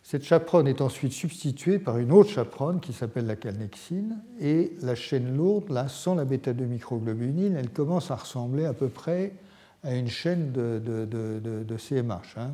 Cette 0.09 0.23
chaperonne 0.23 0.69
est 0.69 0.79
ensuite 0.79 1.11
substituée 1.11 1.79
par 1.79 1.97
une 1.97 2.13
autre 2.13 2.29
chaperonne 2.29 2.79
qui 2.79 2.93
s'appelle 2.93 3.25
la 3.25 3.35
calnexine, 3.35 4.17
et 4.39 4.71
la 4.81 4.95
chaîne 4.95 5.35
lourde, 5.35 5.69
là, 5.69 5.89
sans 5.89 6.15
la 6.15 6.23
bêta-2 6.23 6.63
microglobuline, 6.63 7.57
elle 7.57 7.69
commence 7.69 8.09
à 8.09 8.15
ressembler 8.15 8.63
à 8.63 8.71
peu 8.71 8.87
près 8.87 9.33
à 9.83 9.93
une 9.93 10.07
chaîne 10.07 10.53
de, 10.53 11.77
CMH. 11.77 12.37
Hein, 12.37 12.51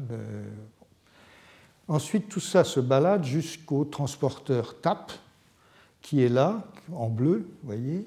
ensuite, 1.87 2.27
tout 2.27 2.39
ça 2.39 2.63
se 2.63 2.79
balade 2.79 3.23
jusqu'au 3.23 3.85
transporteur 3.85 4.81
TAP, 4.81 5.11
qui 6.01 6.23
est 6.23 6.29
là, 6.29 6.65
en 6.91 7.07
bleu, 7.07 7.45
vous 7.61 7.67
voyez, 7.67 8.03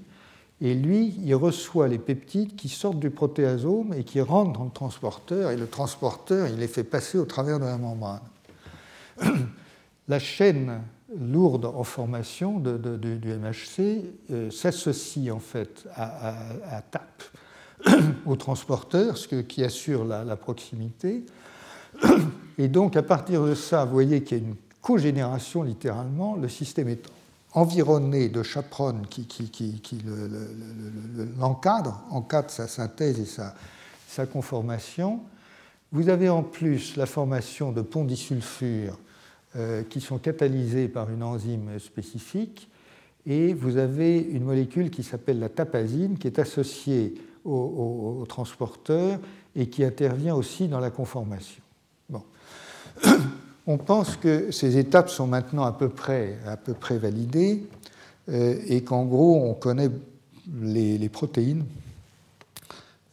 et 0.61 0.75
lui, 0.75 1.15
il 1.25 1.37
reçoit 1.37 1.87
les 1.87 1.99
peptides 1.99 2.57
qui 2.57 2.69
sortent 2.69 2.99
du 2.99 3.11
protéasome 3.11 3.95
et 3.95 4.03
qui 4.03 4.21
rentrent 4.21 4.59
dans 4.59 4.65
le 4.65 4.73
transporteur, 4.73 5.53
et 5.53 5.57
le 5.57 5.69
transporteur, 5.69 6.49
il 6.49 6.57
les 6.57 6.67
fait 6.67 6.83
passer 6.83 7.17
au 7.17 7.27
travers 7.27 7.61
de 7.61 7.65
la 7.65 7.79
membrane. 7.79 8.23
la 10.09 10.19
chaîne 10.19 10.81
lourde 11.19 11.67
en 11.67 11.85
formation 11.85 12.59
du 12.59 13.35
MHC 13.35 14.05
euh, 14.31 14.51
s'associe 14.51 15.31
en 15.31 15.39
fait 15.39 15.87
à, 15.95 16.83
TAP, 16.91 17.23
au 18.27 18.37
transporteur, 18.37 19.17
ce 19.17 19.37
qui 19.43 19.65
assure 19.65 20.05
la, 20.05 20.37
proximité. 20.37 21.25
Et 22.59 22.69
donc 22.69 22.97
à 22.97 23.03
partir 23.03 23.45
de 23.45 23.55
ça, 23.55 23.85
vous 23.85 23.93
voyez 23.93 24.23
qu'il 24.23 24.39
y 24.39 24.41
a 24.41 24.45
une 24.45 24.57
cogénération 24.81 25.63
littéralement, 25.63 26.37
le 26.37 26.49
système 26.49 26.89
est 26.89 27.07
environné 27.53 28.29
de 28.29 28.43
chaperones 28.43 29.07
qui, 29.09 29.27
l'encadrent, 31.39 32.05
encadrent 32.11 32.51
sa 32.51 32.69
synthèse 32.69 33.19
et 33.19 33.25
sa, 33.25 33.55
sa 34.09 34.27
conformation. 34.27 35.21
Vous 35.93 36.09
avez 36.09 36.29
en 36.29 36.43
plus 36.43 36.97
la 36.97 37.07
formation 37.07 37.73
de 37.73 37.81
ponts 37.81 38.05
disulfures 38.05 38.99
qui 39.89 40.01
sont 40.01 40.19
catalysés 40.19 40.89
par 40.89 41.11
une 41.11 41.23
enzyme 41.23 41.79
spécifique. 41.79 42.69
Et 43.27 43.55
vous 43.55 43.77
avez 43.77 44.19
une 44.19 44.45
molécule 44.45 44.91
qui 44.91 45.03
s'appelle 45.03 45.39
la 45.39 45.49
tapazine, 45.49 46.19
qui 46.19 46.27
est 46.27 46.39
associée 46.39 47.15
au, 47.47 48.25
transporteur 48.29 49.19
et 49.55 49.69
qui 49.69 49.85
intervient 49.85 50.35
aussi 50.35 50.69
dans 50.69 50.81
la 50.81 50.91
conformation. 50.91 51.63
Bon. 52.09 52.23
On 53.69 53.79
pense 53.79 54.17
que 54.17 54.53
ces 54.53 54.79
étapes 54.79 55.11
sont 55.11 55.27
maintenant 55.27 55.65
à 55.65 55.73
peu 55.73 55.89
près, 55.89 56.39
à 56.47 56.57
peu 56.57 56.73
près 56.73 56.99
validées 56.99 57.67
euh, 58.29 58.61
et 58.67 58.85
qu'en 58.85 59.05
gros, 59.05 59.43
on 59.45 59.55
connaît 59.55 59.91
les, 60.63 61.09
protéines 61.09 61.65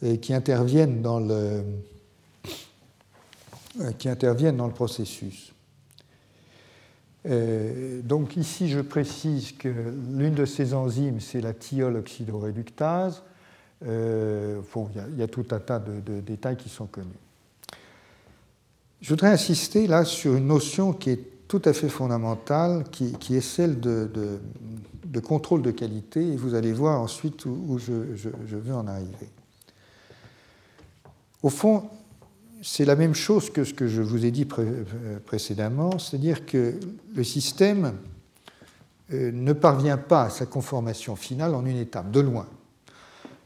euh, 0.04 0.16
qui 0.18 0.32
interviennent 0.32 1.02
dans 1.02 1.20
le, 1.20 1.64
qui 3.98 4.10
interviennent 4.10 4.58
dans 4.58 4.68
le 4.68 4.74
processus. 4.74 5.53
Euh, 7.26 8.02
donc 8.02 8.36
ici, 8.38 8.70
je 8.70 8.80
précise 8.80 9.54
que 9.54 9.70
l'une 9.70 10.34
de 10.34 10.46
ces 10.46 10.74
enzymes, 10.74 11.20
c'est 11.20 11.42
la 11.42 11.54
thiol 11.54 11.96
oxydoréductase. 11.96 13.24
Euh, 13.86 14.62
il 15.14 15.20
y, 15.20 15.24
a 15.24 15.28
tout 15.28 15.46
un 15.52 15.60
tas 15.60 15.80
de, 15.80 16.22
détails 16.22 16.58
qui 16.58 16.70
sont 16.70 16.86
connus. 16.86 17.10
Je 19.02 19.10
voudrais 19.10 19.30
insister 19.30 19.88
là 19.88 20.06
sur 20.06 20.36
une 20.36 20.48
notion 20.48 20.94
qui 20.94 21.10
est 21.10 21.48
tout 21.50 21.62
à 21.66 21.74
fait 21.74 21.90
fondamentale, 21.90 22.86
qui, 22.92 23.36
est 23.36 23.42
celle 23.42 23.80
de, 23.82 24.40
contrôle 25.22 25.62
de 25.62 25.72
qualité, 25.72 26.26
et 26.26 26.36
vous 26.38 26.56
allez 26.56 26.72
voir 26.72 27.02
ensuite 27.02 27.46
où, 27.46 27.78
je, 27.78 28.16
je 28.16 28.56
veux 28.56 28.74
en 28.74 28.88
arriver. 28.88 29.30
Au 31.44 31.50
fond, 31.50 31.90
c'est 32.64 32.86
la 32.86 32.96
même 32.96 33.14
chose 33.14 33.50
que 33.50 33.66
ce 33.66 33.74
que 33.74 33.88
je 33.88 34.02
vous 34.02 34.26
ai 34.26 34.32
dit 34.32 34.48
précédemment, 35.26 36.00
c'est-à-dire 36.00 36.46
que 36.46 36.80
le 37.14 37.24
système 37.24 37.94
euh, 39.12 39.32
ne 39.34 39.52
parvient 39.52 39.98
pas 39.98 40.24
à 40.24 40.30
sa 40.30 40.46
conformation 40.46 41.18
finale 41.18 41.56
en 41.56 41.66
une 41.66 41.78
étape, 41.78 42.10
de 42.10 42.22
loin. 42.22 42.48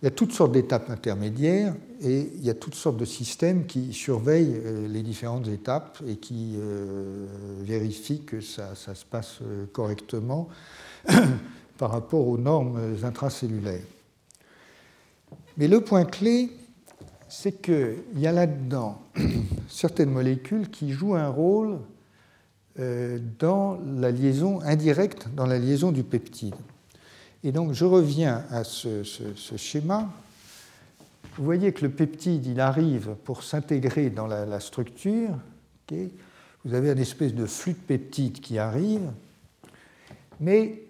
Il 0.02 0.06
y 0.06 0.08
a 0.08 0.12
toutes 0.12 0.32
sortes 0.32 0.52
d'étapes 0.52 0.92
intermédiaires 0.92 1.74
et 2.00 2.30
il 2.36 2.46
y 2.46 2.52
a 2.52 2.54
toutes 2.54 2.76
sortes 2.76 2.98
de 2.98 3.06
systèmes 3.06 3.66
qui 3.66 3.92
surveillent 3.92 4.62
euh, 4.64 4.88
les 4.88 5.02
différentes 5.02 5.48
étapes 5.48 5.98
et 6.08 6.18
qui 6.18 6.54
euh, 6.58 7.26
vérifient 7.62 8.22
que 8.22 8.40
ça, 8.40 8.76
se 8.76 9.04
passe 9.04 9.40
correctement 9.74 10.48
par 11.80 11.90
rapport 11.90 12.28
aux 12.28 12.38
normes 12.38 12.96
intracellulaires. 13.04 13.82
Mais 15.58 15.68
le 15.68 15.82
point 15.82 16.06
clé, 16.06 16.52
c'est 17.30 17.62
qu'il 17.62 17.98
y 18.16 18.28
a 18.28 18.32
là-dedans 18.32 19.02
certaines 19.70 20.10
molécules 20.10 20.70
qui 20.70 20.92
jouent 20.92 21.16
un 21.16 21.30
rôle 21.30 21.80
euh, 22.80 23.20
dans 23.40 23.80
la 23.98 24.12
liaison 24.12 24.62
indirecte, 24.62 25.28
dans 25.36 25.46
la 25.46 25.58
liaison 25.58 25.92
du 25.92 26.04
peptide. 26.04 26.56
Et 27.44 27.52
donc 27.52 27.74
je 27.74 27.86
reviens 27.86 28.46
à 28.50 28.64
ce, 28.64 29.04
schéma. 29.56 30.10
Vous 31.38 31.44
voyez 31.44 31.72
que 31.72 31.86
le 31.86 31.92
peptide, 31.92 32.46
il 32.46 32.60
arrive 32.60 33.16
pour 33.24 33.44
s'intégrer 33.44 34.10
dans 34.10 34.28
la, 34.28 34.60
structure. 34.60 35.30
Vous 36.66 36.74
avez 36.74 36.92
une 36.92 37.00
espèce 37.00 37.34
de 37.34 37.46
flux 37.46 37.74
de 37.74 37.78
peptides 37.78 38.40
qui 38.40 38.58
arrive, 38.58 39.12
mais 40.40 40.84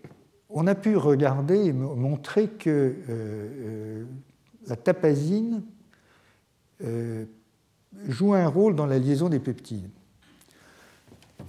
on 0.50 0.68
a 0.68 0.76
pu 0.76 0.96
regarder 0.96 1.66
et 1.66 1.74
montrer 1.74 2.48
que 2.48 2.70
euh, 2.70 2.96
euh, 3.10 4.06
la 4.68 4.76
tapazine 4.76 5.62
euh, 6.84 7.26
joue 8.08 8.34
un 8.34 8.48
rôle 8.48 8.76
dans 8.76 8.86
la 8.86 9.00
liaison 9.00 9.30
des 9.30 9.40
peptides. 9.40 9.90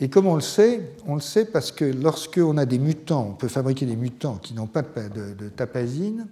Et 0.01 0.09
comme 0.09 0.27
on 0.27 0.35
le 0.35 0.41
sait 0.41 0.95
On 1.07 1.15
le 1.15 1.21
sait 1.21 1.45
parce 1.45 1.73
que 1.73 1.85
lorsqu'on 1.85 2.57
a 2.57 2.67
des 2.67 2.79
mutants, 2.79 3.29
on 3.31 3.35
peut 3.35 3.49
fabriquer 3.49 3.87
des 3.87 3.97
mutants 3.97 4.37
qui 4.37 4.55
n'ont 4.55 4.67
pas 4.67 4.83
de, 4.83 5.49
tapazine, 5.49 6.29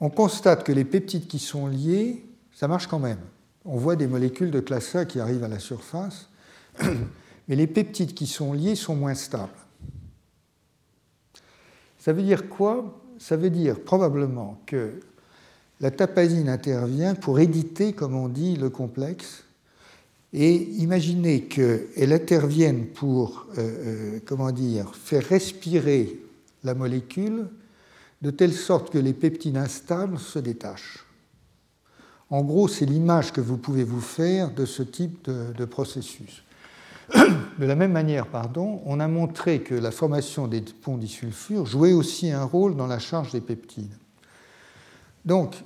on 0.00 0.10
constate 0.10 0.64
que 0.64 0.72
les 0.72 0.84
peptides 0.84 1.26
qui 1.26 1.38
sont 1.38 1.66
liés, 1.66 2.24
ça 2.52 2.68
marche 2.68 2.86
quand 2.86 2.98
même. 2.98 3.20
On 3.64 3.76
voit 3.76 3.96
des 3.96 4.06
molécules 4.06 4.50
de 4.50 4.60
classe 4.60 4.94
A 4.94 5.04
qui 5.04 5.20
arrivent 5.20 5.44
à 5.44 5.48
la 5.48 5.58
surface, 5.58 6.28
mais 7.48 7.56
les 7.56 7.66
peptides 7.66 8.14
qui 8.14 8.26
sont 8.26 8.52
liés 8.52 8.76
sont 8.76 8.94
moins 8.94 9.14
stables. 9.14 9.52
Ça 11.98 12.12
veut 12.12 12.22
dire 12.22 12.48
quoi? 12.48 13.00
Ça 13.18 13.36
veut 13.36 13.50
dire 13.50 13.80
probablement 13.80 14.60
que 14.66 15.00
la 15.80 15.90
tapazine 15.90 16.48
intervient 16.48 17.14
pour 17.14 17.38
éditer, 17.38 17.92
comme 17.92 18.14
on 18.14 18.28
dit, 18.28 18.56
le 18.56 18.70
complexe. 18.70 19.44
Et 20.32 20.54
imaginez 20.78 21.42
qu'elle 21.42 22.12
intervienne 22.12 22.86
pour, 22.86 23.46
euh, 23.58 23.60
euh, 24.16 24.18
comment 24.26 24.52
dire, 24.52 24.94
faire 24.94 25.24
respirer 25.24 26.20
la 26.64 26.74
molécule 26.74 27.46
de 28.22 28.30
telle 28.30 28.52
sorte 28.52 28.90
que 28.90 28.98
les 28.98 29.12
peptides 29.12 29.56
instables 29.56 30.18
se 30.18 30.38
détachent. 30.38 31.04
En 32.28 32.42
gros, 32.42 32.66
c'est 32.66 32.86
l'image 32.86 33.32
que 33.32 33.40
vous 33.40 33.56
pouvez 33.56 33.84
vous 33.84 34.00
faire 34.00 34.52
de 34.52 34.64
ce 34.64 34.82
type 34.82 35.30
de, 35.30 35.64
processus. 35.64 36.42
De 37.14 37.64
la 37.64 37.76
même 37.76 37.92
manière, 37.92 38.26
pardon, 38.26 38.82
on 38.84 38.98
a 38.98 39.06
montré 39.06 39.62
que 39.62 39.74
la 39.74 39.92
formation 39.92 40.48
des 40.48 40.60
ponts 40.60 40.98
disulfures 40.98 41.64
jouait 41.64 41.92
aussi 41.92 42.30
un 42.30 42.44
rôle 42.44 42.76
dans 42.76 42.88
la 42.88 42.98
charge 42.98 43.32
des 43.32 43.40
peptides. 43.40 43.94
Donc, 45.26 45.56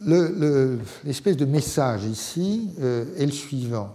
l'espèce 0.00 1.36
de 1.36 1.44
message 1.44 2.04
ici 2.04 2.70
euh, 2.80 3.04
est 3.16 3.26
le 3.26 3.32
suivant. 3.32 3.94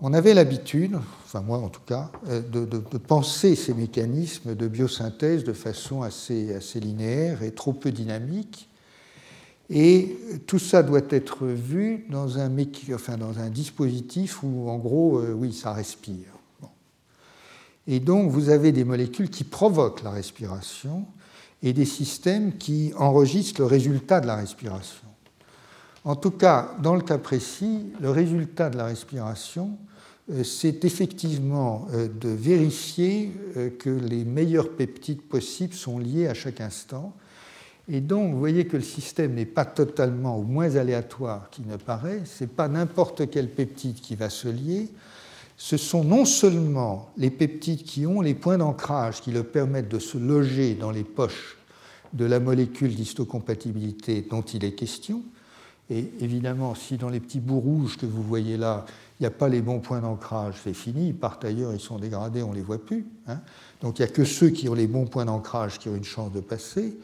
On 0.00 0.12
avait 0.12 0.34
l'habitude, 0.34 0.96
enfin 1.24 1.40
moi 1.40 1.58
en 1.58 1.68
tout 1.68 1.80
cas, 1.84 2.10
euh, 2.28 2.40
de, 2.40 2.78
penser 2.98 3.56
ces 3.56 3.74
mécanismes 3.74 4.54
de 4.54 4.68
biosynthèse 4.68 5.42
de 5.42 5.52
façon 5.52 6.02
assez, 6.02 6.60
linéaire 6.76 7.42
et 7.42 7.50
trop 7.50 7.72
peu 7.72 7.90
dynamique. 7.90 8.68
Et 9.70 10.16
tout 10.46 10.58
ça 10.58 10.82
doit 10.82 11.00
être 11.10 11.46
vu 11.46 12.06
dans 12.10 12.38
un, 12.38 12.50
enfin, 12.92 13.16
dans 13.16 13.38
un 13.38 13.48
dispositif 13.48 14.42
où, 14.42 14.68
en 14.68 14.78
gros, 14.78 15.18
euh, 15.18 15.32
oui, 15.32 15.52
ça 15.52 15.72
respire. 15.72 16.26
Et 17.86 17.98
donc, 17.98 18.30
vous 18.30 18.50
avez 18.50 18.72
des 18.72 18.84
molécules 18.84 19.30
qui 19.30 19.44
provoquent 19.44 20.02
la 20.02 20.10
respiration, 20.10 21.06
et 21.64 21.72
des 21.72 21.86
systèmes 21.86 22.58
qui 22.58 22.92
enregistrent 22.96 23.62
le 23.62 23.66
résultat 23.66 24.20
de 24.20 24.26
la 24.26 24.36
respiration. 24.36 25.08
En 26.04 26.14
tout 26.14 26.30
cas, 26.30 26.76
dans 26.82 26.94
le 26.94 27.00
cas 27.00 27.16
précis, 27.16 27.86
le 28.00 28.10
résultat 28.10 28.68
de 28.68 28.76
la 28.76 28.84
respiration, 28.84 29.78
euh, 30.30 30.44
c'est 30.44 30.84
effectivement 30.84 31.88
euh, 31.94 32.08
de 32.08 32.28
vérifier 32.28 33.32
euh, 33.56 33.70
que 33.70 33.88
les 33.88 34.26
meilleurs 34.26 34.72
peptides 34.72 35.22
possibles 35.22 35.72
sont 35.72 35.98
liés 35.98 36.28
à 36.28 36.34
chaque 36.34 36.60
instant. 36.60 37.14
Et 37.88 38.00
donc, 38.00 38.32
vous 38.32 38.38
voyez 38.38 38.66
que 38.66 38.76
le 38.76 38.82
système 38.82 39.34
n'est 39.34 39.46
pas 39.46 39.64
totalement 39.64 40.38
ou 40.38 40.42
moins 40.42 40.76
aléatoire 40.76 41.48
qu'il 41.50 41.66
ne 41.66 41.76
paraît. 41.76 42.20
Ce 42.26 42.44
n'est 42.44 42.48
pas 42.48 42.68
n'importe 42.68 43.30
quel 43.30 43.48
peptide 43.48 43.96
qui 43.96 44.16
va 44.16 44.28
se 44.28 44.48
lier, 44.48 44.90
ce 45.64 45.78
sont 45.78 46.04
non 46.04 46.26
seulement 46.26 47.08
les 47.16 47.30
peptides 47.30 47.84
qui 47.84 48.06
ont 48.06 48.20
les 48.20 48.34
points 48.34 48.58
d'ancrage 48.58 49.22
qui 49.22 49.32
leur 49.32 49.46
permettent 49.46 49.88
de 49.88 49.98
se 49.98 50.18
loger 50.18 50.74
dans 50.74 50.90
les 50.90 51.04
poches 51.04 51.56
de 52.12 52.26
la 52.26 52.38
molécule 52.38 52.94
d'histocompatibilité 52.94 54.26
dont 54.30 54.42
il 54.42 54.62
est 54.62 54.74
question, 54.74 55.22
et 55.88 56.10
évidemment, 56.20 56.74
si 56.74 56.98
dans 56.98 57.08
les 57.08 57.18
petits 57.18 57.40
bouts 57.40 57.60
rouges 57.60 57.96
que 57.96 58.04
vous 58.04 58.22
voyez 58.22 58.58
là, 58.58 58.84
il 59.18 59.22
n'y 59.22 59.26
a 59.26 59.30
pas 59.30 59.48
les 59.48 59.62
bons 59.62 59.80
points 59.80 60.00
d'ancrage, 60.00 60.56
c'est 60.62 60.74
fini. 60.74 61.08
Ils 61.08 61.14
partent 61.14 61.46
ailleurs, 61.46 61.72
ils 61.72 61.80
sont 61.80 61.98
dégradés, 61.98 62.42
on 62.42 62.50
ne 62.50 62.56
les 62.56 62.60
voit 62.60 62.84
plus. 62.84 63.06
Hein. 63.26 63.40
Donc 63.80 63.98
il 63.98 64.02
n'y 64.02 64.08
a 64.08 64.12
que 64.12 64.26
ceux 64.26 64.50
qui 64.50 64.68
ont 64.68 64.74
les 64.74 64.86
bons 64.86 65.06
points 65.06 65.24
d'ancrage 65.24 65.78
qui 65.78 65.88
ont 65.88 65.96
une 65.96 66.04
chance 66.04 66.30
de 66.30 66.40
passer. 66.40 66.94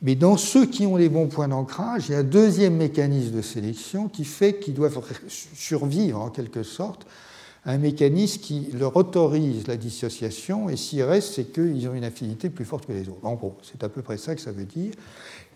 Mais 0.00 0.14
dans 0.14 0.38
ceux 0.38 0.64
qui 0.64 0.86
ont 0.86 0.96
les 0.96 1.10
bons 1.10 1.26
points 1.26 1.48
d'ancrage, 1.48 2.08
il 2.08 2.12
y 2.12 2.14
a 2.14 2.20
un 2.20 2.24
deuxième 2.24 2.76
mécanisme 2.76 3.36
de 3.36 3.42
sélection 3.42 4.08
qui 4.08 4.24
fait 4.24 4.58
qu'ils 4.58 4.72
doivent 4.72 5.02
survivre 5.28 6.22
en 6.22 6.30
quelque 6.30 6.62
sorte 6.62 7.06
un 7.66 7.78
mécanisme 7.78 8.40
qui 8.40 8.68
leur 8.72 8.96
autorise 8.96 9.66
la 9.66 9.76
dissociation, 9.76 10.70
et 10.70 10.76
s'il 10.76 11.02
reste, 11.02 11.34
c'est 11.34 11.52
qu'ils 11.52 11.88
ont 11.88 11.94
une 11.94 12.04
affinité 12.04 12.48
plus 12.48 12.64
forte 12.64 12.86
que 12.86 12.92
les 12.92 13.08
autres. 13.08 13.24
En 13.24 13.34
gros, 13.34 13.56
c'est 13.62 13.82
à 13.82 13.88
peu 13.88 14.02
près 14.02 14.18
ça 14.18 14.36
que 14.36 14.40
ça 14.40 14.52
veut 14.52 14.64
dire. 14.64 14.92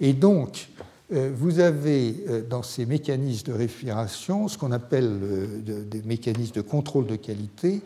Et 0.00 0.12
donc, 0.12 0.68
euh, 1.12 1.30
vous 1.32 1.60
avez 1.60 2.24
euh, 2.28 2.42
dans 2.42 2.64
ces 2.64 2.84
mécanismes 2.84 3.52
de 3.52 3.56
respiration 3.56 4.48
ce 4.48 4.58
qu'on 4.58 4.72
appelle 4.72 5.08
euh, 5.22 5.84
des 5.84 6.02
mécanismes 6.02 6.54
de 6.54 6.60
contrôle 6.62 7.06
de 7.06 7.16
qualité, 7.16 7.80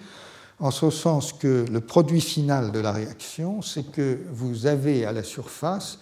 en 0.59 0.71
ce 0.71 0.89
sens 0.89 1.35
que 1.35 1.67
le 1.71 1.81
produit 1.81 2.21
final 2.23 2.73
de 2.73 2.79
la 2.79 2.93
réaction, 2.93 3.61
c'est 3.61 3.91
que 3.91 4.19
vous 4.33 4.67
avez 4.67 5.05
à 5.05 5.13
la 5.13 5.23
surface 5.23 5.99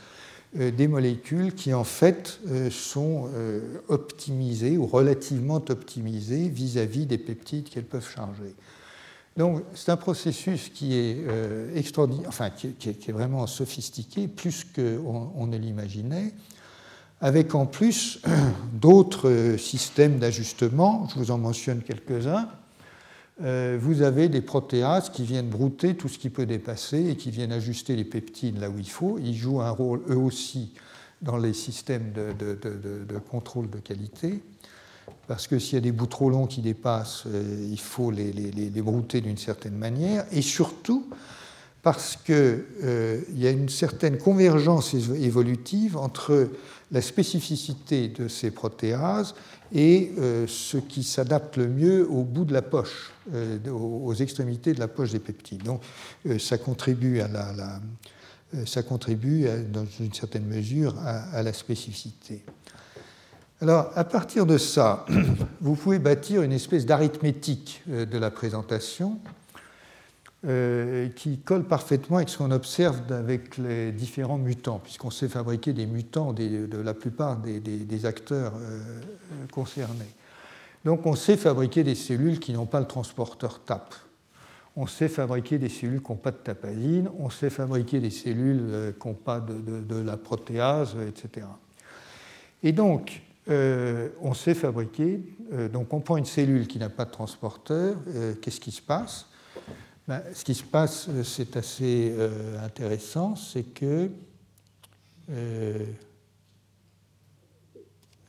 des 0.54 0.86
molécules 0.86 1.54
qui 1.54 1.72
en 1.72 1.84
fait 1.84 2.40
euh, 2.48 2.70
sont 2.70 3.28
euh, 3.34 3.78
optimisées 3.88 4.76
ou 4.76 4.86
relativement 4.86 5.56
optimisées 5.56 6.48
vis-à-vis 6.48 7.06
des 7.06 7.18
peptides 7.18 7.68
qu'elles 7.68 7.86
peuvent 7.86 8.08
charger. 8.08 8.54
Donc 9.36 9.62
c'est 9.74 9.90
un 9.90 9.96
processus 9.96 10.68
qui 10.68 10.94
est 10.94 11.24
extraordinaire, 11.74 12.28
enfin 12.28 12.50
qui, 12.50 12.76
est 12.86 13.12
vraiment 13.12 13.46
sophistiqué, 13.46 14.28
plus 14.28 14.64
qu'on 14.64 15.32
on 15.34 15.46
ne 15.46 15.56
l'imaginait, 15.56 16.34
avec 17.22 17.54
en 17.54 17.64
plus 17.64 18.20
d'autres 18.74 19.56
systèmes 19.58 20.18
d'ajustement. 20.18 21.08
Je 21.08 21.18
vous 21.18 21.30
en 21.30 21.38
mentionne 21.38 21.80
quelques-uns. 21.80 22.46
Euh, 23.40 23.78
vous 23.80 24.02
avez 24.02 24.28
des 24.28 24.42
protéases 24.42 25.08
qui 25.08 25.24
viennent 25.24 25.48
brouter 25.48 25.96
tout 25.96 26.08
ce 26.08 26.18
qui 26.18 26.28
peut 26.28 26.44
dépasser 26.44 27.08
et 27.08 27.16
qui 27.16 27.30
viennent 27.30 27.52
ajuster 27.52 27.96
les 27.96 28.04
peptides 28.04 28.60
là 28.60 28.68
où 28.68 28.78
il 28.78 28.88
faut. 28.90 29.18
Ils 29.18 29.34
jouent 29.34 29.62
un 29.62 29.70
rôle 29.70 30.02
eux 30.10 30.18
aussi 30.18 30.72
dans 31.22 31.38
les 31.38 31.54
systèmes 31.54 32.12
de, 32.12 33.18
contrôle 33.30 33.70
de 33.70 33.78
qualité, 33.78 34.42
parce 35.28 35.46
que 35.46 35.58
s'il 35.58 35.74
y 35.74 35.78
a 35.78 35.80
des 35.80 35.92
bouts 35.92 36.06
trop 36.06 36.28
longs 36.28 36.48
qui 36.48 36.60
dépassent, 36.60 37.24
euh, 37.26 37.68
il 37.70 37.78
faut 37.78 38.10
les, 38.10 38.70
brouter 38.82 39.20
d'une 39.20 39.38
certaine 39.38 39.76
manière, 39.76 40.26
et 40.32 40.42
surtout 40.42 41.06
parce 41.82 42.16
qu'il 42.16 42.34
euh, 42.34 43.20
y 43.34 43.46
a 43.46 43.50
une 43.50 43.68
certaine 43.68 44.18
convergence 44.18 44.94
évolutive 44.94 45.96
entre 45.96 46.48
la 46.90 47.00
spécificité 47.00 48.08
de 48.08 48.28
ces 48.28 48.50
protéases 48.50 49.34
et 49.74 50.12
euh, 50.18 50.46
ce 50.46 50.76
qui 50.76 51.02
s'adapte 51.02 51.56
le 51.56 51.68
mieux 51.68 52.08
au 52.08 52.22
bout 52.24 52.44
de 52.44 52.52
la 52.52 52.62
poche, 52.62 53.12
euh, 53.34 53.58
aux 53.70 54.14
extrémités 54.14 54.74
de 54.74 54.80
la 54.80 54.88
poche 54.88 55.12
des 55.12 55.18
peptides. 55.18 55.62
Donc 55.62 55.82
euh, 56.26 56.38
ça 56.38 56.58
contribue, 56.58 57.20
à 57.20 57.28
la, 57.28 57.80
ça 58.66 58.82
contribue 58.82 59.46
dans 59.72 59.86
une 60.00 60.12
certaine 60.12 60.44
mesure 60.44 60.94
à, 60.98 61.42
la 61.42 61.52
spécificité. 61.52 62.44
Alors 63.62 63.90
à 63.94 64.04
partir 64.04 64.44
de 64.44 64.58
ça, 64.58 65.06
vous 65.60 65.74
pouvez 65.74 65.98
bâtir 65.98 66.42
une 66.42 66.52
espèce 66.52 66.84
d'arithmétique 66.84 67.82
de 67.86 68.18
la 68.18 68.30
présentation 68.30 69.18
euh, 70.44 71.08
qui 71.10 71.38
colle 71.38 71.62
parfaitement 71.62 72.16
avec 72.16 72.28
ce 72.28 72.38
qu'on 72.38 72.50
observe 72.50 73.12
avec 73.12 73.58
les 73.58 73.92
différents 73.92 74.38
mutants, 74.38 74.80
puisqu'on 74.82 75.12
sait 75.12 75.28
fabriquer 75.28 75.72
des 75.72 75.86
mutants 75.86 76.32
de 76.32 76.78
la 76.78 76.94
plupart 76.94 77.36
des, 77.36 78.06
acteurs 78.06 78.54
euh, 78.56 78.80
concernés. 79.52 80.12
Donc 80.84 81.06
on 81.06 81.14
sait 81.14 81.36
fabriquer 81.36 81.84
des 81.84 81.94
cellules 81.94 82.40
qui 82.40 82.52
n'ont 82.52 82.66
pas 82.66 82.80
le 82.80 82.86
transporteur 82.86 83.60
TAP. 83.60 83.94
On 84.74 84.88
sait 84.88 85.06
fabriquer 85.06 85.58
des 85.58 85.68
cellules 85.68 86.02
qui 86.02 86.10
n'ont 86.10 86.18
pas 86.18 86.32
de 86.32 86.38
tapazine, 86.38 87.08
on 87.20 87.30
sait 87.30 87.50
fabriquer 87.50 88.00
des 88.00 88.10
cellules 88.10 88.62
euh, 88.62 88.92
qui 89.00 89.06
n'ont 89.06 89.14
pas 89.14 89.38
de, 89.38 90.02
la 90.02 90.16
protéase, 90.16 90.96
etc. 91.06 91.46
Et 92.64 92.72
donc, 92.72 93.22
on 93.48 94.34
sait 94.34 94.54
fabriquer, 94.54 95.20
donc 95.72 95.94
on 95.94 96.00
prend 96.00 96.16
une 96.16 96.24
cellule 96.24 96.66
qui 96.66 96.80
n'a 96.80 96.88
pas 96.88 97.04
de 97.04 97.12
transporteur, 97.12 97.96
qu'est-ce 98.40 98.60
qui 98.60 98.72
se 98.72 98.82
passe? 98.82 99.26
Ben, 100.08 100.22
Ce 100.34 100.44
qui 100.44 100.54
se 100.54 100.62
passe, 100.62 101.08
c'est 101.24 101.56
assez 101.56 102.14
intéressant, 102.62 103.36
c'est 103.36 103.62
que... 103.62 104.10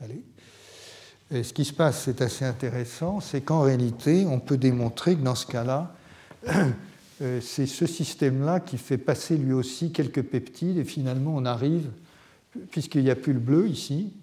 allez. 0.01 0.24
ce 1.32 1.53
qui 1.53 1.65
se 1.65 1.74
passe, 1.74 2.03
c'est 2.03 2.21
assez 2.21 2.45
intéressant, 2.45 3.19
c'est 3.19 3.41
qu'en 3.41 3.61
réalité, 3.61 4.26
on 4.28 4.39
peut 4.39 4.57
démontrer 4.57 5.15
que 5.15 5.21
dans 5.21 5.36
ce 5.36 5.47
cas-là, 5.47 5.95
c'est 7.41 7.67
ce 7.67 7.86
système-là 7.86 8.59
qui 8.59 8.78
fait 8.78 8.97
passer 8.97 9.38
lui 9.38 9.53
aussi 9.53 9.91
quelques 9.91 10.24
peptides 10.24 10.78
et 10.78 10.84
finalement 10.84 11.36
on 11.36 11.45
arrive, 11.45 11.89
puisqu'il 12.71 13.03
n'y 13.03 13.11
a 13.11 13.15
plus 13.15 13.34
le 13.34 13.39
bleu 13.39 13.67
ici, 13.67 14.13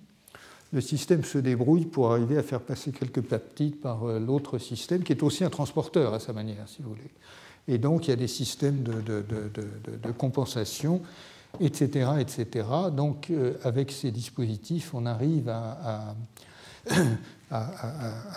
le 0.72 0.80
système 0.80 1.24
se 1.24 1.38
débrouille 1.38 1.86
pour 1.86 2.12
arriver 2.12 2.38
à 2.38 2.42
faire 2.42 2.60
passer 2.60 2.92
quelques 2.92 3.22
peptides 3.22 3.80
par 3.80 4.04
euh, 4.04 4.20
l'autre 4.20 4.58
système, 4.58 5.02
qui 5.02 5.12
est 5.12 5.22
aussi 5.22 5.44
un 5.44 5.50
transporteur 5.50 6.14
à 6.14 6.20
sa 6.20 6.32
manière, 6.32 6.68
si 6.68 6.82
vous 6.82 6.90
voulez. 6.90 7.10
Et 7.68 7.78
donc, 7.78 8.06
il 8.06 8.10
y 8.10 8.12
a 8.12 8.16
des 8.16 8.28
systèmes 8.28 8.82
de, 8.82 10.12
compensation, 10.16 11.02
etc., 11.60 12.10
etc. 12.20 12.66
Donc, 12.92 13.30
euh, 13.30 13.54
avec 13.64 13.90
ces 13.92 14.10
dispositifs, 14.10 14.94
on 14.94 15.06
arrive 15.06 15.48
à, 15.48 16.14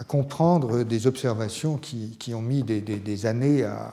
comprendre 0.07 0.84
des 0.84 1.07
observations 1.07 1.77
qui, 1.77 2.34
ont 2.34 2.41
mis 2.41 2.63
des, 2.63 3.25
années 3.25 3.63
à, 3.63 3.91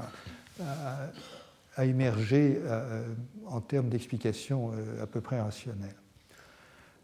émerger 1.84 2.60
euh, 2.64 3.06
en 3.46 3.60
termes 3.60 3.88
d'explications 3.88 4.72
à 5.00 5.06
peu 5.06 5.20
près 5.20 5.40
rationnelles. 5.40 5.94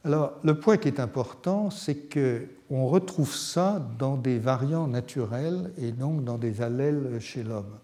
Alors, 0.04 0.34
le 0.44 0.58
point 0.58 0.76
qui 0.76 0.88
est 0.88 1.00
important, 1.00 1.70
c'est 1.70 2.08
qu'on 2.08 2.86
retrouve 2.86 3.34
ça 3.34 3.84
dans 3.98 4.16
des 4.16 4.38
variants 4.38 4.86
naturels 4.86 5.72
et 5.78 5.92
donc 5.92 6.24
dans 6.24 6.38
des 6.38 6.62
allèles 6.62 7.18
chez 7.20 7.42
l'homme. 7.42 7.78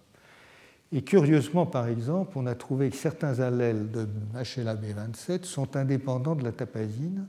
Et 0.93 1.03
curieusement, 1.03 1.65
par 1.65 1.89
exemple, 1.89 2.33
on 2.37 2.47
a 2.47 2.55
trouvé 2.55 2.91
que 2.91 2.97
certains 2.97 3.41
allèles 3.41 3.91
de 3.91 4.07
HLA-B27 4.35 5.45
sont 5.45 5.75
indépendants 5.77 6.35
de 6.35 6.45
la 6.45 6.53
tapazine 6.53 7.27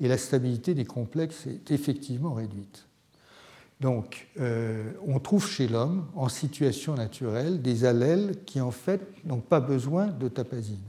et 0.00 0.08
la 0.08 0.16
stabilité 0.16 0.74
des 0.74 0.86
complexes 0.86 1.46
est 1.46 1.70
effectivement 1.70 2.32
réduite. 2.32 2.86
Donc, 3.80 4.28
euh, 4.40 4.92
on 5.06 5.18
trouve 5.18 5.46
chez 5.46 5.68
l'homme, 5.68 6.06
en 6.14 6.30
situation 6.30 6.94
naturelle, 6.94 7.60
des 7.60 7.84
allèles 7.84 8.42
qui, 8.46 8.60
en 8.60 8.70
fait, 8.70 9.00
n'ont 9.24 9.40
pas 9.40 9.60
besoin 9.60 10.06
de 10.06 10.28
tapazine. 10.28 10.80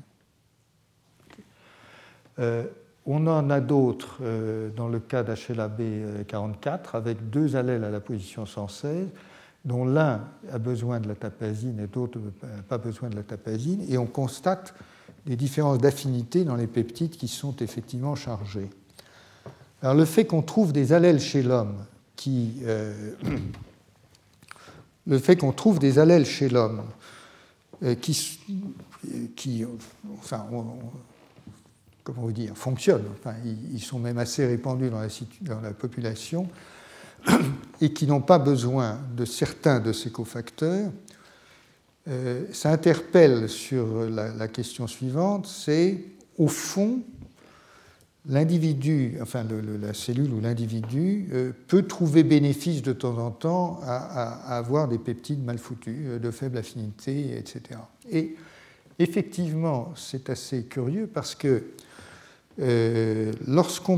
Euh, 2.39 2.65
on 3.06 3.28
en 3.28 3.49
a 3.49 3.60
d'autres 3.60 4.18
euh, 4.22 4.70
dans 4.76 4.88
le 4.88 4.99
cas 4.99 5.24
d'HLA-B44 5.24 6.93
avec 6.93 7.30
deux 7.30 7.56
allèles 7.56 7.84
à 7.84 7.91
la 7.91 7.99
position 7.99 8.45
116 8.45 9.08
dont 9.64 9.86
l'un 9.86 10.22
a 10.51 10.60
besoin 10.60 10.99
de 10.99 11.08
la 11.08 11.16
tapazine 11.16 11.80
et 11.80 11.88
d'autres 11.88 12.20
n'ont 12.20 12.32
pas 12.70 12.78
besoin 12.78 13.10
de 13.10 13.16
la 13.16 13.24
tapazine, 13.24 13.84
et 13.89 13.97
on 13.97 14.06
constate 14.06 14.76
des 15.26 15.36
différences 15.36 15.80
d'affinité 15.80 16.43
dans 16.43 16.56
les 16.56 16.68
peptides 16.68 17.18
qui 17.18 17.28
sont 17.28 17.56
effectivement 17.58 18.14
chargés. 18.16 18.70
Alors 19.82 19.95
le 19.95 20.06
fait 20.06 20.26
qu'on 20.26 20.43
trouve 20.43 20.72
des 20.72 20.93
allèles 20.93 21.20
chez 21.20 21.41
l'homme 21.41 21.78
qui... 22.16 22.60
Euh, 22.64 23.14
le 25.08 25.20
fait 25.20 25.36
qu'on 25.36 25.51
trouve 25.51 25.80
des 25.80 25.99
allèles 25.99 26.26
chez 26.26 26.49
l'homme 26.49 26.84
euh, 27.84 27.95
qui, 27.95 28.39
qui... 29.36 29.66
Enfin, 30.20 30.45
comment 32.06 32.22
vous 32.22 32.32
dire, 32.32 32.56
fonctionnent. 32.56 33.08
Enfin, 33.20 33.34
ils 33.43 33.82
sont 33.82 33.99
même 33.99 34.20
assez 34.20 34.45
répandus 34.45 34.89
dans 34.89 35.60
la, 35.60 35.72
population 35.72 36.47
et 37.82 37.91
qui 37.91 38.06
n'ont 38.06 38.22
pas 38.22 38.38
besoin 38.39 38.99
de 39.18 39.26
certains 39.26 39.82
de 39.82 39.91
ces 39.91 40.12
cofacteurs. 40.12 40.91
Euh, 42.08 42.45
ça 42.53 42.70
interpelle 42.72 43.49
sur 43.49 44.08
la, 44.08 44.47
question 44.47 44.86
suivante, 44.86 45.47
c'est 45.47 45.97
au 46.38 46.47
fond, 46.47 47.01
l'individu, 48.28 49.18
enfin 49.22 49.43
la 49.82 49.93
cellule 49.95 50.32
ou 50.32 50.39
l'individu 50.39 51.28
euh, 51.34 51.51
peut 51.68 51.84
trouver 51.88 52.24
bénéfice 52.24 52.84
de 52.84 52.93
temps 52.93 53.18
en 53.18 53.32
temps 53.32 53.80
à, 53.84 54.58
avoir 54.58 54.88
des 54.88 54.99
peptides 54.99 55.43
mal 55.43 55.58
foutus, 55.58 55.97
euh, 56.06 56.20
de 56.20 56.30
faible 56.30 56.60
affinité, 56.60 57.36
etc. 57.36 57.80
Et 58.12 58.36
effectivement, 58.99 59.91
c'est 59.95 60.30
assez 60.30 60.66
curieux 60.66 61.10
parce 61.12 61.34
que 61.34 61.64
euh, 62.62 63.34
lorsqu'on 63.47 63.97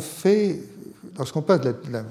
fait, 0.00 0.60
lorsqu'on 1.16 1.42
passe 1.42 1.60
de 1.60 1.74
la, 1.90 2.04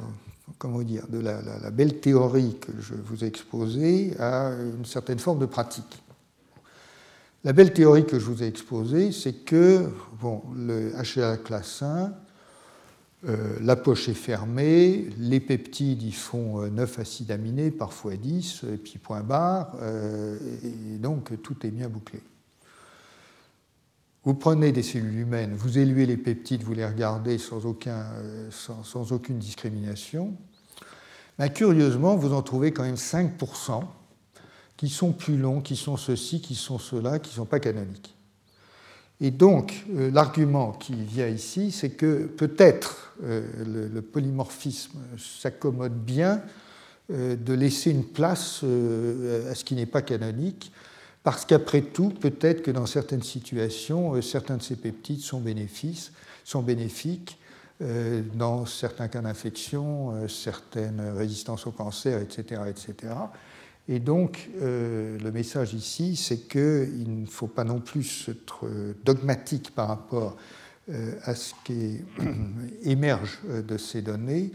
comment 0.58 0.82
dire, 0.82 1.08
de 1.10 1.20
la, 1.20 1.72
belle 1.72 2.00
théorie 2.00 2.58
que 2.60 2.72
je 2.80 2.94
vous 2.94 3.24
ai 3.24 3.28
exposée 3.28 4.14
à 4.20 4.52
une 4.52 4.86
certaine 4.86 5.20
forme 5.20 5.40
de 5.40 5.46
pratique. 5.46 6.04
La 7.44 7.54
belle 7.54 7.74
théorie 7.74 8.06
que 8.06 8.20
je 8.20 8.26
vous 8.26 8.44
ai 8.44 8.48
exposée, 8.48 9.12
c'est 9.12 9.34
que 9.46 9.90
bon, 10.22 10.42
le 10.56 10.92
HLA 10.92 11.38
classe 11.38 11.82
1, 11.82 12.14
euh, 13.28 13.58
la 13.62 13.76
poche 13.76 14.10
est 14.10 14.14
fermée, 14.14 15.10
les 15.18 15.40
peptides 15.40 16.04
ils 16.04 16.14
font 16.14 16.62
9 16.62 16.98
euh, 16.98 17.02
acides 17.02 17.32
aminés, 17.32 17.72
parfois 17.72 18.16
10, 18.16 18.64
et 18.74 18.78
puis 18.78 19.00
point 19.00 19.22
barre, 19.22 19.76
et 20.64 20.98
donc 20.98 21.42
tout 21.42 21.56
est 21.66 21.72
bien 21.72 21.90
bouclé. 21.90 22.22
Vous 24.28 24.34
prenez 24.34 24.74
des 24.74 24.84
cellules 24.84 25.20
humaines, 25.20 25.56
vous 25.56 25.78
éluez 25.78 26.06
les 26.06 26.18
peptides, 26.18 26.62
vous 26.62 26.74
les 26.74 26.86
regardez 26.86 27.38
sans, 27.38 27.62
euh, 27.66 29.06
aucune 29.12 29.40
discrimination. 29.40 30.34
Ben, 31.40 31.48
curieusement, 31.48 32.18
vous 32.18 32.34
en 32.34 32.42
trouvez 32.42 32.74
quand 32.74 32.84
même 32.84 32.96
5% 32.96 33.86
qui 34.76 34.90
sont 34.90 35.14
plus 35.14 35.38
longs, 35.38 35.62
qui 35.62 35.78
sont 35.78 35.96
ceux-ci, 35.96 36.42
qui 36.42 36.56
sont 36.56 36.78
ceux-là, 36.78 37.20
qui 37.20 37.30
ne 37.30 37.36
sont 37.36 37.46
pas 37.46 37.62
canoniques. 37.62 38.18
Et 39.22 39.32
donc, 39.32 39.86
euh, 39.96 40.12
l'argument 40.12 40.74
qui 40.74 40.96
vient 40.96 41.30
ici, 41.30 41.72
c'est 41.72 41.92
que 41.92 42.26
peut-être 42.26 43.14
euh, 43.24 43.90
le, 43.94 44.02
polymorphisme 44.02 45.00
s'accommode 45.18 46.04
bien 46.04 46.42
de 47.10 47.54
laisser 47.54 47.92
une 47.92 48.04
place 48.04 48.66
à 48.66 49.56
ce 49.56 49.64
qui 49.64 49.76
n'est 49.76 49.86
pas 49.86 50.02
canonique, 50.02 50.74
parce 51.28 51.44
qu'après 51.44 51.82
tout, 51.82 52.12
peut-être 52.12 52.62
que 52.62 52.72
dans 52.72 52.86
certaines 52.86 53.22
situations, 53.22 54.14
euh, 54.14 54.22
certains 54.22 54.56
de 54.56 54.62
ces 54.62 54.78
peptides 54.78 55.20
sont, 55.20 55.42
bénéfiques, 55.42 57.38
euh, 57.82 58.22
dans 58.36 58.66
certains 58.66 59.10
cas 59.10 59.20
d'infection, 59.20 60.12
euh, 60.14 60.30
certaines 60.30 61.02
résistances 61.18 61.68
au 61.68 61.72
cancer, 61.72 62.22
etc. 62.22 62.62
Et 63.90 64.00
donc, 64.00 64.50
le 64.62 65.30
message 65.34 65.74
ici, 65.74 66.16
c'est 66.16 66.48
qu'il 66.48 67.22
ne 67.24 67.26
faut 67.26 67.48
pas 67.48 67.66
non 67.66 67.82
plus 67.82 68.30
être 68.30 68.66
dogmatique 69.04 69.76
par 69.76 69.90
rapport 69.90 70.38
à 71.24 71.36
ce 71.36 71.54
qui 71.66 72.00
émerge 72.84 73.40
de 73.46 73.78
ces 73.78 74.02
données, 74.02 74.52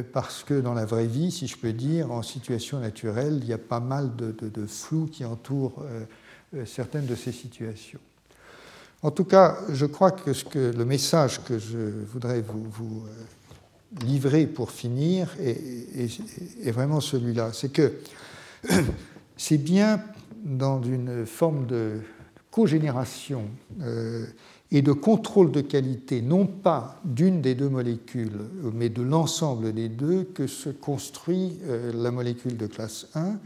parce 0.00 0.44
que 0.44 0.60
dans 0.60 0.74
la 0.74 0.84
vraie 0.84 1.06
vie, 1.06 1.30
si 1.30 1.46
je 1.46 1.56
peux 1.56 1.72
dire, 1.72 2.10
en 2.10 2.22
situation 2.22 2.78
naturelle, 2.78 3.40
il 3.42 3.48
y 3.48 3.52
a 3.52 3.58
pas 3.58 3.80
mal 3.80 4.16
de, 4.16 4.66
flou 4.66 5.06
qui 5.06 5.24
entoure 5.24 5.82
euh, 5.82 6.04
euh, 6.54 6.66
certaines 6.66 7.06
de 7.06 7.14
ces 7.14 7.32
situations. 7.32 8.00
En 9.02 9.10
tout 9.10 9.24
cas, 9.24 9.58
je 9.70 9.84
crois 9.84 10.12
que, 10.12 10.30
le 10.58 10.84
message 10.84 11.42
que 11.44 11.58
je 11.58 11.78
voudrais 12.12 12.40
vous, 12.40 13.04
livrer 14.00 14.46
pour 14.46 14.70
finir 14.70 15.28
est, 15.40 16.70
vraiment 16.70 17.00
celui-là. 17.00 17.50
C'est 17.52 17.70
que 17.70 17.92
c'est 19.36 19.58
bien 19.58 20.00
dans 20.44 20.82
une 20.82 21.26
forme 21.26 21.66
de 21.66 22.00
cogénération 22.50 23.50
et 24.72 24.80
de 24.80 24.92
contrôle 24.92 25.52
de 25.52 25.60
qualité, 25.60 26.22
non 26.22 26.46
pas 26.46 26.98
d'une 27.04 27.42
des 27.42 27.54
deux 27.54 27.68
molécules, 27.68 28.38
mais 28.72 28.88
de 28.88 29.02
l'ensemble 29.02 29.74
des 29.74 29.90
deux, 29.90 30.24
que 30.24 30.46
se 30.46 30.70
construit 30.70 31.58
euh, 31.64 31.92
la 31.94 32.10
molécule 32.10 32.56
de 32.56 32.66
classe 32.66 33.06
1. 33.14 33.38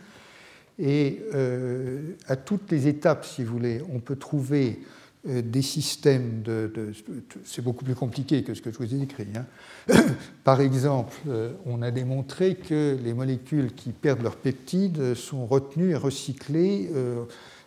Et 0.79 1.21
euh, 1.35 2.13
à 2.29 2.37
toutes 2.37 2.71
les 2.71 2.87
étapes, 2.87 3.25
si 3.25 3.43
vous 3.43 3.55
voulez, 3.55 3.83
on 3.93 3.99
peut 3.99 4.15
trouver 4.15 4.79
euh, 5.29 5.43
des 5.43 5.63
systèmes 5.63 6.43
de... 6.43 6.93
c'est 7.45 7.63
beaucoup 7.63 7.85
plus 7.85 7.97
compliqué 7.97 8.45
que 8.45 8.55
ce 8.55 8.63
que 8.63 8.71
je 8.71 8.79
vous 8.79 8.95
ai 8.95 9.03
écrit. 9.03 9.27
Hein. 9.35 9.95
Par 10.45 10.61
exemple, 10.61 11.17
on 11.65 11.83
a 11.83 11.91
démontré 11.91 12.55
que 12.55 12.97
les 13.03 13.15
molécules 13.15 13.75
qui 13.75 13.91
perdent 13.91 14.23
leur 14.23 14.37
peptide 14.37 15.15
sont 15.15 15.45
retenues 15.45 15.91
et 15.91 15.97
recyclées 15.97 16.89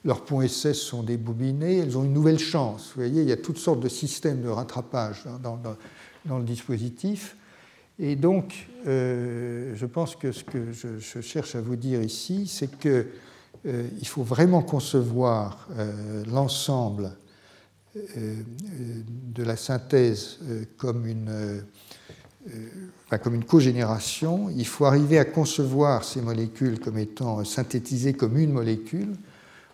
leurs 0.05 0.23
points 0.23 0.47
SS 0.47 0.79
sont 0.79 1.03
débobinés, 1.03 1.79
elles 1.79 1.97
ont 1.97 2.03
une 2.03 2.13
nouvelle 2.13 2.39
chance. 2.39 2.91
Vous 2.95 3.01
voyez, 3.01 3.21
il 3.21 3.29
y 3.29 3.33
a 3.33 3.37
toutes 3.37 3.57
sortes 3.57 3.79
de 3.79 3.89
systèmes 3.89 4.41
de 4.41 4.49
rattrapage 4.49 5.25
dans, 5.43 5.59
le 6.37 6.43
dispositif. 6.43 7.35
Et 7.99 8.15
donc, 8.15 8.69
euh, 8.87 9.73
je 9.75 9.85
pense 9.85 10.15
que 10.15 10.31
ce 10.31 10.43
que 10.43 10.71
je, 10.71 11.21
cherche 11.21 11.55
à 11.55 11.61
vous 11.61 11.75
dire 11.75 12.01
ici, 12.01 12.47
c'est 12.47 12.79
qu'il 12.79 13.07
euh, 13.65 13.87
faut 14.05 14.23
vraiment 14.23 14.61
concevoir 14.61 15.67
euh, 15.77 16.23
l'ensemble 16.31 17.11
de 18.15 19.43
la 19.43 19.57
synthèse 19.57 20.37
comme 20.77 21.07
une, 21.07 21.63
comme 23.21 23.33
une 23.33 23.43
cogénération, 23.43 24.49
il 24.55 24.65
faut 24.65 24.85
arriver 24.85 25.17
à 25.17 25.25
concevoir 25.25 26.03
ces 26.03 26.21
molécules 26.21 26.79
comme 26.79 26.99
étant 26.99 27.43
synthétisées 27.43 28.13
comme 28.13 28.37
une 28.37 28.53
molécule, 28.53 29.15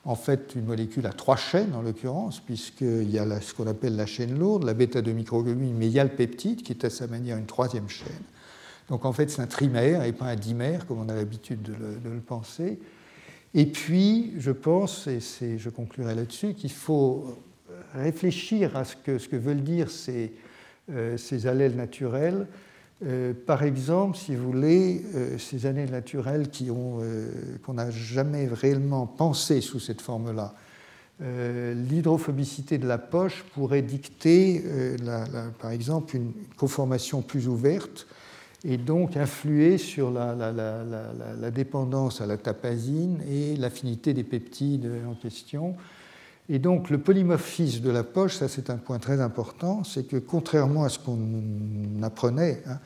en 0.06 0.16
fait 0.16 0.54
une 0.56 0.66
molécule 0.66 1.08
à 1.08 1.14
trois 1.14 1.36
chaînes 1.36 1.74
en 1.74 1.82
l'occurrence, 1.82 2.40
puisqu'il 2.40 3.10
y 3.10 3.18
a 3.18 3.42
ce 3.42 3.54
qu'on 3.54 3.68
appelle 3.68 3.96
la 3.96 4.06
chaîne 4.06 4.38
lourde, 4.38 4.64
la 4.64 4.74
bêta-2 4.74 5.12
microglobine, 5.12 5.76
mais 5.76 5.88
il 5.88 5.92
y 5.92 6.00
a 6.00 6.04
le 6.04 6.12
peptide 6.12 6.62
qui 6.62 6.72
est 6.72 6.86
à 6.86 6.90
sa 6.90 7.08
manière 7.08 7.38
une 7.38 7.48
troisième 7.48 7.90
chaîne. 7.90 8.24
Donc 8.88 9.04
en 9.04 9.12
fait 9.12 9.32
c'est 9.32 9.42
un 9.42 9.48
trimère 9.48 10.04
et 10.04 10.14
pas 10.14 10.26
un 10.26 10.36
dimère 10.36 10.86
comme 10.86 11.00
on 11.00 11.10
a 11.10 11.16
l'habitude 11.16 11.64
de, 11.64 11.74
le 11.74 12.20
penser. 12.20 12.80
Et 13.56 13.66
puis 13.66 14.34
je 14.38 14.52
pense, 14.52 15.08
et 15.08 15.58
je 15.58 15.70
conclurai 15.70 16.14
là-dessus, 16.14 16.54
qu'il 16.54 16.72
faut 16.72 17.40
réfléchir 17.96 18.78
à 18.78 18.86
ce 18.86 18.96
que, 18.96 19.18
ce 19.18 19.28
que 19.28 19.36
veulent 19.36 19.64
dire 19.64 19.90
ces, 19.90 20.34
euh, 20.92 21.18
ces 21.18 21.48
allèles 21.48 21.76
naturels 21.76 22.46
euh, 23.04 23.34
par 23.34 23.64
exemple, 23.64 24.18
si 24.18 24.36
vous 24.36 24.52
voulez, 24.52 25.04
euh, 25.16 25.38
ces 25.38 25.66
années 25.66 25.86
naturelles 25.86 26.48
euh, 26.62 27.30
qu'on 27.66 27.74
n'a 27.74 27.92
jamais 27.92 28.48
réellement 28.48 29.06
pensé 29.06 29.62
sous 29.62 29.80
cette 29.80 30.02
forme-là, 30.02 30.54
l'hydrophobicité 31.22 32.78
de 32.78 32.86
la 32.86 32.98
poche 32.98 33.46
pourrait 33.54 33.82
dicter, 33.82 34.62
par 35.62 35.72
exemple, 35.72 36.18
une 36.18 36.34
conformation 36.58 37.22
plus 37.22 37.48
ouverte 37.48 38.06
et 38.66 38.76
donc 38.76 39.16
influer 39.16 39.78
sur 39.78 40.12
la 40.12 41.52
dépendance 41.52 42.20
à 42.20 42.26
la 42.26 42.36
tapazine 42.36 43.22
et 43.32 43.56
l'affinité 43.56 44.14
des 44.14 44.26
peptides 44.26 44.92
en 45.10 45.14
question. 45.14 45.78
Et 46.48 46.60
donc 46.60 46.90
le 46.90 47.00
polymorphisme 47.00 47.82
de 47.82 47.90
la 47.90 48.04
poche, 48.04 48.36
ça 48.36 48.48
c'est 48.48 48.70
un 48.70 48.78
point 48.78 49.00
très 49.00 49.20
important, 49.20 49.84
c'est 49.84 50.08
que 50.08 50.18
contrairement 50.18 50.84
à 50.84 50.90
ce 50.90 51.00
qu'on 51.00 52.04
apprenait, 52.04 52.62
hein, 52.68 52.80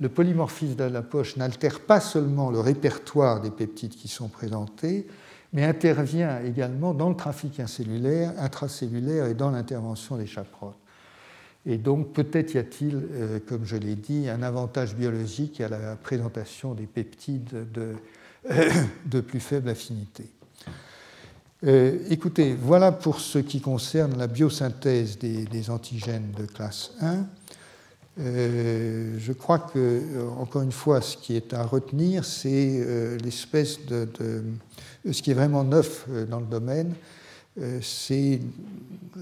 le 0.00 0.08
polymorphisme 0.08 0.76
de 0.76 0.84
la 0.84 1.02
poche 1.02 1.36
n'altère 1.36 1.80
pas 1.80 2.00
seulement 2.00 2.50
le 2.50 2.60
répertoire 2.60 3.40
des 3.40 3.50
peptides 3.50 3.94
qui 3.94 4.08
sont 4.08 4.28
présentés, 4.28 5.06
mais 5.52 5.64
intervient 5.64 6.40
également 6.42 6.92
dans 6.92 7.08
le 7.08 7.16
trafic 7.16 7.58
intracellulaire 7.60 9.26
et 9.26 9.34
dans 9.34 9.50
l'intervention 9.50 10.16
des 10.16 10.26
chaperones. 10.26 10.74
Et 11.66 11.78
donc 11.78 12.12
peut-être 12.12 12.54
y 12.54 12.58
a-t-il, 12.58 12.94
euh, 13.12 13.38
comme 13.46 13.64
je 13.64 13.76
l'ai 13.76 13.96
dit, 13.96 14.28
un 14.28 14.42
avantage 14.42 14.94
biologique 14.94 15.60
à 15.60 15.68
la 15.68 15.96
présentation 15.96 16.74
des 16.74 16.86
peptides 16.86 17.66
de, 17.72 17.94
de 19.06 19.20
plus 19.20 19.40
faible 19.40 19.70
affinité. 19.70 20.24
Euh, 21.66 21.98
écoutez, 22.08 22.54
voilà 22.54 22.92
pour 22.92 23.18
ce 23.18 23.40
qui 23.40 23.60
concerne 23.60 24.16
la 24.16 24.28
biosynthèse 24.28 25.18
des, 25.18 25.70
antigènes 25.70 26.30
de 26.38 26.46
classe 26.46 26.92
1. 27.00 27.26
Euh, 28.20 29.16
je 29.18 29.32
crois 29.32 29.58
que, 29.58 29.78
euh, 29.78 30.28
encore 30.38 30.62
une 30.62 30.72
fois, 30.72 31.00
ce 31.00 31.16
qui 31.16 31.34
est 31.34 31.52
à 31.54 31.64
retenir, 31.64 32.24
c'est 32.24 33.18
l'espèce 33.24 33.84
de, 33.86 34.08
Ce 35.10 35.20
qui 35.20 35.32
est 35.32 35.34
vraiment 35.34 35.64
neuf 35.64 36.06
dans 36.30 36.38
le 36.38 36.46
domaine, 36.46 36.94
c'est 37.82 38.40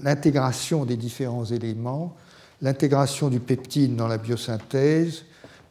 l'intégration 0.03 0.85
des 0.85 0.95
différents 0.95 1.45
éléments, 1.45 2.15
l'intégration 2.61 3.29
du 3.29 3.39
peptide 3.39 3.95
dans 3.95 4.07
la 4.07 4.19
biosynthèse, 4.19 5.23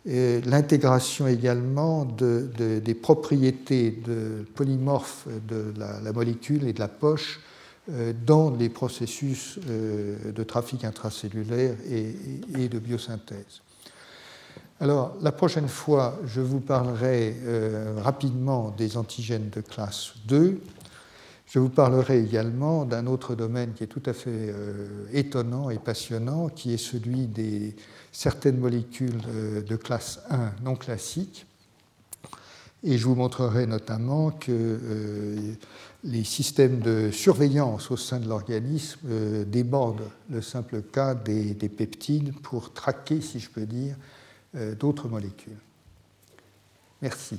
l'intégration 0.07 1.27
également 1.27 2.05
des 2.05 2.95
propriétés 2.95 3.99
polymorphes 4.55 5.27
de 5.49 5.73
la, 5.77 6.13
molécule 6.13 6.67
et 6.69 6.73
de 6.73 6.79
la 6.79 6.89
poche 6.89 7.41
euh, 7.89 8.13
dans 8.27 8.51
les 8.51 8.69
processus 8.69 9.61
euh, 9.69 10.33
de 10.33 10.43
trafic 10.43 10.85
intracellulaire 10.85 11.77
et, 11.89 12.69
de 12.69 12.79
biosynthèse. 12.81 13.63
Alors, 14.81 15.15
la 15.23 15.31
prochaine 15.31 15.69
fois, 15.69 16.19
je 16.27 16.41
vous 16.41 16.59
parlerai 16.59 17.37
euh, 17.45 17.95
rapidement 18.03 18.75
des 18.77 18.97
antigènes 18.97 19.51
de 19.51 19.61
classe 19.61 20.15
2. 20.27 20.61
Je 21.47 21.59
vous 21.61 21.69
parlerai 21.69 22.21
également 22.21 22.85
d'un 22.85 23.07
autre 23.07 23.35
domaine 23.35 23.73
qui 23.73 23.85
est 23.85 23.87
tout 23.87 24.03
à 24.07 24.13
fait 24.13 24.53
étonnant 25.13 25.71
et 25.71 25.79
passionnant, 25.79 26.49
qui 26.49 26.75
est 26.75 26.77
celui 26.77 27.29
des 27.29 27.77
certaines 28.17 28.59
molécules 28.59 29.21
euh, 29.29 29.63
de 29.63 29.77
classe 29.77 30.21
1 30.31 30.53
non 30.63 30.75
classiques. 30.75 31.47
Et 32.83 32.97
je 32.97 33.05
vous 33.05 33.15
montrerai 33.15 33.67
notamment 33.67 34.31
que 34.31 34.51
euh, 34.51 35.55
les 36.03 36.25
systèmes 36.25 36.81
de 36.81 37.11
surveillance 37.11 37.91
au 37.91 37.97
sein 37.97 38.19
de 38.19 38.27
l'organisme 38.27 39.01
euh, 39.09 39.45
débordent 39.45 40.09
le 40.31 40.41
simple 40.41 40.81
cas 40.81 41.15
des, 41.15 41.55
peptides 41.69 42.33
pour 42.41 42.73
traquer, 42.73 43.21
si 43.21 43.39
je 43.39 43.51
peux 43.51 43.67
dire, 43.67 43.97
d'autres 44.79 45.09
molécules. 45.09 45.59
Merci. 47.03 47.39